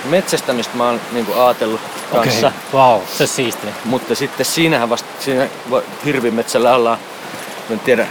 Metsästämistä 0.05 0.77
mä 0.77 0.85
oon 0.85 1.01
niinku 1.11 1.33
ajatellut 1.39 1.81
kanssa. 2.11 2.47
Okei, 2.47 2.59
wow, 2.73 3.01
se 3.17 3.27
siisti. 3.27 3.67
Mutta 3.85 4.15
sitten 4.15 4.45
siinähän 4.45 4.89
vasta, 4.89 5.09
siinä 5.19 5.47
voi- 5.69 5.83
hirvimetsällä 6.05 6.75
ollaan, 6.75 6.97
en 7.69 7.79
tiedä 7.79 8.07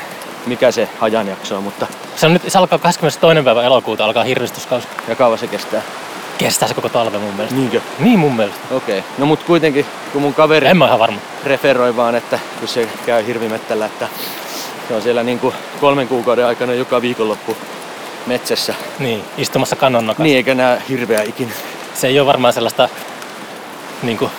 mikä 0.47 0.71
se 0.71 0.89
ajanjakso 1.01 1.57
on, 1.57 1.63
mutta 1.63 1.87
Se 2.17 2.27
on 2.27 2.33
nyt, 2.33 2.43
se 2.49 2.59
alkaa 2.59 2.79
22. 2.79 3.43
päivä 3.45 3.63
elokuuta, 3.63 4.05
alkaa 4.05 4.25
hirvistyskausi. 4.25 4.89
ja 5.09 5.17
kauan 5.17 5.39
se 5.39 5.47
kestää. 5.47 5.83
Kestää 6.39 6.69
se 6.69 6.75
koko 6.75 6.89
talven 6.89 7.21
mun 7.21 7.35
mielestä. 7.35 7.57
Niinkö? 7.57 7.81
Niin 7.99 8.19
mun 8.19 8.37
mielestä. 8.37 8.61
Okei. 8.71 8.99
Okay. 8.99 9.11
No 9.19 9.27
mut 9.27 9.43
kuitenkin, 9.43 9.87
kun 10.13 10.23
mun 10.23 10.35
kaveri 10.35 10.67
En 10.67 10.77
mä 10.77 10.87
ihan 10.87 10.99
varma. 10.99 11.19
referoi 11.45 11.97
vaan, 11.97 12.15
että 12.15 12.39
kun 12.59 12.69
se 12.69 12.89
käy 13.07 13.27
hirvimettällä, 13.27 13.87
että 13.87 14.09
se 14.89 14.95
on 14.95 15.03
siellä 15.03 15.23
niinku 15.23 15.55
kolmen 15.81 16.09
kuukauden 16.09 16.47
aikana 16.47 16.75
joka 16.75 17.03
viikonloppu 17.03 17.57
metsässä. 18.27 18.75
Niin, 18.99 19.25
istumassa 19.39 19.77
kannon. 19.77 20.15
Niin 20.19 20.37
eikä 20.37 20.55
nää 20.55 20.83
hirveä 20.89 21.23
ikinä. 21.23 21.53
Se 21.95 22.07
ei 22.07 22.21
ole 22.21 22.27
varmaan 22.27 22.53
sellaista 22.53 22.89
niinku 24.03 24.31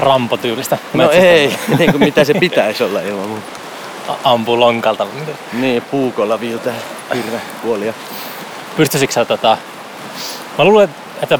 rampotyylistä 0.00 0.78
No 0.92 1.10
ei, 1.10 1.56
niin 1.78 1.90
kuin 1.92 2.02
mitä 2.04 2.24
se 2.24 2.34
pitäisi 2.34 2.84
olla 2.84 3.00
ilman 3.00 3.28
muuta. 3.28 3.46
A- 4.08 4.32
Ampuu 4.32 4.60
lonkalta. 4.60 5.06
Niin, 5.52 5.82
puukolla 5.82 6.40
viiltää 6.40 6.74
hirveä 7.14 7.40
kuolia. 7.62 7.94
Pystyisikö 8.76 9.12
sä 9.12 9.24
tota... 9.24 9.56
Mä 10.58 10.64
luulen, 10.64 10.88
että 11.22 11.38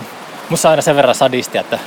musta 0.48 0.68
on 0.68 0.70
aina 0.70 0.82
sen 0.82 0.96
verran 0.96 1.14
sadisti, 1.14 1.58
että 1.58 1.78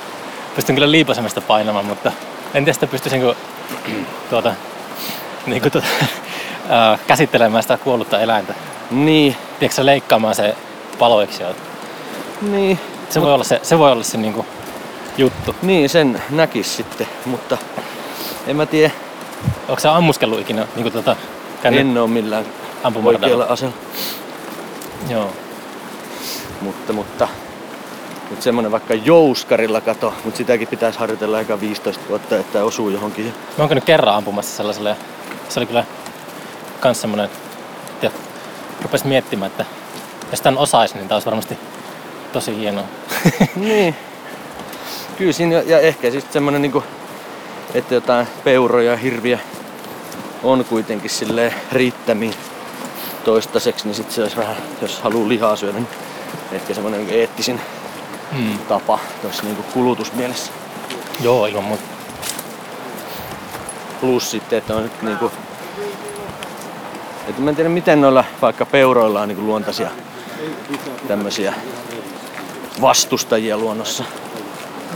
pystyn 0.56 0.76
kyllä 0.76 0.92
liipasemista 0.92 1.42
painamaan, 1.42 1.86
mutta 1.86 2.12
en 2.54 2.66
tiedä, 2.66 2.76
että 2.76 2.88
pystyisinkö 2.88 3.36
tuota, 4.30 4.54
niin 5.46 5.62
kuin 5.62 5.72
tuota, 5.72 5.88
ää, 6.70 7.00
käsittelemään 7.08 7.64
sitä 7.64 7.78
kuollutta 7.78 8.20
eläintä. 8.20 8.54
Niin, 8.92 9.36
Tiedätkö 9.60 9.86
leikkaamaan 9.86 10.36
se 10.36 10.56
paloiksi? 11.00 11.44
niin, 12.42 12.80
Se 13.10 13.22
voi 13.22 13.34
olla 13.34 13.44
se, 13.44 13.60
se, 13.64 13.80
voi 13.80 13.92
olla 13.92 14.04
se 14.04 14.18
niinku 14.18 14.46
juttu. 15.18 15.56
niin 15.62 15.90
sen 15.90 16.22
näkis 16.30 16.78
sitten, 16.78 17.08
mutta 17.26 17.58
en 18.48 18.56
mä 18.56 18.66
tiedä, 18.66 18.92
Onko 19.68 19.80
sä 19.80 19.96
ammuskellut 19.96 20.40
ikinä 20.40 20.68
niinku 20.76 20.92
tota, 20.92 21.16
käynyt 21.62 21.82
en 21.82 21.98
oo 21.98 22.08
millään 22.08 22.46
oikealla 23.06 23.46
asella. 23.46 23.74
Joo. 25.10 25.30
Mutta, 26.62 26.94
mutta, 26.94 27.28
mutta 28.30 28.44
semmonen 28.44 28.72
vaikka 28.72 28.94
jouskarilla 28.94 29.82
kato, 29.82 30.14
mutta 30.24 30.38
sitäkin 30.38 30.68
pitäisi 30.68 31.00
harjoitella 31.00 31.38
aika 31.38 31.60
15 31.60 32.04
vuotta, 32.10 32.38
että 32.38 32.64
osuu 32.64 32.90
johonkin. 32.90 33.26
Mä 33.26 33.34
oon 33.58 33.70
käynyt 33.70 33.84
kerran 33.84 34.16
ampumassa 34.16 34.58
sellaiselle 34.58 34.96
se 35.50 35.60
oli 35.60 35.66
kyllä 35.66 35.84
kans 36.80 37.02
semmonen, 37.02 37.26
että 37.26 38.12
rupes 38.82 39.04
miettimään, 39.04 39.52
että 39.52 39.66
jos 40.32 40.42
tän 40.42 40.58
osais, 40.58 40.96
niin 40.96 41.08
tää 41.08 41.16
olisi 41.16 41.26
varmasti 41.26 41.58
tosi 42.34 42.58
hienoa. 42.58 42.84
niin. 43.56 43.96
Kyllä 45.18 45.34
siinä, 45.34 45.56
ja 45.66 45.80
ehkä 45.80 46.12
siis 46.12 46.26
semmonen 46.32 46.62
niinku, 46.62 46.84
että 47.74 47.94
jotain 47.94 48.28
peuroja 48.44 48.92
ja 48.92 48.98
hirviä 48.98 49.40
on 50.44 50.66
kuitenkin 50.66 51.10
silleen 51.10 51.54
riittämiin 51.72 52.34
toistaiseksi, 53.26 53.86
niin 53.88 53.96
sit 53.96 54.12
se 54.12 54.22
olisi 54.22 54.38
vähän, 54.38 54.56
jos 54.82 55.02
haluaa 55.02 55.30
lihaa 55.30 55.56
syödä, 55.56 55.74
niin 55.74 55.88
ehkä 56.52 56.74
semmonen 56.74 57.00
niinku 57.00 57.16
eettisin 57.16 57.62
Mm. 58.32 58.58
tapa 58.58 59.00
tuossa 59.22 59.44
niinku 59.44 59.64
kulutusmielessä. 59.74 60.52
Joo, 61.22 61.46
ilman 61.46 61.64
muuta. 61.64 61.84
Plus 64.02 64.32
sitten, 64.32 64.58
että 64.58 64.76
on 64.76 64.84
nyt 64.84 65.02
niinku... 65.02 65.32
Että 67.28 67.42
mä 67.42 67.50
en 67.50 67.56
tiedä 67.56 67.70
miten 67.70 68.02
noilla 68.02 68.24
vaikka 68.42 68.66
peuroilla 68.66 69.22
on 69.22 69.28
niinku 69.28 69.44
luontaisia 69.44 69.90
tämmösiä 71.08 71.54
vastustajia 72.82 73.58
luonnossa. 73.58 74.04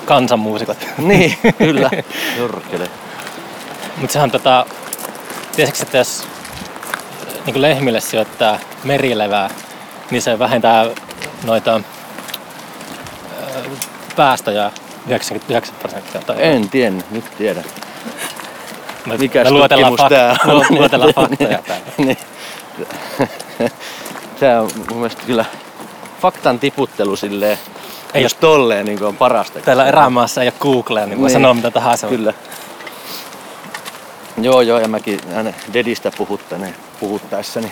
Kansanmuusikot. 0.06 0.78
Niin, 0.98 1.38
kyllä. 1.58 1.89
Jorkele. 2.38 2.89
Mutta 3.98 4.13
sehän 4.13 4.32
tota, 4.32 4.65
tiesitkö, 5.56 5.84
että 5.84 5.98
jos 5.98 6.24
niin 7.46 7.62
lehmille 7.62 8.02
syöttää 8.02 8.60
merilevää, 8.84 9.50
niin 10.12 10.21
se 10.21 10.40
vähentää 10.40 10.86
noita 11.44 11.82
päästöjä 14.15 14.71
99 15.08 15.75
prosenttia. 15.79 16.21
Tai 16.21 16.36
En 16.40 16.69
tiennyt, 16.69 17.12
nyt 17.12 17.25
tiedän. 17.38 17.63
me, 19.06 19.17
Mikäs 19.17 19.44
me 19.44 19.52
luetellaan, 19.52 19.92
tutkimus 19.94 20.10
tää 20.10 20.36
on? 20.48 20.56
lu- 20.58 20.65
luetellaan 20.69 21.13
faktoja 21.13 21.60
täällä. 21.67 21.86
niin. 21.98 22.17
Tää 24.40 24.62
on 24.62 24.69
mun 24.90 24.98
mielestä 24.98 25.21
kyllä 25.25 25.46
faktan 26.22 26.60
tiputtelu 26.60 27.15
silleen, 27.15 27.58
Ei 28.13 28.24
jos 28.24 28.34
tolleen 28.36 28.86
niin 28.86 29.04
on 29.04 29.17
parasta. 29.17 29.60
Täällä 29.60 29.86
erämaassa 29.88 30.42
ei 30.42 30.48
ole 30.48 30.54
Googlea, 30.60 31.06
niin 31.06 31.19
voi 31.19 31.28
Niin. 31.28 31.34
sanoa 31.34 31.54
mitä 31.54 31.72
tahansa. 31.72 32.08
Kyllä. 32.08 32.34
Joo, 34.42 34.62
joo, 34.62 34.80
ja 34.80 34.88
mäkin 34.88 35.19
aina 35.36 35.54
Dedistä 35.74 36.12
puhuttaneen, 36.17 36.76
puhuttaessani 37.00 37.72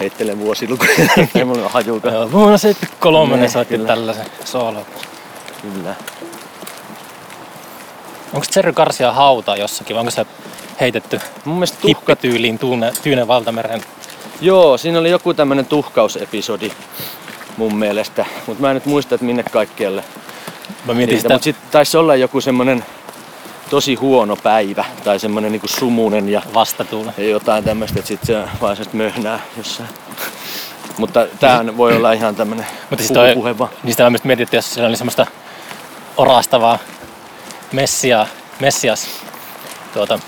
heittelen 0.00 0.38
vuosilukuja. 0.38 0.90
Ei 1.34 1.44
mulla 1.44 1.62
ole 1.62 1.70
hajuukaan. 1.70 2.14
Joo, 2.14 2.32
vuonna 2.32 2.58
73 2.58 3.34
ne 3.36 3.40
Niin, 3.40 3.50
soitti 3.50 3.74
kyllä. 3.74 3.86
tällaisen 3.88 4.26
soolo. 4.44 4.86
Kyllä. 5.62 5.94
Onko 8.32 8.46
Jerry 8.56 8.72
Garcia 8.72 9.12
hauta 9.12 9.56
jossakin 9.56 9.96
vai 9.96 10.00
onko 10.00 10.10
se 10.10 10.26
heitetty 10.80 11.20
Mun 11.44 11.56
mielestä 11.56 11.78
tuhka... 11.80 12.16
Tyyne, 12.16 12.92
Tyynen 13.02 13.28
valtameren? 13.28 13.82
Joo, 14.40 14.78
siinä 14.78 14.98
oli 14.98 15.10
joku 15.10 15.34
tämmönen 15.34 15.66
tuhkausepisodi 15.66 16.72
mun 17.56 17.76
mielestä, 17.76 18.26
mutta 18.46 18.60
mä 18.60 18.70
en 18.70 18.74
nyt 18.74 18.86
muista, 18.86 19.14
että 19.14 19.24
minne 19.24 19.42
kaikkialle 19.42 20.04
Mä 20.86 20.94
mietin 20.94 21.16
sitä, 21.16 21.28
Mutta 21.28 21.44
sitten 21.44 21.70
taisi 21.70 21.96
olla 21.96 22.16
joku 22.16 22.40
semmonen 22.40 22.84
tosi 23.70 23.94
huono 23.94 24.36
päivä 24.36 24.84
tai 25.04 25.18
semmonen 25.18 25.52
niinku 25.52 25.68
sumunen 25.68 26.28
ja 26.28 26.42
vastatuule. 26.54 27.14
ja 27.18 27.28
jotain 27.28 27.64
tämmöistä, 27.64 27.98
että 27.98 28.08
sit 28.08 28.20
se 28.24 28.42
vaan 28.60 28.76
se 28.76 28.84
möhnää 28.92 29.40
jossain. 29.56 29.88
Mutta 30.98 31.26
tämähän 31.40 31.76
voi 31.76 31.96
olla 31.96 32.12
ihan 32.12 32.36
tämmönen 32.36 32.66
Mutta 32.90 33.02
siis 33.04 33.12
toi, 33.12 33.34
puhe 33.34 33.58
vaan. 33.58 33.70
niistä 33.82 34.02
mä 34.02 34.10
myös 34.10 34.24
mietin, 34.24 34.42
että 34.42 34.56
jos 34.56 34.74
siellä 34.74 34.88
oli 34.88 34.96
semmoista 34.96 35.26
orastavaa 36.16 36.78
messia, 37.72 38.26
messias 38.60 39.08
tuota, 39.94 40.18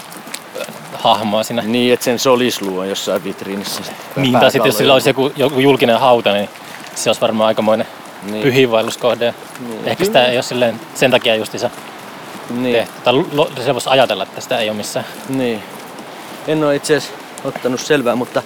hahmoa 0.94 1.42
siinä. 1.42 1.62
Niin, 1.62 1.92
että 1.92 2.04
sen 2.04 2.18
solisluu 2.18 2.78
on 2.78 2.88
jossain 2.88 3.24
vitriinissä. 3.24 3.82
Niin, 4.16 4.32
tai 4.32 4.50
sitten 4.50 4.68
jos 4.68 4.78
sillä 4.78 4.92
olisi 4.92 5.10
joku, 5.10 5.32
joku 5.36 5.60
julkinen 5.60 6.00
hauta, 6.00 6.32
niin 6.32 6.48
se 6.94 7.08
olisi 7.10 7.20
varmaan 7.20 7.46
aikamoinen 7.48 7.86
Niin. 8.22 8.42
pyhiinvaelluskohde. 8.42 9.34
Niin. 9.68 9.88
Ehkä 9.88 10.04
sitä 10.04 10.26
ei 10.26 10.36
ole 10.36 10.42
silleen, 10.42 10.80
sen 10.94 11.10
takia 11.10 11.34
justiinsa 11.36 11.70
Niin, 12.50 12.76
tehty. 12.76 12.92
Tai 13.04 13.12
lo- 13.32 13.50
se 13.64 13.74
voisi 13.74 13.88
ajatella, 13.88 14.22
että 14.22 14.40
sitä 14.40 14.58
ei 14.58 14.68
ole 14.68 14.76
missään. 14.76 15.06
niin. 15.28 15.62
En 16.48 16.64
ole 16.64 16.76
itse 16.76 16.96
asiassa 16.96 17.18
ottanut 17.44 17.80
selvää, 17.80 18.16
mutta 18.16 18.42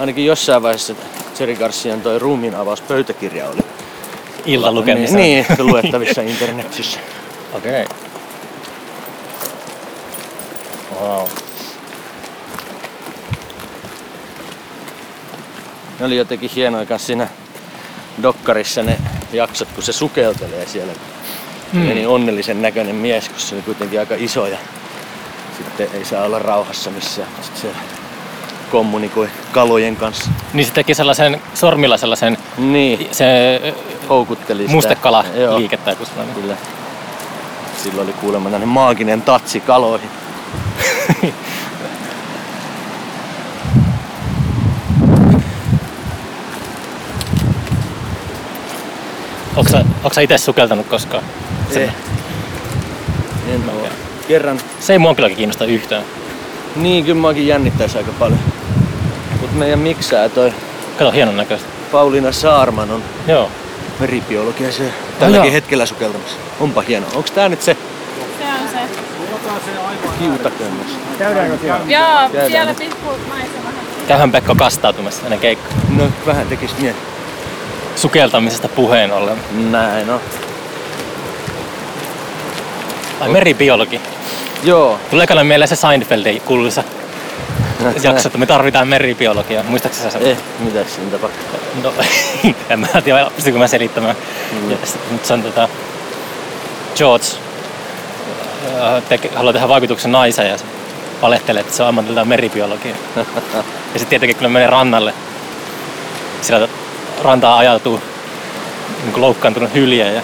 ainakin 0.00 0.26
jossain 0.26 0.62
vaiheessa 0.62 0.94
Jerry 1.40 1.54
Garcian 1.56 2.00
toi 2.00 2.18
ruumiin 2.18 2.54
avauspöytäkirja 2.54 3.48
oli. 3.48 3.60
Ilta 4.46 4.72
lukemissa. 4.72 5.16
Niin, 5.16 5.46
niin 5.56 5.66
luettavissa 5.72 6.22
internetissä. 6.22 6.98
Okei. 7.54 7.82
Okay. 7.82 7.96
Wow. 11.00 11.26
Ne 16.00 16.06
oli 16.06 16.16
jotenkin 16.16 16.50
hienoja 16.50 16.98
siinä 16.98 17.28
dokkarissa 18.22 18.82
ne 18.82 18.98
jaksot, 19.32 19.68
kun 19.74 19.82
se 19.82 19.92
sukeltelee 19.92 20.66
siellä. 20.66 20.92
Mm. 21.72 21.80
niin 21.88 22.08
onnellisen 22.08 22.62
näköinen 22.62 22.94
mies, 22.96 23.28
kun 23.28 23.40
se 23.40 23.54
oli 23.54 23.62
kuitenkin 23.62 24.00
aika 24.00 24.14
iso 24.18 24.46
ja 24.46 24.58
sitten 25.56 25.88
ei 25.94 26.04
saa 26.04 26.24
olla 26.24 26.38
rauhassa 26.38 26.90
missään. 26.90 27.28
Sitten 27.42 27.60
se 27.60 27.68
kommunikoi 28.70 29.28
kalojen 29.52 29.96
kanssa. 29.96 30.30
Niin 30.52 30.66
se 30.66 30.72
teki 30.72 30.94
sellaisen 30.94 31.42
sormilla 31.54 31.96
sellaisen 31.96 32.38
Niin, 32.58 33.08
se 33.12 33.60
houkutteli 34.08 34.62
sitä. 34.62 34.72
mustekala 34.74 35.24
Joo, 35.34 35.58
liikettä, 35.58 35.96
on. 36.20 36.26
Kyllä. 36.34 36.56
Silloin 37.82 38.08
oli 38.08 38.12
kuulemma 38.12 38.58
maaginen 38.58 39.22
tatsi 39.22 39.60
kaloihin. 39.60 40.10
Onko 49.58 49.70
sä, 49.70 49.78
onko 49.78 50.14
sä 50.14 50.20
itse 50.20 50.38
sukeltanut 50.38 50.86
koskaan? 50.86 51.22
Se, 51.72 51.84
Eh. 51.84 51.90
En 53.54 53.62
oo. 53.70 53.88
Kerran. 54.28 54.60
se 54.80 54.92
ei 54.92 54.98
mua 54.98 55.14
kylläkin 55.14 55.36
kiinnosta 55.36 55.64
yhtään. 55.64 56.02
Niin, 56.76 57.04
kyllä 57.04 57.20
muakin 57.20 57.46
jännittäisi 57.46 57.98
aika 57.98 58.12
paljon. 58.18 58.40
Mut 59.40 59.52
meidän 59.54 59.78
miksää 59.78 60.28
toi 60.28 60.52
Kato, 60.98 61.10
hienon 61.10 61.36
näköistä. 61.36 61.68
Pauliina 61.92 62.32
Saarman 62.32 62.90
on 62.90 63.02
Joo. 63.26 63.50
meribiologi 64.00 64.64
ja 64.64 64.72
se 64.72 64.82
tälläkin 65.18 65.44
joo. 65.46 65.52
hetkellä 65.52 65.86
sukeltamassa. 65.86 66.36
Onpa 66.60 66.80
hieno. 66.80 67.06
Onks 67.14 67.30
tää 67.30 67.48
nyt 67.48 67.62
se 67.62 67.76
Se 68.38 68.44
on 68.62 68.68
se. 68.68 68.78
kiutakömmös? 70.18 70.86
Joo, 71.86 72.28
Käydään. 72.32 72.50
siellä 72.50 72.74
pikku 72.74 73.06
maisema. 73.28 73.68
Käyhän 74.08 74.32
Pekko 74.32 74.54
kastautumassa 74.54 75.22
ennen 75.24 75.38
keikkaa. 75.40 75.78
No 75.96 76.04
vähän 76.26 76.46
tekis 76.46 76.70
mieli. 76.78 76.96
Sukeltamisesta 77.98 78.68
puheen 78.68 79.12
ollen. 79.12 79.38
Näin 79.70 80.10
on. 80.10 80.20
Ai 83.20 83.28
meribiologi. 83.28 84.00
Joo. 84.62 84.98
Tuleeko 85.10 85.44
mieleen 85.44 85.68
se 85.68 85.76
Seinfeldin 85.76 86.40
kuuluisa 86.40 86.84
jakso, 88.02 88.28
että 88.28 88.38
me 88.38 88.46
tarvitaan 88.46 88.88
meribiologiaa. 88.88 89.62
Muistaakseni 89.62 90.10
sä 90.10 90.18
sen? 90.18 90.30
Eh, 90.30 90.38
mitäs 90.58 90.94
siinä 90.94 91.10
tapahtuu? 91.10 91.60
No, 91.82 91.92
en 92.70 92.80
mä 92.80 92.86
tiedä, 93.04 93.30
pystykö 93.36 93.58
mä 93.58 93.66
selittämään. 93.66 94.16
Mm. 94.52 94.68
Nyt 95.10 95.24
se 95.24 95.32
on 95.32 95.42
tota, 95.42 95.68
George 96.96 97.26
äh, 98.80 99.02
teke, 99.08 99.30
haluaa 99.34 99.52
tehdä 99.52 99.68
vaikutuksen 99.68 100.12
naiseen 100.12 100.50
ja 100.50 100.58
se 100.58 100.64
valehtelee, 101.22 101.60
että 101.60 101.74
se 101.74 101.82
on 101.82 101.88
ammatiltaan 101.88 102.28
meribiologia. 102.28 102.94
ja 103.94 103.98
sitten 103.98 104.08
tietenkin 104.08 104.36
kun 104.36 104.42
ne 104.42 104.48
menee 104.48 104.70
rannalle, 104.70 105.14
siellä 106.40 106.68
rantaa 107.22 107.58
ajautuu 107.58 108.00
niin 109.02 109.12
kuin 109.12 109.20
loukkaantunut 109.22 109.74
hyljä 109.74 110.10
ja 110.10 110.22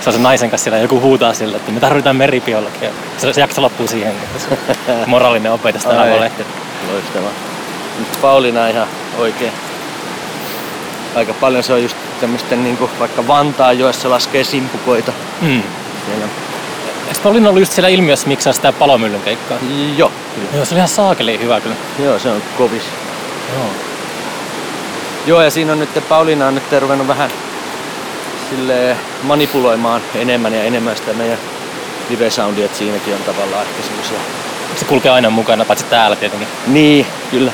se 0.00 0.10
on 0.10 0.12
se 0.12 0.22
naisen 0.22 0.50
kanssa 0.50 0.64
siellä 0.64 0.76
ja 0.76 0.82
joku 0.82 1.00
huutaa 1.00 1.34
sille, 1.34 1.56
että 1.56 1.72
me 1.72 1.80
tarvitaan 1.80 2.16
meribiologiaa. 2.16 2.92
Se, 3.18 3.32
se 3.32 3.40
jakso 3.40 3.62
loppuu 3.62 3.88
siihen, 3.88 4.12
että 4.12 4.38
se 4.38 4.58
moraalinen 5.06 5.52
opetus 5.52 5.84
tai 5.84 5.98
Ai. 5.98 6.16
valehtelu. 6.16 6.48
Loistavaa. 6.92 7.30
Nyt 7.98 8.20
Pauliina 8.20 8.68
ihan 8.68 8.88
oikein. 9.18 9.52
Aika 11.14 11.34
paljon 11.34 11.62
se 11.62 11.72
on 11.72 11.82
just 11.82 11.96
tämmöisten 12.20 12.64
niinku 12.64 12.90
vaikka 13.00 13.26
Vantaajoessa 13.26 14.10
laskee 14.10 14.44
simpukoita. 14.44 15.12
Mm. 15.40 15.62
Eikö 17.08 17.20
Pauliina 17.22 17.48
ollut 17.48 17.60
just 17.60 17.72
siellä 17.72 17.88
ilmiössä 17.88 18.28
miksaa 18.28 18.52
sitä 18.52 18.72
palomyllyn 18.72 19.22
keikkaa? 19.22 19.58
Joo, 19.96 20.12
kyllä. 20.34 20.48
Joo, 20.54 20.64
se 20.64 20.74
oli 20.74 20.78
ihan 20.78 20.88
saakeli 20.88 21.38
hyvä 21.38 21.60
kyllä. 21.60 21.76
Joo, 21.98 22.18
se 22.18 22.30
on 22.30 22.42
kovis. 22.58 22.82
Joo. 23.54 23.95
Joo, 25.26 25.42
ja 25.42 25.50
siinä 25.50 25.72
on 25.72 25.78
nyt, 25.78 26.08
Pauliina 26.08 26.46
on 26.46 26.54
nyt 26.54 26.64
ruvennut 26.80 27.08
vähän 27.08 27.30
sille 28.50 28.96
manipuloimaan 29.22 30.02
enemmän 30.14 30.54
ja 30.54 30.64
enemmän 30.64 30.96
sitä 30.96 31.12
meidän 31.12 31.38
live-soundia, 32.08 32.64
että 32.64 32.78
siinäkin 32.78 33.14
on 33.14 33.20
tavallaan 33.20 33.62
ehkä 33.62 33.82
semmosia... 33.82 34.18
Se 34.76 34.84
kulkee 34.84 35.10
aina 35.10 35.30
mukana, 35.30 35.64
paitsi 35.64 35.84
täällä 35.84 36.16
tietenkin. 36.16 36.48
Niin, 36.66 37.06
kyllä. 37.30 37.52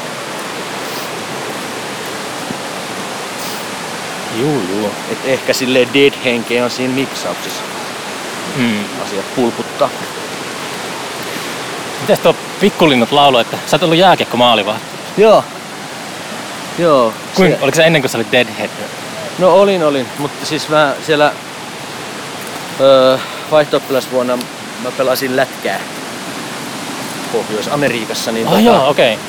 Juu, 4.41 4.63
juu. 4.71 4.91
Et 5.13 5.19
ehkä 5.25 5.53
sille 5.53 5.89
dead 5.95 6.13
henkeä 6.25 6.65
on 6.65 6.71
siinä 6.71 6.95
miksauksessa. 6.95 7.63
Mm. 8.57 8.85
Asiat 9.05 9.35
pulputtaa. 9.37 9.89
Mites 12.01 12.19
tuo 12.19 12.37
pikkulinnut 12.61 13.13
laulu, 13.13 13.39
että 13.39 13.59
sä 13.67 13.77
oot 13.77 13.83
ollut 13.83 13.99
jääkiekko 13.99 14.37
maalivahti. 14.37 14.85
Joo. 15.17 15.45
Joo. 16.79 17.13
Kuin, 17.35 17.51
se- 17.53 17.59
oliko 17.63 17.77
se 17.77 17.85
ennen 17.85 18.03
kuin 18.03 18.11
sä 18.11 18.19
olit 18.19 18.33
Deadhead? 18.33 18.71
No 19.39 19.55
olin, 19.55 19.85
olin, 19.85 20.07
mutta 20.19 20.47
siis 20.47 20.69
mä 20.69 20.95
siellä 21.07 21.33
öö, 22.81 23.19
vaihto-oppilasvuonna 23.51 24.37
mä 24.83 24.91
pelasin 24.97 25.37
lätkää 25.37 25.81
Pohjois-Amerikassa, 27.33 28.33
niin 28.33 28.47
Ah 28.47 28.53
tota, 28.53 28.65
joo, 28.65 28.89
okei. 28.89 29.15
Okay. 29.15 29.27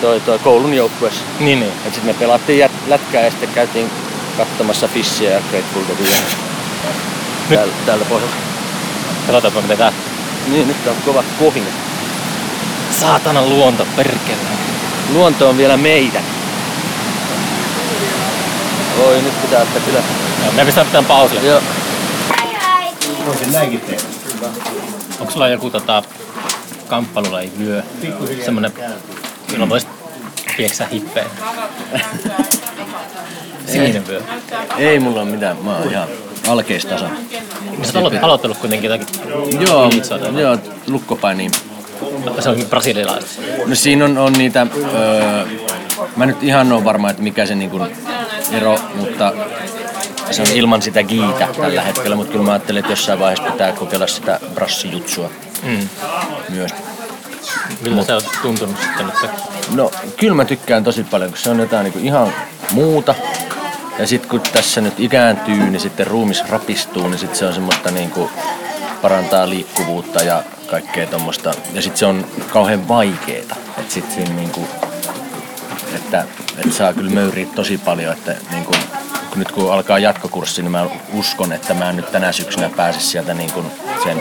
toi, 0.00 0.20
toi 0.20 0.38
koulun 0.38 0.74
joukkueessa. 0.74 1.20
Niin, 1.40 1.60
niin. 1.60 1.72
Et 1.86 1.94
sit 1.94 2.04
me 2.04 2.14
pelattiin 2.14 2.66
jät- 2.68 2.88
lätkää 2.88 3.22
ja 3.22 3.30
sitten 3.30 3.48
käytiin 3.54 3.90
katsomassa 4.36 4.88
Fishia 4.88 5.30
ja 5.30 5.40
Deadia 5.52 5.94
Nyt- 5.98 7.58
täällä, 7.58 7.72
täällä 7.86 8.04
pohjalla. 8.04 8.34
Katsotaanpa 9.26 9.60
miten 9.60 9.78
tää. 9.78 9.92
Niin, 10.48 10.68
nyt 10.68 10.86
on 10.86 10.96
kovat 11.04 11.24
kohinat. 11.38 11.72
Saatana 13.00 13.42
luonto, 13.42 13.86
perkele. 13.96 14.38
Luonto 15.12 15.48
on 15.48 15.56
vielä 15.56 15.76
meidän. 15.76 16.22
Oi, 18.98 19.22
nyt 19.22 19.42
pitää 19.42 19.62
ottaa 19.62 19.80
kyllä. 19.86 19.98
Joo, 20.44 20.52
me 20.52 20.64
pistää 20.64 20.84
pitää 20.84 21.02
pausille. 21.02 21.40
Joo. 21.48 21.60
Voisin 23.26 23.52
näinkin 23.52 23.80
tehdä. 23.80 24.02
Onko 25.20 25.32
sulla 25.32 25.48
joku 25.48 25.70
tota, 25.70 26.02
kamppalulla 26.88 27.40
ei 27.40 27.52
vyö? 27.58 27.82
Semmonen, 28.44 28.72
jolla 29.52 29.68
voisi 29.68 29.86
pieksää 30.56 30.86
hippeen. 30.92 31.26
Sininen 33.66 34.06
vyö. 34.06 34.22
Ei 34.78 35.00
mulla 35.00 35.20
ole 35.22 35.30
mitään, 35.30 35.56
mä 35.64 35.76
oon 35.76 35.90
ihan 35.90 36.08
alkeistasa. 36.48 37.08
Niin 37.70 37.84
sä 37.84 37.98
oot 37.98 38.12
aloit- 38.12 38.24
aloittanut 38.24 38.58
kuitenkin 38.58 38.90
jotakin 38.90 39.60
Joo, 39.60 39.90
joo, 40.40 40.58
lukkopainiin. 40.86 41.50
Se 42.40 42.48
on 42.48 42.56
brasilialainen. 42.70 43.28
No 43.66 43.74
siinä 43.74 44.04
on, 44.04 44.18
on 44.18 44.32
niitä, 44.32 44.66
öö, 44.94 45.46
mä 46.16 46.26
nyt 46.26 46.42
ihan 46.42 46.72
on 46.72 46.84
varma, 46.84 47.10
että 47.10 47.22
mikä 47.22 47.46
se 47.46 47.54
niinku 47.54 47.80
ero, 48.56 48.78
mutta 48.94 49.32
se 50.30 50.42
on 50.42 50.48
ilman 50.54 50.82
sitä 50.82 51.02
giitä 51.02 51.48
tällä 51.60 51.82
hetkellä, 51.82 52.16
mutta 52.16 52.32
kyllä 52.32 52.44
mä 52.44 52.52
ajattelin, 52.52 52.80
että 52.80 52.92
jossain 52.92 53.18
vaiheessa 53.18 53.52
pitää 53.52 53.72
kokeilla 53.72 54.06
sitä 54.06 54.40
brassijutsua 54.54 55.30
Mm. 55.62 55.88
myös. 56.48 56.70
Miltä 57.82 58.04
se 58.04 58.14
on 58.14 58.22
tuntunut 58.42 58.76
sitten 58.82 59.06
nyt? 59.06 59.30
No 59.74 59.90
kyllä 60.16 60.34
mä 60.34 60.44
tykkään 60.44 60.84
tosi 60.84 61.04
paljon, 61.04 61.30
kun 61.30 61.38
se 61.38 61.50
on 61.50 61.58
jotain 61.58 61.84
niinku 61.84 61.98
ihan 62.02 62.32
muuta. 62.70 63.14
Ja 63.98 64.06
sitten 64.06 64.30
kun 64.30 64.40
tässä 64.40 64.80
nyt 64.80 65.00
ikääntyy, 65.00 65.56
niin 65.70 65.80
sitten 65.80 66.06
ruumis 66.06 66.44
rapistuu, 66.48 67.08
niin 67.08 67.18
sitten 67.18 67.38
se 67.38 67.46
on 67.46 67.54
semmoista 67.54 67.90
niinku 67.90 68.30
parantaa 69.02 69.48
liikkuvuutta 69.48 70.22
ja 70.22 70.42
kaikkea 70.70 71.06
tuommoista. 71.06 71.54
Ja 71.72 71.82
sitten 71.82 71.98
se 71.98 72.06
on 72.06 72.26
kauhean 72.52 72.88
vaikeeta. 72.88 73.56
Että 73.78 73.94
sit 73.94 74.10
siinä 74.10 74.34
niinku, 74.34 74.68
että, 75.94 76.24
että 76.58 76.74
saa 76.74 76.92
kyllä 76.92 77.10
möyriä 77.10 77.46
tosi 77.54 77.78
paljon, 77.78 78.12
että 78.12 78.34
niinku, 78.50 78.72
kun 79.28 79.38
nyt 79.38 79.52
kun 79.52 79.72
alkaa 79.72 79.98
jatkokurssi, 79.98 80.62
niin 80.62 80.72
mä 80.72 80.86
uskon, 81.12 81.52
että 81.52 81.74
mä 81.74 81.90
en 81.90 81.96
nyt 81.96 82.12
tänä 82.12 82.32
syksynä 82.32 82.70
pääse 82.76 83.00
sieltä 83.00 83.34
niinku 83.34 83.64
sen 84.04 84.20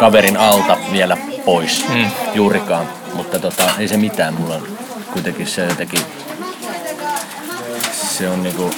kaverin 0.00 0.36
alta 0.36 0.76
vielä 0.92 1.16
pois 1.44 1.88
mm. 1.88 2.10
juurikaan. 2.34 2.88
Mutta 3.14 3.38
tota, 3.38 3.70
ei 3.78 3.88
se 3.88 3.96
mitään, 3.96 4.34
mulla 4.34 4.54
on 4.54 4.68
kuitenkin 5.12 5.46
se 5.46 5.66
jotenkin, 5.66 6.00
se 7.92 8.28
on 8.28 8.42
niinku, 8.42 8.70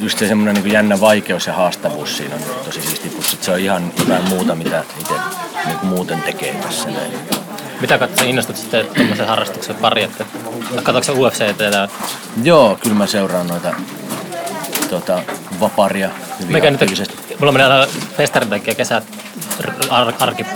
just 0.00 0.18
se 0.18 0.28
semmoinen 0.28 0.54
niinku 0.54 0.70
jännä 0.70 1.00
vaikeus 1.00 1.46
ja 1.46 1.52
haastavuus 1.52 2.16
siinä 2.16 2.34
on 2.34 2.42
tosi 2.64 2.82
siisti, 2.82 3.16
sit 3.20 3.42
se 3.42 3.50
on 3.52 3.58
ihan 3.58 3.92
jotain 3.98 4.28
muuta, 4.28 4.54
mitä 4.54 4.84
itse 5.00 5.14
niinku 5.66 5.86
muuten 5.86 6.22
tekee 6.22 6.54
tässä 6.54 6.90
näin. 6.90 7.47
Mitä 7.80 7.98
katsot, 7.98 8.26
innostut 8.26 8.56
sitten 8.56 8.86
tuommoisen 8.86 9.26
harrastuksen 9.26 9.76
pari, 9.76 10.02
että 10.02 10.24
katsoitko 10.82 11.02
sä 11.02 11.12
UFC 11.12 11.40
ja 11.40 11.88
Joo, 12.42 12.78
kyllä 12.82 12.96
mä 12.96 13.06
seuraan 13.06 13.46
noita 13.46 13.74
tota, 14.90 15.22
vaparia 15.60 16.10
hyvin 16.40 16.52
Mikä 16.52 16.70
nyt, 16.70 16.80
mulla 17.40 17.52
menee 17.52 17.66
aina 17.66 17.86
festarin 18.16 18.50
takia 18.50 18.74
kesät 18.74 19.04
ar, 19.90 20.12
arki 20.20 20.46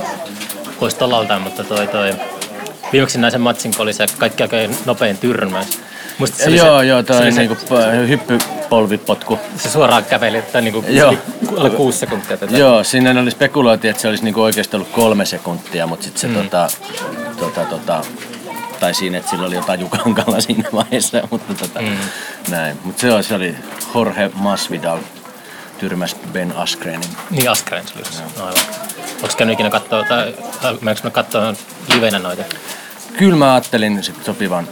pois 0.80 0.94
tolaltaan, 0.94 1.42
mutta 1.42 1.64
toi, 1.64 1.86
toi 1.86 2.14
viimeksi 2.92 3.18
näin 3.18 3.32
sen 3.32 3.40
matsin, 3.40 3.74
kun 3.74 3.82
oli 3.82 3.92
se 3.92 4.06
kaikki 4.18 4.42
nopein 4.86 5.18
tyrmäys. 5.18 5.80
Musta 6.18 6.36
se 6.36 6.50
Joo, 6.50 6.80
se, 6.80 6.86
joo, 6.86 7.00
se, 7.00 7.06
toi 7.06 7.16
oli 7.18 7.32
se, 7.32 7.40
niinku 7.40 7.54
p- 7.54 8.08
hyppypolvipotku. 8.08 9.38
se, 9.56 9.70
suoraan 9.70 10.04
käveli, 10.04 10.42
tai 10.42 10.62
niinku 10.62 10.84
Joo. 10.88 11.14
alle 11.58 11.70
kuusi 11.70 11.98
sekuntia. 11.98 12.36
Tätä. 12.36 12.56
Joo, 12.56 12.84
sinne 12.84 13.20
oli 13.20 13.30
spekuloitiin, 13.30 13.90
että 13.90 14.02
se 14.02 14.08
olisi 14.08 14.24
niinku 14.24 14.42
oikeasti 14.42 14.76
ollut 14.76 14.88
kolme 14.88 15.24
sekuntia, 15.24 15.86
mutta 15.86 16.04
sitten 16.04 16.20
se 16.20 16.26
mm. 16.26 16.34
tota, 16.34 16.68
tota, 17.38 17.64
tota, 17.64 18.04
tai 18.80 18.94
siinä, 18.94 19.18
että 19.18 19.30
sillä 19.30 19.46
oli 19.46 19.54
jotain 19.54 19.80
jukankalla 19.80 20.40
siinä 20.46 20.68
vaiheessa, 20.72 21.28
mutta 21.30 21.54
tota, 21.54 21.80
mm. 21.82 21.96
näin. 22.50 22.78
Mutta 22.84 23.00
se, 23.00 23.12
oli- 23.12 23.22
se 23.22 23.34
oli 23.34 23.56
Jorge 23.94 24.30
Masvidal 24.34 24.98
tyrmäs 25.78 26.16
Ben 26.32 26.52
Askrenin. 26.56 27.08
Niin 27.30 27.50
Askren 27.50 27.88
se 27.88 27.94
oli 27.96 28.04
se. 28.04 28.22
No, 28.38 28.44
aivan. 28.46 28.60
Onko 29.22 29.34
käynyt 29.36 29.52
ikinä 29.54 29.70
katsoa, 29.70 30.04
tai 30.04 30.34
meneekö 30.80 31.00
mä 31.04 31.10
katsoa 31.10 31.54
livenä 31.94 32.18
noita? 32.18 32.42
Kyllä 33.18 33.36
mä 33.36 33.54
ajattelin 33.54 34.02
sit 34.02 34.24
sopivan 34.24 34.68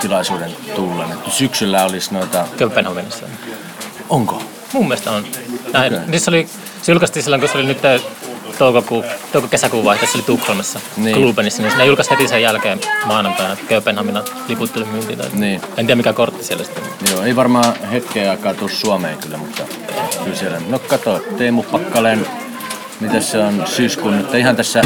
tilaisuuden 0.00 0.50
tullen, 0.74 1.12
että 1.12 1.30
syksyllä 1.30 1.84
olisi 1.84 2.14
noita... 2.14 2.44
Kööpenhaminassa. 2.56 3.26
Onko? 4.08 4.42
Mun 4.72 4.88
mielestä 4.88 5.10
on. 5.10 5.24
Näin. 5.72 5.94
Okei. 5.94 6.06
Niissä 6.08 6.30
oli, 6.30 6.48
se 6.82 6.92
julkaistiin 6.92 7.22
silloin, 7.22 7.40
kun 7.40 7.48
se 7.48 7.58
oli 7.58 7.66
nyt 7.66 7.78
toukokuun, 8.58 9.04
touko-kesäkuun 9.32 9.84
vaihteessa, 9.84 10.12
se 10.12 10.18
oli 10.18 10.26
Tukholmassa, 10.26 10.80
Niin. 10.96 11.16
Klubenissa, 11.16 11.62
niin 11.62 11.78
ne 11.78 11.86
julkaisi 11.86 12.10
heti 12.10 12.28
sen 12.28 12.42
jälkeen 12.42 12.80
maanantaina, 13.06 13.52
että 13.52 13.64
Kööpenhaminan 13.66 14.24
liput 14.48 14.72
tuli 14.72 14.84
myyntiin. 14.84 15.18
Tai... 15.18 15.28
Niin. 15.32 15.60
En 15.76 15.86
tiedä 15.86 15.94
mikä 15.94 16.12
kortti 16.12 16.44
siellä 16.44 16.64
sitten. 16.64 16.82
Joo, 17.10 17.22
ei 17.22 17.36
varmaan 17.36 17.74
hetkeä 17.92 18.30
aikaa 18.30 18.54
tuu 18.54 18.68
Suomeen 18.68 19.18
kyllä, 19.18 19.36
mutta 19.36 19.62
kyllä 20.24 20.36
siellä. 20.36 20.60
No 20.68 20.78
kato, 20.78 21.24
Teemu 21.38 21.62
Pakkaleen, 21.62 22.26
miten 23.00 23.22
se 23.22 23.38
on 23.38 23.62
syyskuun 23.66 24.18
nyt, 24.18 24.34
ihan 24.34 24.56
tässä 24.56 24.82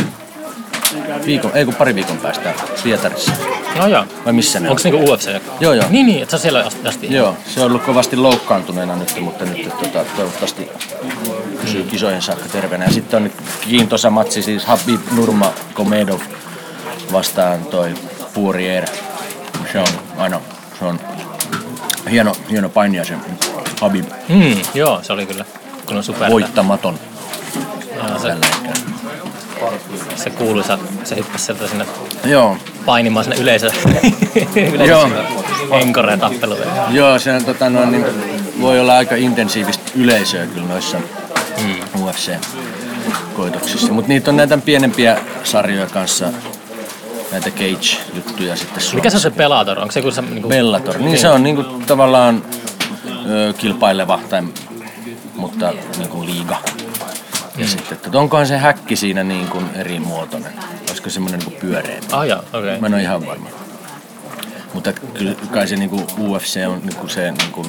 viikon, 1.26 1.50
ei 1.54 1.64
kun 1.64 1.74
pari 1.74 1.94
viikon 1.94 2.18
päästä 2.18 2.52
Pietarissa. 2.82 3.32
No 3.78 3.86
joo. 3.86 4.04
Vai 4.24 4.32
missä 4.32 4.60
ne 4.60 4.68
on? 4.68 4.70
Onko 4.70 4.82
niinku 4.84 5.12
UFC? 5.12 5.30
Joo, 5.60 5.72
joo. 5.72 5.86
Niin, 5.90 6.06
niin, 6.06 6.22
että 6.22 6.30
se 6.30 6.36
on 6.36 6.40
siellä 6.40 6.64
asti. 6.84 7.14
Joo, 7.14 7.36
se 7.54 7.60
on 7.60 7.66
ollut 7.66 7.82
kovasti 7.82 8.16
loukkaantuneena 8.16 8.96
nyt, 8.96 9.20
mutta 9.20 9.44
nyt 9.44 9.68
tota, 9.68 10.04
toivottavasti 10.16 10.68
pysyy 11.60 11.82
kisojen 11.82 12.22
saakka 12.22 12.48
terveenä. 12.48 12.84
Ja 12.84 12.92
sitten 12.92 13.16
on 13.16 13.24
nyt 13.24 13.32
kiintoisa 13.60 14.10
matsi 14.10 14.42
siis 14.42 14.64
Habib 14.64 15.00
Nurmagomedov 15.16 16.20
vastaan 17.12 17.64
toi 17.64 17.94
Poirier. 18.34 18.86
Se 19.72 19.78
on 19.78 19.86
aina, 20.16 20.40
se 20.78 20.84
on 20.84 21.00
hieno, 22.10 22.32
hieno 22.50 22.68
painija 22.68 23.04
se 23.04 23.14
Habib, 23.80 24.04
Mm, 24.28 24.56
joo, 24.74 25.02
se 25.02 25.12
oli 25.12 25.26
kyllä. 25.26 25.44
Kun 25.86 25.96
on 25.96 26.04
super. 26.04 26.30
voittamaton 26.30 26.98
se, 28.22 28.34
se 30.16 30.30
kuuluisa, 30.30 30.78
se 31.06 31.16
hyppäsi 31.16 31.44
sieltä 31.44 31.68
sinne 31.68 31.86
Joo, 32.24 32.56
painimaan 32.86 33.24
sinne 33.24 33.36
yleisö. 33.40 33.70
Joo. 34.88 35.08
Enkoreen 35.80 36.20
tappeluun. 36.20 36.60
Joo, 36.90 37.18
se 37.18 37.32
on, 37.32 37.44
tota, 37.44 37.70
noin, 37.70 37.92
niin, 37.92 38.04
voi 38.60 38.80
olla 38.80 38.96
aika 38.96 39.14
intensiivistä 39.14 39.90
yleisöä 39.94 40.46
kyllä 40.46 40.66
noissa 40.66 40.98
mm. 41.62 41.74
UFC-koitoksissa. 42.02 43.92
Mutta 43.92 44.08
niitä 44.08 44.30
on 44.30 44.36
näitä 44.36 44.58
pienempiä 44.58 45.18
sarjoja 45.44 45.86
kanssa, 45.86 46.28
näitä 47.32 47.50
cage-juttuja 47.50 48.56
sitten 48.56 48.82
Mikä 48.94 49.10
se 49.10 49.16
on 49.16 49.20
Suomessa. 49.20 49.20
se 49.20 49.30
Bellator? 49.30 49.78
Onko 49.78 49.92
se 49.92 50.00
joku 50.00 50.10
se 50.10 50.22
niinku... 50.22 50.48
Bellator. 50.48 50.98
Niin 50.98 51.18
se 51.18 51.28
on 51.28 51.42
niinku 51.42 51.62
tavallaan 51.62 52.42
ö, 53.30 53.52
kilpaileva, 53.58 54.20
tai, 54.30 54.42
mutta 55.36 55.72
niinku 55.98 56.24
liiga. 56.24 56.56
Ja 57.56 57.64
Mm. 57.64 57.68
sitten, 57.68 57.98
että 58.04 58.18
onkohan 58.18 58.46
se 58.46 58.58
häkki 58.58 58.96
siinä 58.96 59.24
niin 59.24 59.48
kuin 59.48 59.66
eri 59.74 60.00
muotoinen? 60.00 60.52
Olisiko 60.88 61.10
semmoinen 61.10 61.40
niin 61.40 61.60
pyöreä? 61.60 62.00
Ah 62.12 62.20
okei. 62.20 62.32
Okay. 62.52 62.80
Mä 62.80 62.86
en 62.86 62.94
ole 62.94 63.02
ihan 63.02 63.26
varma. 63.26 63.48
Mutta 64.74 64.92
kyllä 64.92 65.34
kai 65.52 65.68
se 65.68 65.76
niinku 65.76 66.06
UFC 66.18 66.60
on 66.68 66.80
niinku 66.84 67.08
se 67.08 67.30
niinku 67.32 67.66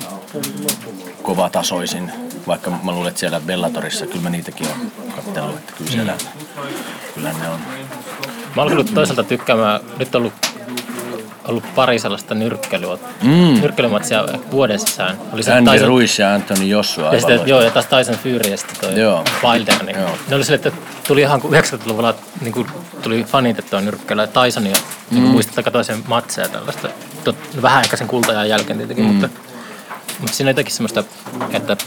kova 1.24 1.50
tasoisin, 1.50 2.12
vaikka 2.48 2.70
mä 2.84 2.92
luulen, 2.92 3.08
että 3.10 3.20
siellä 3.20 3.40
Bellatorissa, 3.40 4.06
kyllä 4.06 4.22
mä 4.22 4.30
niitäkin 4.30 4.68
on 4.68 4.92
katsellut, 5.16 5.56
että 5.56 5.74
kyllä 5.78 5.92
siellä, 5.92 6.14
kyllä 7.16 7.34
ne 7.34 7.50
on. 7.50 7.60
Mä 8.56 8.62
oon 8.62 8.72
kyllä 8.72 8.84
toisaalta 8.84 9.24
tykkäämään, 9.24 9.80
nyt 10.00 10.16
on 10.16 10.20
ollut, 10.22 10.34
ollut 11.48 11.64
pari 11.76 12.00
sellaista 12.00 12.36
nyrkkelyä, 12.36 12.98
Mm. 13.24 13.62
nyrkkelymatsia 13.62 14.26
vuoden 14.52 14.80
sisään. 14.80 15.18
Oli 15.34 15.44
se 15.44 15.54
Andy 15.54 15.72
Tyson- 15.72 15.88
Ruiz 15.88 16.20
ja 16.20 16.34
Anthony 16.34 16.66
Joshua 16.66 17.14
ja 17.14 17.20
sitten, 17.20 17.42
joo, 17.46 17.62
ja 17.62 17.72
taas 17.72 17.86
Tyson 17.86 18.16
Fury 18.16 18.52
ja 18.52 18.58
sitten 18.58 18.78
toi 18.90 19.00
Joo. 19.00 19.24
Wilder. 19.44 19.84
Niin 19.84 20.00
Joo. 20.00 20.10
ne 20.30 20.36
oli 20.36 20.44
sille, 20.44 20.56
että 20.56 20.72
tuli 21.08 21.22
ihan 21.22 21.42
kuin 21.42 21.54
90-luvulla 21.54 22.14
niin 22.42 22.54
kuin 22.54 22.68
tuli 23.02 23.24
fanitettua 23.24 23.82
nyrkkelyä. 23.82 24.28
Tysonia, 24.28 24.76
niin 25.12 25.22
kuin 25.22 25.32
muistatte, 25.32 25.64
katsoin 25.64 25.86
sen 25.86 26.04
matseja 26.08 26.46
ja 26.48 26.50
tällaista. 26.54 26.90
Tot, 27.24 27.36
vähän 27.62 27.84
ehkä 27.84 27.98
sen 27.98 28.08
kultajan 28.08 28.50
jälkeen 28.50 28.78
tietenkin, 28.78 29.06
mm. 29.06 29.12
mutta, 29.12 29.30
mutta 30.20 30.36
siinä 30.36 30.48
on 30.48 30.52
jotenkin 30.52 30.74
semmoista, 30.76 31.04
että 31.54 31.78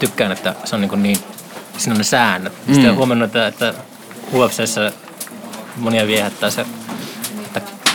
tykkään, 0.00 0.32
että 0.32 0.54
se 0.64 0.74
on 0.74 0.80
niin, 0.80 1.02
niin 1.02 1.18
siinä 1.78 1.92
on 1.92 1.98
ne 1.98 2.04
säännöt. 2.04 2.52
Mm. 2.66 2.74
Sitten 2.74 2.96
huomannut, 2.96 3.26
että, 3.26 3.46
että 3.46 3.74
UFCssä 4.34 4.92
monia 5.76 6.06
viehättää 6.06 6.50
se, 6.50 6.60
että 6.60 6.72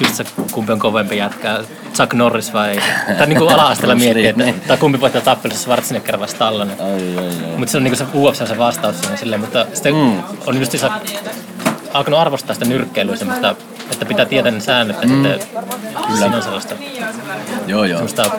just 0.01 0.15
se 0.15 0.25
kumpi 0.51 0.71
on 0.71 0.79
kovempi 0.79 1.17
jätkä, 1.17 1.59
Chuck 1.93 2.13
Norris 2.13 2.53
vai, 2.53 2.79
tai 3.17 3.27
niin 3.27 3.37
kuin 3.37 3.53
ala-asteella 3.53 3.95
miettii, 3.95 4.23
Lee, 4.37 4.49
että, 4.49 4.67
tai 4.67 4.77
kumpi 4.77 5.01
voittaa 5.01 5.21
tappelussa 5.21 5.63
Schwarzenegger 5.63 6.19
vai 6.19 6.27
Stallone. 6.27 6.73
Ai, 6.79 7.17
ai, 7.17 7.27
ai. 7.27 7.57
Mutta 7.57 7.71
se 7.71 7.77
on 7.77 7.83
niinku 7.83 7.97
se 7.97 8.05
UFC 8.13 8.41
on 8.41 8.47
se 8.47 8.57
vastaus 8.57 8.99
siihen 8.99 9.17
silleen, 9.17 9.41
mutta 9.41 9.65
sitten 9.73 9.95
mm. 9.95 10.23
on 10.45 10.59
just 10.59 10.71
se, 10.71 10.89
alkanut 11.93 12.19
arvostaa 12.19 12.53
sitä 12.53 12.65
nyrkkeilyä 12.65 13.15
semmoista, 13.15 13.55
että 13.91 14.05
pitää 14.05 14.25
tietää 14.25 14.51
ne 14.51 14.59
säännöt 14.59 15.01
ja 15.01 15.07
mm. 15.07 15.23
sitten 15.23 15.39
siinä 16.17 16.35
on 16.35 16.43
sellaista, 16.43 16.75
Joo, 17.67 17.83
joo. 17.83 17.97
semmoista 17.97 18.31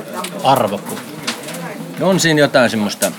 arvokkuutta. 0.45 1.03
On 2.01 2.21
siinä 2.21 2.41
jotain 2.41 2.71
semmoista, 2.71 3.13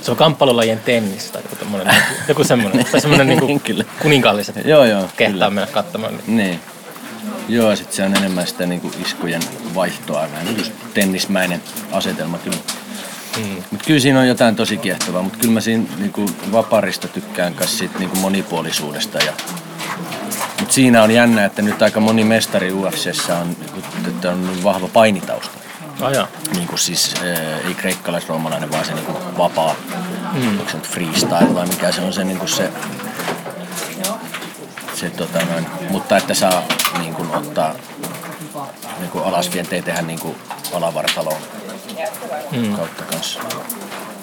Se 0.00 0.10
on 0.10 0.16
kamppailulajien 0.16 0.80
tennis 0.84 1.30
tai 1.30 1.42
joku, 1.42 1.56
tommonen, 1.56 1.94
joku 2.28 2.44
semmoinen, 2.44 2.86
tai 2.92 3.00
semmoinen 3.00 3.26
niinku 3.26 3.60
Kyllä. 3.64 3.84
kuninkaalliset 4.02 4.56
joo 4.64 4.84
joo, 4.84 5.08
kehtaa 5.16 5.32
kyllä. 5.32 5.50
mennä 5.50 5.66
katsomaan. 5.72 6.14
Niin. 6.26 6.36
Niin. 6.36 6.60
Joo, 7.48 7.76
sit 7.76 7.92
se 7.92 8.02
on 8.02 8.16
enemmän 8.16 8.46
sitä 8.46 8.66
niinku 8.66 8.92
iskujen 9.02 9.42
vaihtoa, 9.74 10.28
vähän 10.32 10.58
just 10.58 10.72
tennismäinen 10.94 11.62
asetelma 11.92 12.38
kyllä. 12.38 12.56
Mm. 13.36 13.62
Mut 13.70 13.82
kyllä 13.86 14.00
siinä 14.00 14.20
on 14.20 14.28
jotain 14.28 14.56
tosi 14.56 14.76
kiehtovaa, 14.76 15.22
mutta 15.22 15.38
kyllä 15.38 15.54
mä 15.54 15.60
siinä 15.60 15.84
niinku 15.98 16.30
vaparista 16.52 17.08
tykkään 17.08 17.54
myös 17.58 17.78
siitä 17.78 17.98
niinku 17.98 18.16
monipuolisuudesta. 18.16 19.18
Ja... 19.18 19.32
Mut 20.60 20.72
siinä 20.72 21.02
on 21.02 21.10
jännä, 21.10 21.44
että 21.44 21.62
nyt 21.62 21.82
aika 21.82 22.00
moni 22.00 22.24
mestari 22.24 22.72
UFCssä 22.72 23.38
on, 23.38 23.56
niinku, 23.60 23.80
että 24.08 24.30
on 24.30 24.46
niin 24.46 24.64
vahva 24.64 24.88
painitausta. 24.88 25.58
Oh, 26.00 26.12
joo. 26.12 26.28
Niin 26.54 26.68
kuin 26.68 26.78
siis 26.78 27.14
äh, 27.16 27.66
ei 27.68 27.74
kreikkalais-roomalainen, 27.74 28.70
vaan 28.70 28.84
se 28.84 28.94
niin 28.94 29.06
kuin 29.06 29.18
vapaa, 29.38 29.76
mm. 30.32 30.58
onko 30.58 30.70
se 30.70 30.76
nyt 30.76 30.88
freestyle 30.88 31.54
vai 31.54 31.66
mikä 31.66 31.92
se 31.92 32.00
on 32.00 32.12
se, 32.12 32.24
niin 32.24 32.38
kuin 32.38 32.48
se, 32.48 32.70
se 34.94 35.10
tota 35.10 35.38
noin, 35.44 35.66
mutta 35.90 36.16
että 36.16 36.34
saa 36.34 36.62
niin 36.98 37.14
kuin 37.14 37.30
ottaa 37.34 37.74
niin 38.98 39.10
kuin 39.10 39.24
alasvientejä 39.24 39.82
tehdä 39.82 40.02
niin 40.02 40.18
kuin 40.20 40.36
alavartaloon 40.72 41.42
mm. 42.52 42.76
kautta 42.76 43.02
kanssa. 43.02 43.40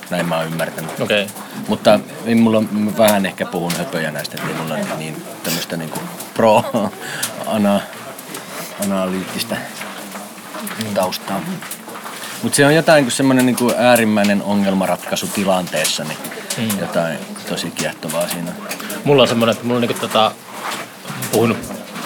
Näin 0.10 0.26
mä 0.26 0.38
oon 0.38 0.46
ymmärtänyt. 0.46 1.00
Okay. 1.00 1.28
Mutta 1.68 2.00
ei 2.26 2.36
mulla, 2.36 2.62
mä 2.62 2.98
vähän 2.98 3.26
ehkä 3.26 3.46
puhun 3.46 3.72
höpöjä 3.78 4.12
näistä, 4.12 4.38
että 4.38 4.62
mulla 4.62 4.74
ole 4.74 4.86
niin 4.98 5.24
tämmöistä 5.44 5.78
niinku 5.78 6.00
pro 6.34 6.64
ana, 7.48 7.80
analyyttistä 8.84 9.58
taustaa. 10.94 11.42
Mutta 12.44 12.56
se 12.56 12.66
on 12.66 12.76
jotain 12.76 13.04
kuin 13.04 13.12
semmoinen 13.12 13.46
niinku 13.46 13.74
äärimmäinen 13.78 14.42
ongelmanratkaisu 14.42 15.28
tilanteessa, 15.28 16.04
niin 16.04 16.18
mm. 16.58 16.80
jotain 16.80 17.20
tosi 17.50 17.72
kiehtovaa 17.72 18.28
siinä. 18.28 18.52
mulla 19.04 19.22
on 19.22 19.28
semmoinen, 19.28 19.52
että 19.54 19.66
mulla 19.66 19.78
on 19.78 19.82
niinku 19.82 20.00
tota, 20.08 20.32
puhunut 21.32 21.58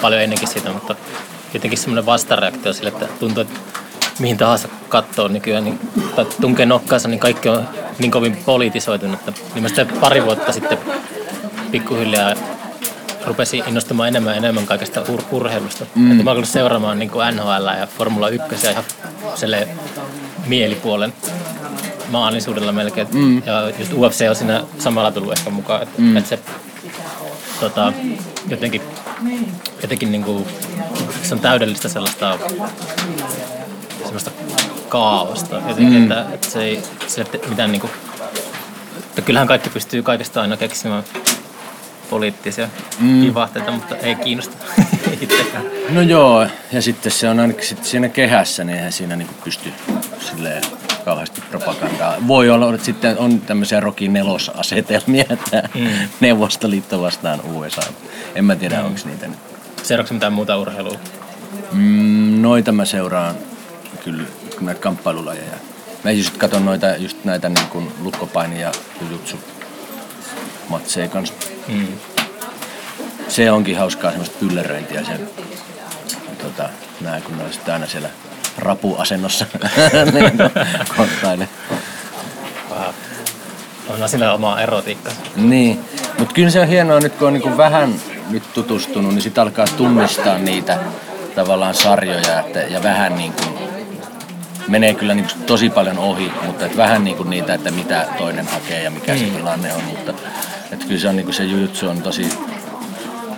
paljon 0.02 0.22
ennenkin 0.22 0.48
siitä, 0.48 0.72
mutta 0.72 0.96
jotenkin 1.54 1.78
semmoinen 1.78 2.06
vastareaktio 2.06 2.72
sille, 2.72 2.88
että 2.88 3.06
tuntuu, 3.20 3.40
että 3.40 3.60
mihin 4.18 4.36
tahansa 4.36 4.68
katsoo 4.88 5.28
nykyään, 5.28 5.64
niin, 5.64 5.80
tai 6.16 6.26
tunkee 6.40 6.66
nokkaansa, 6.66 7.08
niin 7.08 7.20
kaikki 7.20 7.48
on 7.48 7.68
niin 7.98 8.10
kovin 8.10 8.36
politisoitunut, 8.36 9.20
että 9.28 9.32
niin 9.54 9.62
mä 9.62 9.68
sitten 9.68 9.88
pari 9.88 10.24
vuotta 10.24 10.52
sitten 10.52 10.78
pikkuhiljaa 11.70 12.34
rupesin 13.26 13.62
innostumaan 13.66 14.08
enemmän 14.08 14.32
ja 14.32 14.36
enemmän 14.36 14.66
kaikesta 14.66 15.00
ur- 15.00 15.24
urheilusta. 15.30 15.86
Mm. 15.94 16.10
Että 16.10 16.24
mä 16.24 16.30
oon 16.30 16.46
seuraamaan 16.46 16.98
niin 16.98 17.10
NHL 17.10 17.66
ja 17.80 17.86
Formula 17.98 18.28
1 18.28 18.66
ihan 18.70 18.84
sille 19.34 19.68
mielipuolen 20.46 21.12
maallisuudella 22.10 22.72
melkein. 22.72 23.08
Mm. 23.12 23.42
Ja 23.46 23.70
just 23.78 23.92
UFC 23.92 24.26
on 24.28 24.36
siinä 24.36 24.62
samalla 24.78 25.12
tullut 25.12 25.38
ehkä 25.38 25.50
mukaan, 25.50 25.82
että, 25.82 26.02
mm. 26.02 26.16
että 26.16 26.28
se 26.28 26.38
tota, 27.60 27.92
jotenkin, 28.48 28.82
jotenkin 29.82 30.12
niin 30.12 30.24
kuin, 30.24 30.46
se 31.22 31.34
on 31.34 31.40
täydellistä 31.40 31.88
sellaista 31.88 32.38
semmoista 34.02 34.30
kaaosta. 34.88 35.56
Jotenkin, 35.56 35.98
mm. 35.98 36.02
että, 36.02 36.26
että 36.34 36.50
se 36.50 36.62
ei 36.62 36.82
sille 37.06 37.28
mitään 37.48 37.72
niin 37.72 37.80
kuin, 37.80 37.90
että 39.08 39.22
kyllähän 39.22 39.48
kaikki 39.48 39.70
pystyy 39.70 40.02
kaikesta 40.02 40.40
aina 40.40 40.56
keksimään 40.56 41.04
poliittisia 42.10 42.68
mm. 42.98 43.20
kivahteita, 43.20 43.70
mutta 43.70 43.96
ei 43.96 44.14
kiinnosta 44.14 44.56
itsekään. 45.20 45.64
No 45.88 46.00
joo, 46.00 46.46
ja 46.72 46.82
sitten 46.82 47.12
se 47.12 47.28
on 47.28 47.40
ainakin 47.40 47.66
sit 47.66 47.84
siinä 47.84 48.08
kehässä, 48.08 48.64
niin 48.64 48.76
eihän 48.76 48.92
siinä 48.92 49.16
niinku 49.16 49.34
pysty 49.44 49.72
silleen 50.20 50.62
kauheasti 51.06 51.40
propagandaa. 51.40 52.16
Voi 52.26 52.50
olla, 52.50 52.74
että 52.74 52.86
sitten 52.86 53.18
on 53.18 53.40
tämmöisiä 53.40 53.80
Rocky 53.80 54.08
nelosasetelmia, 54.08 55.24
että 55.30 55.68
mm. 55.74 55.88
Neuvostoliitto 56.20 57.00
vastaan 57.00 57.40
USA. 57.40 57.82
En 58.34 58.44
mä 58.44 58.56
tiedä, 58.56 58.78
mm. 58.78 58.86
onko 58.86 59.00
niitä 59.04 59.28
nyt. 59.28 59.38
Seuraavaksi 59.82 60.14
mitään 60.14 60.32
muuta 60.32 60.56
urheilua? 60.56 60.98
Mm, 61.72 62.42
noita 62.42 62.72
mä 62.72 62.84
seuraan 62.84 63.34
kyllä 64.04 64.22
näitä 64.60 64.80
kamppailulajeja. 64.80 65.56
Mä 66.04 66.10
just 66.10 66.36
katson 66.36 66.64
noita, 66.64 66.96
just 66.96 67.24
näitä 67.24 67.48
niin 67.48 67.66
kuin 67.66 67.92
lukkopaini 68.02 68.60
ja 68.60 68.72
jujutsu 69.00 69.36
matseja 70.68 71.08
kanssa. 71.08 71.34
Mm. 71.68 71.86
Se 73.28 73.50
onkin 73.50 73.78
hauskaa 73.78 74.10
semmoista 74.10 74.36
pylleröintiä 74.40 75.04
se, 75.04 75.20
tota, 76.42 76.68
nää 77.00 77.20
kun 77.20 77.38
ne 77.38 77.72
aina 77.72 77.86
siellä 77.86 78.08
rapuasennossa 78.58 79.46
niin, 80.14 80.32
konttaile. 80.96 81.48
On 83.88 84.08
sillä 84.08 84.32
oma 84.32 84.60
erotiikka. 84.60 85.10
Niin, 85.36 85.80
mutta 86.18 86.34
kyllä 86.34 86.50
se 86.50 86.60
on 86.60 86.68
hienoa 86.68 87.00
nyt 87.00 87.12
kun 87.14 87.26
on 87.26 87.32
niinku 87.32 87.56
vähän 87.56 87.94
nyt 88.30 88.42
tutustunut, 88.54 89.14
niin 89.14 89.22
sitten 89.22 89.42
alkaa 89.42 89.66
tunnistaa 89.76 90.38
niitä 90.38 90.78
tavallaan 91.34 91.74
sarjoja 91.74 92.40
että, 92.40 92.58
ja 92.58 92.82
vähän 92.82 93.16
niin 93.16 93.32
kuin 93.32 93.58
menee 94.68 94.94
kyllä 94.94 95.14
niin 95.14 95.26
kuin 95.32 95.44
tosi 95.44 95.70
paljon 95.70 95.98
ohi, 95.98 96.32
mutta 96.46 96.66
et 96.66 96.76
vähän 96.76 97.04
niin 97.04 97.16
kuin 97.16 97.30
niitä, 97.30 97.54
että 97.54 97.70
mitä 97.70 98.06
toinen 98.18 98.46
hakee 98.46 98.82
ja 98.82 98.90
mikä 98.90 99.12
mm. 99.12 99.18
se 99.18 99.24
tilanne 99.24 99.74
on, 99.74 99.84
mutta 99.84 100.12
et 100.72 100.84
kyllä 100.84 101.00
se 101.00 101.08
on 101.08 101.16
niin 101.16 101.24
kuin 101.24 101.34
se 101.34 101.44
jujutsu 101.44 101.88
on 101.88 102.02
tosi 102.02 102.28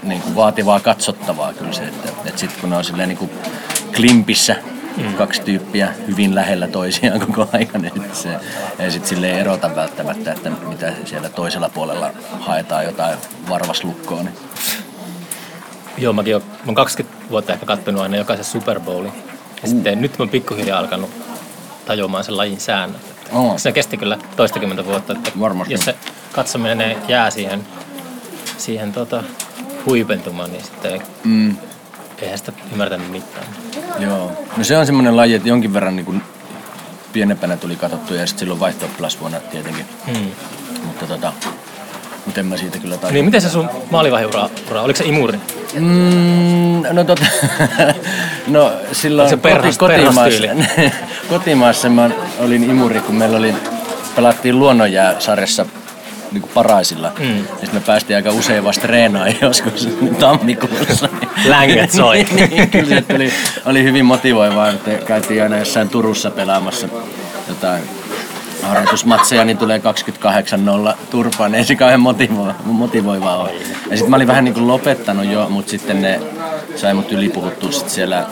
niin 0.02 0.22
kuin 0.22 0.34
vaativaa 0.34 0.80
katsottavaa 0.80 1.52
kyllä 1.52 1.72
se, 1.72 1.82
että, 1.82 2.08
että 2.24 2.40
sitten 2.40 2.60
kun 2.60 2.70
ne 2.70 2.76
on 2.76 2.84
silleen 2.84 3.08
niin 3.08 3.18
kuin 3.18 3.30
klimpissä 3.96 4.56
mm. 5.02 5.14
kaksi 5.14 5.42
tyyppiä 5.42 5.94
hyvin 6.06 6.34
lähellä 6.34 6.68
toisiaan 6.68 7.20
koko 7.20 7.48
ajan, 7.52 7.92
sit 7.94 8.14
se 8.14 8.28
ei 8.78 8.90
sitten 8.90 9.08
silleen 9.08 9.38
erota 9.38 9.76
välttämättä, 9.76 10.32
että 10.32 10.50
mitä 10.50 10.92
siellä 11.04 11.28
toisella 11.28 11.68
puolella 11.68 12.10
haetaan 12.40 12.84
jotain 12.84 13.18
varvaslukkoa. 13.48 14.22
Niin. 14.22 14.34
Joo, 15.98 16.12
mäkin 16.12 16.36
olen, 16.36 16.46
mä 16.48 16.62
oon 16.66 16.74
20 16.74 17.30
vuotta 17.30 17.52
ehkä 17.52 17.66
kattonut 17.66 18.02
aina 18.02 18.16
jokaisen 18.16 18.44
Super 18.44 18.80
Bowlin. 18.80 19.12
Ja 19.62 19.68
sitten 19.68 20.02
nyt 20.02 20.18
mä 20.18 20.22
oon 20.22 20.28
pikkuhiljaa 20.28 20.78
alkanut 20.78 21.10
tajumaan 21.86 22.24
sen 22.24 22.36
lajin 22.36 22.60
säännöt. 22.60 23.00
Oo. 23.32 23.58
Se 23.58 23.72
kesti 23.72 23.96
kyllä 23.96 24.18
toistakymmentä 24.36 24.84
vuotta. 24.84 25.12
Että 25.12 25.30
Varmasti. 25.40 25.74
Jos 25.74 25.84
se 25.84 25.94
katsominen 26.32 26.96
jää 27.08 27.30
siihen, 27.30 27.66
siihen 28.58 28.92
tota, 28.92 29.24
huipentumaan, 29.86 30.50
niin 30.50 30.64
sitten 30.64 31.02
Mm. 31.24 31.56
Eihän 32.22 32.38
sitä 32.38 32.52
ymmärtänyt 32.72 33.10
mitään. 33.10 33.46
Joo. 33.98 34.32
No 34.56 34.64
se 34.64 34.78
on 34.78 34.86
semmoinen 34.86 35.16
laji, 35.16 35.34
että 35.34 35.48
jonkin 35.48 35.74
verran 35.74 35.96
niin 35.96 36.06
kuin 36.06 36.22
pienempänä 37.12 37.56
tuli 37.56 37.76
katsottu 37.76 38.14
ja 38.14 38.26
sitten 38.26 38.38
silloin 38.40 38.60
vaihto 38.60 38.86
vuonna 39.20 39.40
tietenkin. 39.40 39.86
Hmm. 40.06 40.30
Mutta 40.84 41.06
tota, 41.06 41.32
mutta 42.26 42.40
en 42.40 42.46
mä 42.46 42.56
siitä 42.56 42.78
kyllä 42.78 42.96
tajua. 42.96 43.12
Niin 43.12 43.24
miten 43.24 43.40
se 43.40 43.50
sun 43.50 43.70
maalivahiura, 43.90 44.48
ura, 44.70 44.82
oliko 44.82 44.96
se 44.96 45.04
imuri? 45.04 45.38
Mm, 45.74 46.82
no 46.92 47.04
tota, 47.04 47.26
no 48.46 48.72
silloin 48.92 49.28
se 49.28 49.36
perhas- 49.36 49.78
kotimaassa, 49.78 50.40
perhastyyli? 50.40 50.92
kotimaassa 51.30 51.88
mä 51.88 52.10
olin 52.38 52.64
imuri, 52.64 53.00
kun 53.00 53.14
meillä 53.14 53.38
oli, 53.38 53.54
pelattiin 54.16 54.58
luonnonjääsarjassa 54.58 55.66
niin 56.32 56.42
kuin 56.42 56.52
paraisilla. 56.54 57.12
Mm. 57.18 57.36
Ja 57.38 57.44
sitten 57.44 57.74
me 57.74 57.80
päästiin 57.80 58.16
aika 58.16 58.30
usein 58.30 58.64
vasta 58.64 58.82
treenaan 58.82 59.34
joskus 59.42 59.88
tammikuussa. 60.18 61.08
Länget 61.44 61.90
soi. 61.90 62.26
niin, 62.50 62.70
kyllä 62.70 63.02
se 63.08 63.14
oli, 63.14 63.32
oli 63.66 63.82
hyvin 63.82 64.04
motivoivaa, 64.04 64.68
että 64.68 64.90
käytiin 64.90 65.42
aina 65.42 65.58
jossain 65.58 65.88
Turussa 65.88 66.30
pelaamassa 66.30 66.88
jotain 67.48 67.82
harjoitusmatseja, 68.62 69.44
niin 69.44 69.58
tulee 69.58 69.80
28-0 70.92 70.96
turpaan, 71.10 71.52
niin 71.52 71.58
ei 71.58 71.64
se 71.64 71.76
kauhean 71.76 72.00
motivo- 72.00 72.54
motivoivaa 72.64 73.36
ole. 73.36 73.52
Ja 73.90 73.96
sitten 73.96 74.10
mä 74.10 74.16
olin 74.16 74.28
vähän 74.28 74.44
niin 74.44 74.54
kuin 74.54 74.66
lopettanut 74.68 75.26
jo, 75.26 75.46
mutta 75.48 75.70
sitten 75.70 76.02
ne 76.02 76.20
sai 76.76 76.94
mut 76.94 77.12
ylipuhuttua 77.12 77.72
sit 77.72 77.88
siellä 77.88 78.26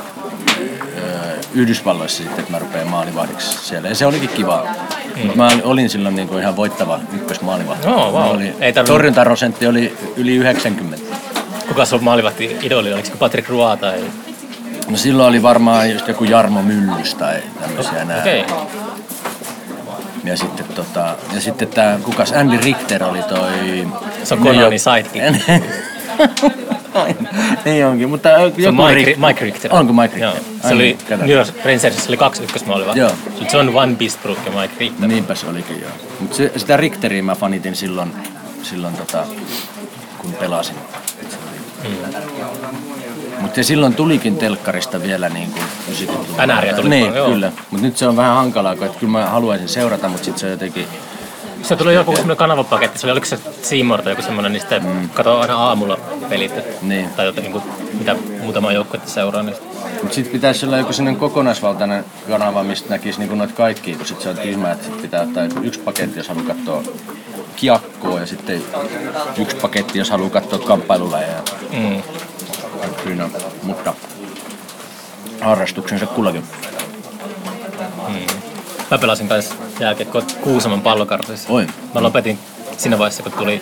Yhdysvalloissa 1.56 2.16
sitten, 2.22 2.38
että 2.40 2.52
mä 2.52 2.58
rupean 2.58 2.88
maalivahdiksi 2.88 3.58
siellä. 3.68 3.88
Ja 3.88 3.94
se 3.94 4.06
olikin 4.06 4.28
kiva. 4.28 4.66
Mm. 5.16 5.30
Mä 5.34 5.48
olin 5.62 5.90
silloin 5.90 6.16
niin 6.16 6.28
kuin 6.28 6.40
ihan 6.40 6.56
voittava 6.56 7.00
ykkösmaalivahti. 7.14 7.88
Oo, 7.88 8.12
vau. 8.12 8.30
Oli, 8.30 8.54
Ei 8.60 8.72
tarvinnut- 8.72 8.86
torjuntaprosentti 8.86 9.66
oli 9.66 9.96
yli 10.16 10.36
90. 10.36 10.96
Kuka 11.68 11.84
sun 11.84 12.04
maalivahti 12.04 12.56
idoli? 12.62 12.92
Oliko 12.92 13.06
se 13.08 13.16
Patrick 13.16 13.48
Roy 13.48 13.76
tai... 13.76 14.04
No 14.88 14.96
silloin 14.96 15.28
oli 15.28 15.42
varmaan 15.42 15.90
just 15.92 16.08
joku 16.08 16.24
Jarmo 16.24 16.62
Myllys 16.62 17.14
tai 17.14 17.42
tämmöisiä. 17.60 18.06
Okei. 18.20 18.40
Okay. 18.42 18.56
Ja 20.24 20.36
sitten, 20.36 20.66
tota, 20.74 21.16
ja 21.34 21.40
sitten 21.40 21.68
tää, 21.68 21.98
kukas 22.02 22.32
Andy 22.32 22.56
Richter 22.56 23.04
oli 23.04 23.22
toi... 23.22 23.86
Se 24.24 24.34
on 24.34 24.42
Conanin 24.42 24.80
sidekick. 24.80 25.24
niin 27.64 27.86
onkin, 27.86 28.08
mutta 28.08 28.28
joku 28.28 28.60
Se 28.62 28.68
on 28.68 28.74
Mike, 28.76 28.94
Richter- 28.94 29.26
Mike 29.26 29.44
Richter. 29.44 29.74
Onko 29.74 29.92
Mike 29.92 30.18
Joo. 30.18 30.32
Richter? 30.32 30.52
Se 30.60 30.66
Ai 30.68 30.72
oli 30.74 30.82
niin. 31.08 31.20
New 31.20 31.30
York 31.30 31.48
Rangersissa 31.64 32.10
oli 32.10 32.16
kaksi 32.16 32.42
ykkösmaalivahtia. 32.42 33.02
Joo. 33.04 33.12
Se 33.50 33.56
oli 33.58 33.64
John 33.66 33.74
Van 33.74 33.96
Beastbrook 33.96 34.38
ja 34.46 34.52
Mike 34.60 34.74
Richter. 34.80 35.08
Niinpä 35.08 35.34
se 35.34 35.46
olikin 35.46 35.80
joo. 35.80 35.90
Mut 36.20 36.34
se, 36.34 36.52
sitä 36.56 36.76
Richteriä 36.76 37.22
mä 37.22 37.34
fanitin 37.34 37.76
silloin, 37.76 38.12
silloin 38.62 38.94
tota, 38.96 39.24
kun 40.18 40.32
pelasin. 40.32 40.76
Mutta 43.40 43.62
silloin 43.62 43.94
tulikin 43.94 44.36
telkkarista 44.36 45.02
vielä 45.02 45.28
niin 45.28 45.50
kuin 45.52 45.64
90-luvulla. 46.08 46.46
NRiä 46.46 46.72
tuli 46.74 46.88
Niin, 46.88 47.06
paljon, 47.06 47.16
joo. 47.16 47.28
kyllä. 47.30 47.52
Mutta 47.70 47.86
nyt 47.86 47.96
se 47.96 48.08
on 48.08 48.16
vähän 48.16 48.36
hankalaa, 48.36 48.76
kun 48.76 48.86
että 48.86 48.98
kyllä 49.00 49.10
mä 49.12 49.26
haluaisin 49.26 49.68
seurata, 49.68 50.08
mutta 50.08 50.24
sitten 50.24 50.40
se 50.40 50.46
on 50.46 50.52
jotenkin... 50.52 50.86
Se 51.62 51.76
tuli 51.76 51.94
joku 51.94 52.10
semmoinen 52.12 52.36
kanavapaketti, 52.36 52.98
se 52.98 53.06
oli, 53.06 53.12
oliko 53.12 53.26
se 53.26 53.38
Seymour 53.62 54.02
tai 54.02 54.12
joku 54.12 54.22
semmoinen, 54.22 54.52
niin 54.52 54.60
sitten 54.60 54.84
mm. 54.86 55.08
katsoo 55.10 55.40
aina 55.40 55.56
aamulla 55.56 55.98
pelit. 56.28 56.58
et- 56.58 56.82
Niin. 56.82 57.10
Tai 57.10 57.26
jotain, 57.26 57.52
niin 57.52 57.62
mitä 57.98 58.16
muutama 58.40 58.72
joukkuetta 58.72 59.10
seuraa. 59.10 59.42
Sit- 59.42 59.62
Mutta 60.02 60.14
sitten 60.14 60.32
pitäisi 60.32 60.66
olla 60.66 60.78
joku 60.78 60.92
sellainen 60.92 61.20
kokonaisvaltainen 61.20 62.04
kanava, 62.28 62.62
mistä 62.64 62.88
näkisi 62.90 63.18
niin 63.18 63.38
noita 63.38 63.54
kaikkia, 63.54 63.96
kun 63.96 64.06
sitten 64.06 64.22
se 64.22 64.28
on 64.28 64.38
tyhmä, 64.38 64.72
että 64.72 64.84
sit 64.84 65.02
pitää 65.02 65.22
ottaa 65.22 65.44
yksi 65.62 65.80
paketti, 65.80 66.18
jos 66.18 66.28
haluaa 66.28 66.46
katsoa 66.46 66.82
kiekkoa 67.56 68.20
ja 68.20 68.26
sitten 68.26 68.62
yksi 69.38 69.56
paketti, 69.56 69.98
jos 69.98 70.10
haluaa 70.10 70.30
katsoa 70.30 70.58
kamppailulajeja. 70.58 71.42
mm. 71.72 72.02
Kyllä, 73.04 73.28
mutta 73.62 73.94
harrastuksensa 75.40 76.06
kullakin. 76.06 76.44
Mä 78.90 78.98
pelasin 78.98 79.28
kanssa 79.28 79.54
jälkiekkoa 79.80 80.22
Kuusamon 80.40 80.80
pallokartissa. 80.82 81.52
Oi. 81.52 81.66
Mä 81.94 82.02
lopetin 82.02 82.38
siinä 82.76 82.98
vaiheessa, 82.98 83.22
kun 83.22 83.32
tuli 83.32 83.60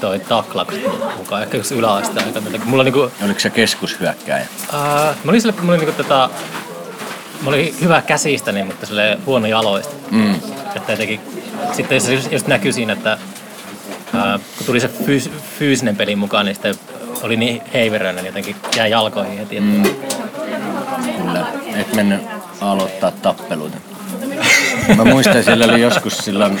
toi 0.00 0.18
taklaus 0.20 0.68
mukaan, 1.16 1.42
ehkä 1.42 1.56
jos 1.56 1.72
yläaste 1.72 2.20
aika. 2.20 2.40
Mulla 2.64 2.84
niinku, 2.84 3.10
Oliko 3.24 3.40
se 3.40 3.50
keskushyökkääjä? 3.50 4.46
ää, 4.72 5.14
mä 5.24 5.30
olin 5.30 5.40
sille, 5.40 5.54
mulla 5.60 5.72
oli 5.72 5.78
niinku 5.78 6.02
tota, 6.02 6.30
mä 7.42 7.48
olin 7.48 7.74
hyvä 7.80 8.02
käsistäni, 8.02 8.64
mutta 8.64 8.86
sille 8.86 9.18
huono 9.26 9.46
jaloista. 9.46 9.94
Mm. 10.10 10.34
Että 10.76 10.92
jotenkin, 10.92 11.20
sitten 11.72 12.00
se 12.00 12.14
just, 12.14 12.32
just 12.32 12.46
näkyi 12.46 12.72
siinä, 12.72 12.92
että 12.92 13.18
ää, 14.14 14.38
kun 14.58 14.66
tuli 14.66 14.80
se 14.80 14.88
fyys, 14.88 15.30
fyysinen 15.58 15.96
peli 15.96 16.16
mukaan, 16.16 16.46
niin 16.46 16.54
sitten 16.54 16.74
oli 17.22 17.36
niin 17.36 17.62
heiveröinen, 17.74 18.24
niin 18.24 18.26
jotenkin 18.26 18.56
jäi 18.76 18.90
jalkoihin 18.90 19.38
heti. 19.38 19.60
Mm. 19.60 19.82
Kyllä, 21.18 21.46
et 21.76 21.94
mennyt 21.94 22.20
aloittaa 22.60 23.10
tappeluita. 23.10 23.76
Mä 24.96 25.04
muistan, 25.04 25.44
siellä 25.44 25.64
oli 25.64 25.80
joskus 25.80 26.18
silloin 26.18 26.58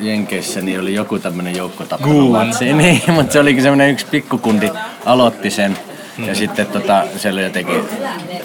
Jenkeissä 0.00 0.60
niin 0.60 0.80
oli 0.80 0.94
joku 0.94 1.18
tämmönen 1.18 1.56
joukkotappelumatsi. 1.56 2.72
Niin, 2.72 3.02
mutta 3.12 3.32
se 3.32 3.40
olikin 3.40 3.62
semmoinen 3.62 3.90
yksi 3.90 4.06
pikkukundi 4.10 4.70
aloitti 5.04 5.50
sen. 5.50 5.78
Ja 6.26 6.34
sitten 6.34 6.66
tota, 6.66 7.04
siellä 7.16 7.40
jotenkin 7.40 7.82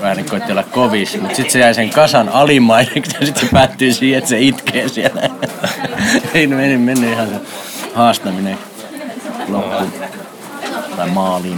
vähän 0.01 0.18
niin 0.18 0.30
koitti 0.30 0.51
olla 0.51 0.64
kovis, 0.64 1.22
mutta 1.22 1.36
sitten 1.36 1.51
se 1.51 1.59
jäi 1.59 1.74
sen 1.74 1.89
kasan 1.89 2.30
alimaiseksi 2.30 3.16
ja 3.20 3.26
sitten 3.26 3.45
se 3.45 3.51
päättyi 3.51 3.93
siihen, 3.93 4.18
että 4.18 4.30
se 4.30 4.39
itkee 4.39 4.89
siellä. 4.89 5.22
Ei 6.34 6.47
meni, 6.47 6.78
meni 6.78 7.12
ihan 7.12 7.28
se 7.28 7.36
haastaminen 7.93 8.57
loppuun. 9.47 9.93
Tai 10.95 11.09
maaliin. 11.09 11.57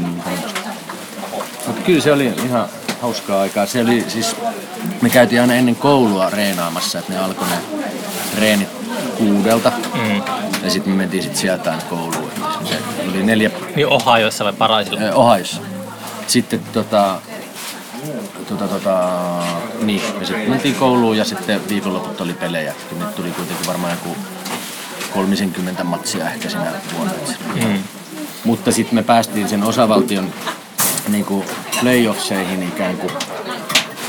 Mutta 1.68 1.82
kyllä 1.86 2.02
se 2.02 2.12
oli 2.12 2.34
ihan 2.46 2.68
hauskaa 3.02 3.42
aikaa. 3.42 3.66
Se 3.66 3.82
oli 3.82 4.06
siis, 4.08 4.36
me 5.04 5.10
käytiin 5.10 5.42
aina 5.42 5.54
ennen 5.54 5.76
koulua 5.76 6.30
reenaamassa, 6.30 7.00
että 7.00 7.14
ne 7.14 7.20
alkoi 7.20 7.48
ne 7.48 7.58
reenit 8.40 8.70
kuudelta. 9.18 9.72
Mm. 9.94 10.22
Ja 10.64 10.70
sitten 10.70 10.94
me 10.94 10.98
mentiin 10.98 11.24
sit 11.24 11.36
sieltä 11.36 11.72
aina 11.72 11.84
kouluun. 11.84 12.32
Se 12.66 12.80
oli 13.10 13.24
neljä 13.24 13.52
Niin 13.76 13.88
Ohioissa 13.88 14.44
vai 14.44 14.54
Paraisilla? 14.54 15.00
Ö, 15.02 15.14
Ohiossa. 15.14 15.62
Sitten 16.28 16.60
tota, 16.74 17.16
tota, 18.50 18.68
tota, 18.68 18.98
niin, 19.82 20.02
ja 20.20 20.26
sitten 20.26 20.50
mentiin 20.50 20.76
kouluun 20.76 21.18
ja 21.18 21.26
sitten 21.26 21.62
viikonloput 21.70 22.22
oli 22.22 22.34
pelejä. 22.34 22.74
Nyt 23.00 23.16
tuli 23.16 23.32
kuitenkin 23.32 23.68
varmaan 23.68 23.92
joku 23.92 24.18
30 25.14 25.84
matsia 25.84 26.30
ehkä 26.30 26.50
sinä 26.50 26.72
vuonna. 26.98 27.14
Mm. 27.56 27.84
Mutta 28.44 28.72
sitten 28.72 28.96
me 28.96 29.04
päästiin 29.04 29.50
sen 29.50 29.64
osavaltion 29.64 30.34
niin 31.08 31.26
kuin 31.26 31.46
playoffseihin 31.82 32.64
ikään 32.64 32.98
kuin. 32.98 33.12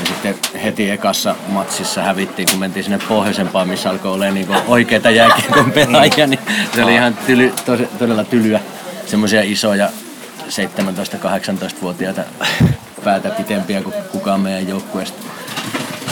Ja 0.05 0.09
sitten 0.09 0.61
heti 0.63 0.91
ekassa 0.91 1.35
matsissa 1.49 2.03
hävittiin, 2.03 2.49
kun 2.51 2.59
mentiin 2.59 2.85
sinne 2.85 2.99
pohjoisempaan, 3.09 3.69
missä 3.69 3.91
alkoi 3.91 4.13
olla 4.13 4.31
niin 4.31 4.49
oikeita 4.69 5.11
jääkiekon 5.11 5.73
pelaajia, 5.73 6.27
niin 6.27 6.41
se 6.75 6.85
oli 6.85 6.95
ihan 6.95 7.19
tyly, 7.27 7.53
tos, 7.65 7.81
todella 7.99 8.25
tylyä. 8.25 8.61
Semmoisia 9.07 9.43
isoja 9.43 9.89
17-18-vuotiaita 10.49 12.23
päätä 13.05 13.31
pitempiä 13.31 13.83
kuin 13.83 13.95
kukaan 14.13 14.41
meidän 14.41 14.69
joukkueesta. 14.69 15.23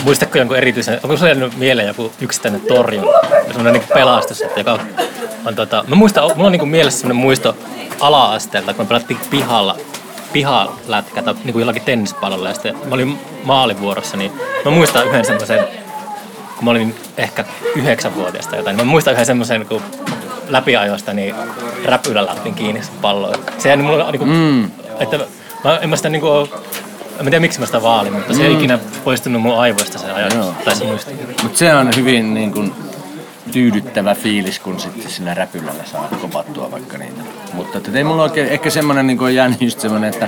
Muistatko 0.03 0.37
jonkun 0.37 0.57
erityisen, 0.57 0.99
onko 1.03 1.17
sinulla 1.17 1.35
jäänyt 1.35 1.57
mieleen 1.57 1.87
joku 1.87 2.11
yksittäinen 2.21 2.61
torjunta, 2.61 3.19
semmoinen 3.47 3.73
niin 3.73 3.83
pelastus, 3.93 4.41
että 4.41 4.59
joka 4.59 4.79
on 5.45 5.55
tota, 5.55 5.85
mä 5.87 5.95
muistan, 5.95 6.23
mulla 6.35 6.45
on 6.45 6.51
niin 6.51 6.67
mielessä 6.67 6.99
semmoinen 6.99 7.23
muisto 7.23 7.57
ala-asteelta, 7.99 8.73
kun 8.73 8.85
me 8.85 8.87
pelattiin 8.87 9.19
pihalla, 9.29 9.77
pihalätkä 10.33 11.21
tai 11.21 11.33
niin 11.33 11.53
kuin 11.53 11.61
jollakin 11.61 11.81
tennispallolla 11.81 12.47
ja 12.47 12.53
sitten 12.53 12.75
mä 12.75 12.95
olin 12.95 13.19
maalivuorossa, 13.43 14.17
niin 14.17 14.31
mä 14.65 14.71
muistan 14.71 15.07
yhden 15.07 15.25
semmoisen, 15.25 15.59
kun 16.55 16.65
mä 16.65 16.71
olin 16.71 16.95
ehkä 17.17 17.45
yhdeksänvuotias 17.75 18.47
tai 18.47 18.59
jotain, 18.59 18.77
niin 18.77 18.87
mä 18.87 18.91
muistan 18.91 19.13
yhden 19.13 19.25
semmoisen, 19.25 19.65
kun 19.65 19.81
läpiajoista 20.49 21.13
niin 21.13 21.35
räpylällä 21.85 22.31
otin 22.31 22.53
kiinni 22.53 22.83
sen 22.83 22.93
pallon. 23.01 23.35
Se 23.57 23.69
jäi 23.69 23.77
mulla 23.77 24.11
niin 24.11 24.19
kuin, 24.19 24.29
mm. 24.29 24.65
että 24.99 25.19
mä 25.63 25.77
en 25.77 25.89
mä 25.89 25.95
sitä 25.95 26.09
niin 26.09 26.21
kuin, 26.21 26.49
en 27.19 27.25
tiedä 27.25 27.39
miksi 27.39 27.59
mä 27.59 27.65
sitä 27.65 27.81
vaalin, 27.81 28.13
mutta 28.13 28.33
se 28.33 28.45
ei 28.45 28.53
ikinä 28.53 28.79
poistunut 29.03 29.41
mun 29.41 29.59
aivoista 29.59 29.99
se 29.99 30.11
ajatus. 30.11 30.37
Joo. 30.37 30.53
Tai 30.65 30.75
se 30.75 30.83
muisti. 30.83 31.13
Mutta 31.43 31.57
se 31.57 31.75
on 31.75 31.91
hyvin 31.95 32.33
niin 32.33 32.51
kuin, 32.51 32.73
tyydyttävä 33.51 34.15
fiilis, 34.15 34.59
kun 34.59 34.79
sitten 34.79 35.11
siinä 35.11 35.33
räpylällä 35.33 35.83
saa 35.85 36.09
kopattua 36.21 36.71
vaikka 36.71 36.97
niitä. 36.97 37.21
Mutta 37.53 37.77
että 37.77 37.91
ei 37.97 38.03
mulla 38.03 38.23
oikein, 38.23 38.47
ehkä 38.47 38.69
semmoinen 38.69 39.07
niin 39.07 39.21
on 39.21 39.35
jäänyt 39.35 39.61
just 39.61 39.79
semmoinen, 39.79 40.13
että 40.13 40.27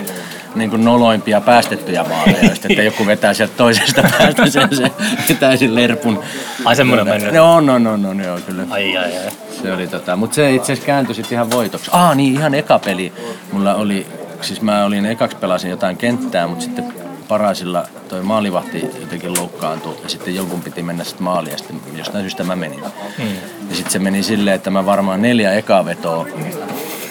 niin 0.56 0.70
kuin 0.70 0.86
noloimpia 0.86 1.42
päästettyjä 1.42 2.04
maaleja, 2.04 2.50
just, 2.50 2.66
että 2.66 2.84
joku 2.84 3.06
vetää 3.06 3.34
sieltä 3.34 3.54
toisesta 3.58 4.04
päästä 4.18 4.50
sen, 4.50 4.76
se 4.76 4.92
vetää 5.30 5.58
sen 5.58 5.76
lerpun. 5.76 6.24
Ai 6.66 6.76
semmoinen 6.76 7.08
mennyt. 7.08 7.34
No, 7.34 7.62
no, 7.62 7.80
no, 7.80 7.98
no, 7.98 8.24
joo, 8.24 8.40
kyllä. 8.46 8.64
Ai 8.70 8.98
ai 8.98 9.18
ai. 9.18 9.32
Se 9.62 9.74
oli 9.74 9.88
tota, 9.88 10.16
mutta 10.16 10.36
se 10.36 10.54
itse 10.54 10.74
asiassa 10.74 10.86
kääntyi 10.86 11.16
sitten 11.16 11.36
ihan 11.36 11.52
voitoksi. 11.52 11.92
Ah 11.94 12.16
niin, 12.16 12.34
ihan 12.34 12.54
eka 12.54 12.80
peli. 12.80 13.14
Mulla 13.52 13.76
oli, 13.76 14.08
siis 14.42 14.62
mä 14.62 14.86
olin 14.86 15.06
ekaksi 15.06 15.38
pelasin 15.38 15.70
jotain 15.70 15.98
kenttää, 15.98 16.48
mutta 16.48 16.64
sitten 16.64 17.05
Parasilla 17.28 17.84
toi 18.10 18.22
maalivahti 18.22 18.90
jotenkin 19.00 19.38
loukkaantui 19.38 19.98
ja 20.04 20.10
sitten 20.10 20.36
jonkun 20.36 20.62
piti 20.62 20.84
mennä 20.84 21.04
sitten 21.04 21.24
maaliin 21.24 21.52
ja 21.52 21.58
sitten 21.58 21.82
jostain 21.96 22.24
syystä 22.24 22.44
mä 22.44 22.56
menin. 22.56 22.80
Hmm. 23.18 23.36
Ja 23.70 23.76
sitten 23.76 23.92
se 23.92 24.00
meni 24.00 24.24
silleen, 24.24 24.56
että 24.56 24.70
mä 24.70 24.86
varmaan 24.86 25.22
neljä 25.22 25.54
ekaa 25.54 25.86
vetoa 25.86 26.28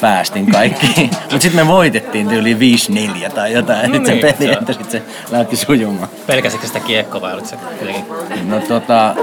päästin 0.00 0.52
kaikki. 0.52 0.86
Mutta 1.10 1.40
sitten 1.40 1.66
me 1.66 1.72
voitettiin 1.72 2.28
tyyli 2.28 2.56
5-4 3.28 3.32
tai 3.32 3.52
jotain. 3.52 3.92
No 3.92 4.06
se 4.06 4.12
niin, 4.12 4.20
peli, 4.20 4.34
se 4.38 4.50
on. 4.50 4.58
että 4.58 4.72
sitten 4.72 4.90
se 4.90 5.02
lähti 5.30 5.56
sujumaan. 5.56 6.08
Pelkäsikö 6.26 6.66
sitä 6.66 6.80
kiekkoa 6.80 7.20
vai 7.20 7.32
oliko 7.32 7.48
se 7.48 7.56
kuitenkin? 7.56 8.04
No 8.50 8.60
tota, 8.60 9.14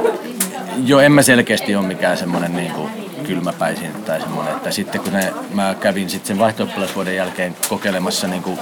jo 0.85 0.99
en 0.99 1.11
mä 1.11 1.21
selkeästi 1.21 1.75
ole 1.75 1.87
mikään 1.87 2.17
semmonen 2.17 2.55
niinku 2.55 2.89
kylmäpäisin 3.31 3.93
tai 4.05 4.21
semmonen, 4.21 4.55
että 4.55 4.71
sitten 4.71 5.01
kun 5.01 5.13
ne, 5.13 5.33
mä 5.53 5.75
kävin 5.79 6.09
sitten 6.09 6.27
sen 6.27 6.39
vaihto 6.39 6.67
jälkeen 7.15 7.55
kokeilemassa 7.69 8.27
niinku 8.27 8.59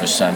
jossain 0.00 0.34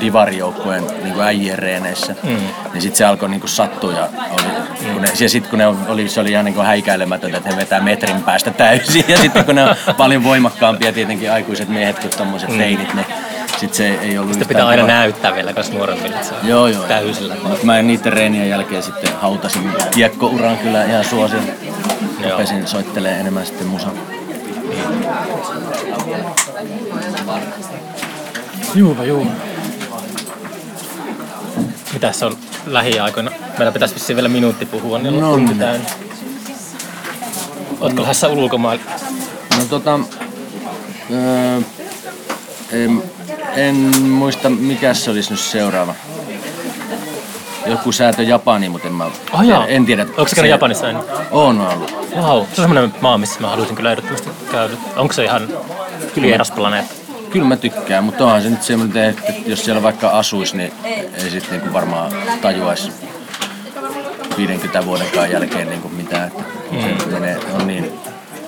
divarijoukkueen 0.00 0.84
niinku 1.02 1.20
äijien 1.20 1.58
reeneissä, 1.58 2.14
mm. 2.22 2.28
niin 2.72 2.82
sitten 2.82 2.96
se 2.96 3.04
alkoi 3.04 3.28
niinku 3.28 3.46
sattua 3.46 3.92
ja, 3.92 4.08
oli, 4.30 4.44
kun 4.92 5.02
ne, 5.02 5.08
ja 5.20 5.28
sitten 5.28 5.50
kun 5.50 5.58
ne 5.58 5.66
oli, 5.66 6.08
se 6.08 6.20
oli 6.20 6.30
ihan 6.30 6.44
niinku 6.44 6.60
häikäilemätöntä, 6.60 7.36
että 7.36 7.50
he 7.50 7.56
vetää 7.56 7.80
metrin 7.80 8.22
päästä 8.22 8.50
täysin 8.50 9.04
ja 9.08 9.18
sitten 9.18 9.44
kun 9.44 9.54
ne 9.54 9.64
on 9.64 9.76
paljon 9.96 10.24
voimakkaampia 10.24 10.92
tietenkin 10.92 11.32
aikuiset 11.32 11.68
miehet 11.68 11.98
kuin 11.98 12.12
tommoset 12.18 12.48
mm. 12.50 12.58
teinit, 12.58 12.94
niin 12.94 13.06
sitten 13.46 13.76
se 13.76 13.98
ei 14.02 14.18
ollut 14.18 14.32
Sitä 14.32 14.44
pitää 14.48 14.66
aina 14.66 14.82
kova. 14.82 14.92
näyttää 14.92 15.34
vielä 15.34 15.52
kas 15.52 15.72
nuoremmille, 15.72 16.16
että 16.16 16.28
se 16.28 16.34
on 16.34 16.48
Joo, 16.48 16.66
joo. 16.66 16.84
täysillä. 16.84 17.36
Mutta 17.42 17.66
mä 17.66 17.82
niiden 17.82 18.12
reenien 18.12 18.48
jälkeen 18.48 18.82
sitten 18.82 19.12
hautasin 19.20 19.72
kiekkouran 19.90 20.58
kyllä 20.58 20.84
ihan 20.84 21.04
suosin. 21.04 21.52
Rupesin 22.24 22.66
soittelee 22.66 23.20
enemmän 23.20 23.46
sitten 23.46 23.66
musan. 23.66 23.92
Juuva, 28.74 29.04
juuva. 29.04 29.30
Mitäs 31.92 32.18
se 32.18 32.26
on 32.26 32.36
lähiaikoina? 32.66 33.30
Meillä 33.58 33.72
pitäisi 33.72 33.94
vissiin 33.94 34.16
vielä 34.16 34.28
minuutti 34.28 34.66
puhua, 34.66 34.98
niin 34.98 35.14
on 35.14 35.20
No 35.20 35.30
tunti 35.32 35.52
niin. 35.52 35.58
täynnä. 35.58 35.88
Ootko 37.80 38.00
lähdössä 38.02 38.28
ulkomaille? 38.28 38.84
No 39.58 39.64
tota... 39.64 40.00
Öö, 41.12 41.60
en, 42.72 43.02
en 43.56 43.76
muista 44.02 44.50
mikä 44.50 44.94
se 44.94 45.10
olisi 45.10 45.30
nyt 45.30 45.40
seuraava. 45.40 45.94
Joku 47.66 47.92
säätö 47.92 48.22
Japani, 48.22 48.68
mutta 48.68 48.88
en 48.88 48.94
mä 48.94 49.04
Oh, 49.32 49.42
joo. 49.42 49.64
en 49.68 49.86
tiedä. 49.86 50.02
Onko 50.02 50.28
se 50.28 50.34
käynyt 50.34 50.50
Japanissa 50.50 50.88
ennen? 50.88 51.04
On 51.30 51.60
ollut. 51.60 51.90
Wow, 52.16 52.22
se 52.22 52.26
on 52.26 52.46
semmoinen 52.56 52.94
maa, 53.00 53.18
missä 53.18 53.40
mä 53.40 53.48
haluaisin 53.48 53.76
kyllä 53.76 53.90
ehdottomasti 53.90 54.30
käydä. 54.52 54.74
Onko 54.96 55.12
se 55.12 55.24
ihan 55.24 55.48
vieras 56.22 56.50
planeetta? 56.50 56.94
Kyllä 57.30 57.46
mä 57.46 57.56
tykkään, 57.56 58.04
mutta 58.04 58.24
onhan 58.24 58.42
se 58.42 58.50
nyt 58.50 58.62
semmoinen, 58.62 59.10
että 59.10 59.32
jos 59.46 59.64
siellä 59.64 59.82
vaikka 59.82 60.08
asuisi, 60.08 60.56
niin 60.56 60.72
ei 61.24 61.30
sitten 61.30 61.50
niinku 61.58 61.72
varmaan 61.72 62.12
tajuaisi 62.42 62.92
50 64.36 64.86
vuodenkaan 64.86 65.30
jälkeen 65.30 65.68
niinku 65.68 65.88
mitään. 65.88 66.32
Että 66.72 67.04
se 67.04 67.10
menee, 67.10 67.38
on 67.60 67.66
niin 67.66 67.92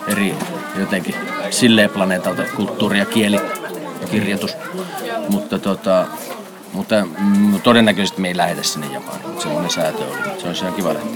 eri 0.09 0.35
jotenkin 0.79 1.15
silleen 1.51 1.91
planeetalta 1.91 2.43
kulttuuri 2.57 2.99
ja 2.99 3.05
kieli 3.05 3.37
ja 4.01 4.09
kirjoitus. 4.11 4.57
Mutta 5.29 5.59
tota, 5.59 6.07
mutta 6.73 7.05
mm, 7.19 7.61
todennäköisesti 7.61 8.21
me 8.21 8.29
ei 8.29 8.37
lähetä 8.37 8.63
sinne 8.63 8.87
Japaniin, 8.93 9.27
mutta 9.27 9.43
semmoinen 9.43 9.71
säätö 9.71 9.99
oli. 9.99 10.41
Se 10.41 10.47
olisi 10.47 10.65
ihan 10.65 10.75
kiva 10.75 10.95
lähteä. 10.95 11.13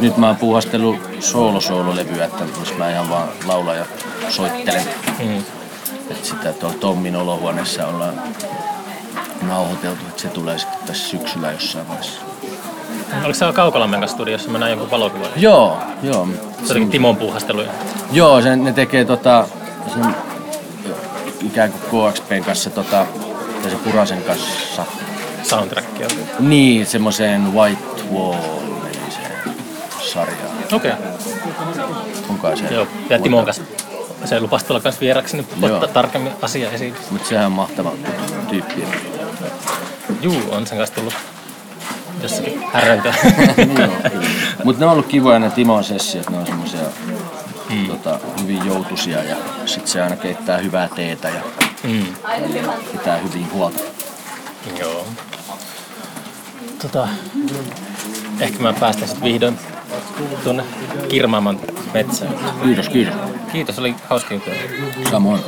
Nyt 0.00 0.16
mä 0.16 0.26
oon 0.26 0.36
puuhastellut 0.36 0.96
soolo-soolo-levyä, 1.20 2.24
että 2.24 2.44
jos 2.60 2.76
mä 2.78 2.90
ihan 2.90 3.10
vaan 3.10 3.28
laulan 3.46 3.76
ja 3.76 3.84
soittelen. 4.28 4.84
Mm. 5.18 5.38
Että 6.10 6.28
sitä 6.28 6.52
tuolla 6.52 6.76
Tommin 6.78 7.16
olohuoneessa 7.16 7.86
ollaan 7.86 8.14
nauhoiteltu, 9.42 10.00
että 10.08 10.22
se 10.22 10.28
tulee 10.28 10.58
sitten 10.58 10.78
tässä 10.86 11.08
syksyllä 11.08 11.52
jossain 11.52 11.88
vaiheessa. 11.88 12.20
Oliko 13.24 13.34
se 13.34 13.52
Kaukolammen 13.52 14.00
kanssa 14.00 14.14
studiossa? 14.14 14.50
Mä 14.50 14.58
näin 14.58 14.70
jonkun 14.70 14.90
valokuvan. 14.90 15.28
Joo, 15.36 15.78
joo. 16.02 16.28
Se 16.64 16.72
olikin 16.72 16.90
Timon 16.90 17.16
puuhasteluja. 17.16 17.70
Joo, 18.12 18.42
se, 18.42 18.56
ne 18.56 18.72
tekee 18.72 19.04
tota, 19.04 19.48
sen 19.94 20.16
ikään 21.42 21.72
kuin 21.72 22.12
KXPn 22.12 22.44
kanssa 22.44 22.70
tota, 22.70 23.06
se 23.62 23.76
Purasen 23.76 24.22
kanssa. 24.22 24.84
Soundtrackia. 25.42 26.08
Niin, 26.38 26.86
semmoiseen 26.86 27.54
White 27.54 28.02
Wall-nimiseen 28.12 29.54
sarjaan. 30.00 30.56
Okei. 30.72 30.92
Onkaan 32.28 32.56
se? 32.56 32.64
Joo, 32.74 32.86
ja 33.10 33.18
Timon 33.18 33.44
kanssa. 33.44 33.62
Se 34.24 34.40
lupasi 34.40 34.66
tulla 34.66 34.80
kanssa 34.80 35.00
vieraksi, 35.00 35.36
niin 35.36 35.46
Joo. 35.62 35.74
ottaa 35.74 35.88
tarkemmin 35.88 36.32
asia 36.42 36.70
esiin. 36.70 36.94
Mutta 37.10 37.28
sehän 37.28 37.46
on 37.46 37.52
mahtava 37.52 37.92
tyyppi. 38.48 38.84
Juu, 40.22 40.42
on 40.50 40.66
sen 40.66 40.78
kanssa 40.78 40.94
tullut 40.94 41.14
jossakin 42.22 42.62
häröntöä. 42.72 43.14
Mutta 44.64 44.80
ne 44.80 44.86
on 44.86 44.92
ollut 44.92 45.06
kivoja 45.06 45.38
ne 45.38 45.50
Timon 45.50 45.84
sessiot, 45.84 46.30
ne 46.30 46.38
on 46.38 46.46
semmoisia 46.46 46.80
mm. 47.70 47.86
tota, 47.86 48.18
hyvin 48.40 48.66
joutuisia 48.66 49.24
ja 49.24 49.36
sit 49.66 49.86
se 49.86 50.02
aina 50.02 50.16
keittää 50.16 50.58
hyvää 50.58 50.88
teetä 50.88 51.28
ja 51.28 51.40
mm. 51.82 52.06
pitää 52.92 53.18
hyvin 53.18 53.52
huolta. 53.52 53.80
Joo. 54.78 55.06
Tota, 56.82 57.08
ehkä 58.40 58.62
mä 58.62 58.72
päästän 58.72 59.08
sitten 59.08 59.32
vihdoin 59.32 59.58
tuonne 60.44 60.64
kirmaamaan 61.08 61.60
metsään. 61.94 62.34
Kiitos, 62.64 62.88
kiitos. 62.88 63.14
Kiitos, 63.52 63.78
oli 63.78 63.94
hauska 64.08 64.34
juttu. 64.34 64.50
Samoin. 65.10 65.40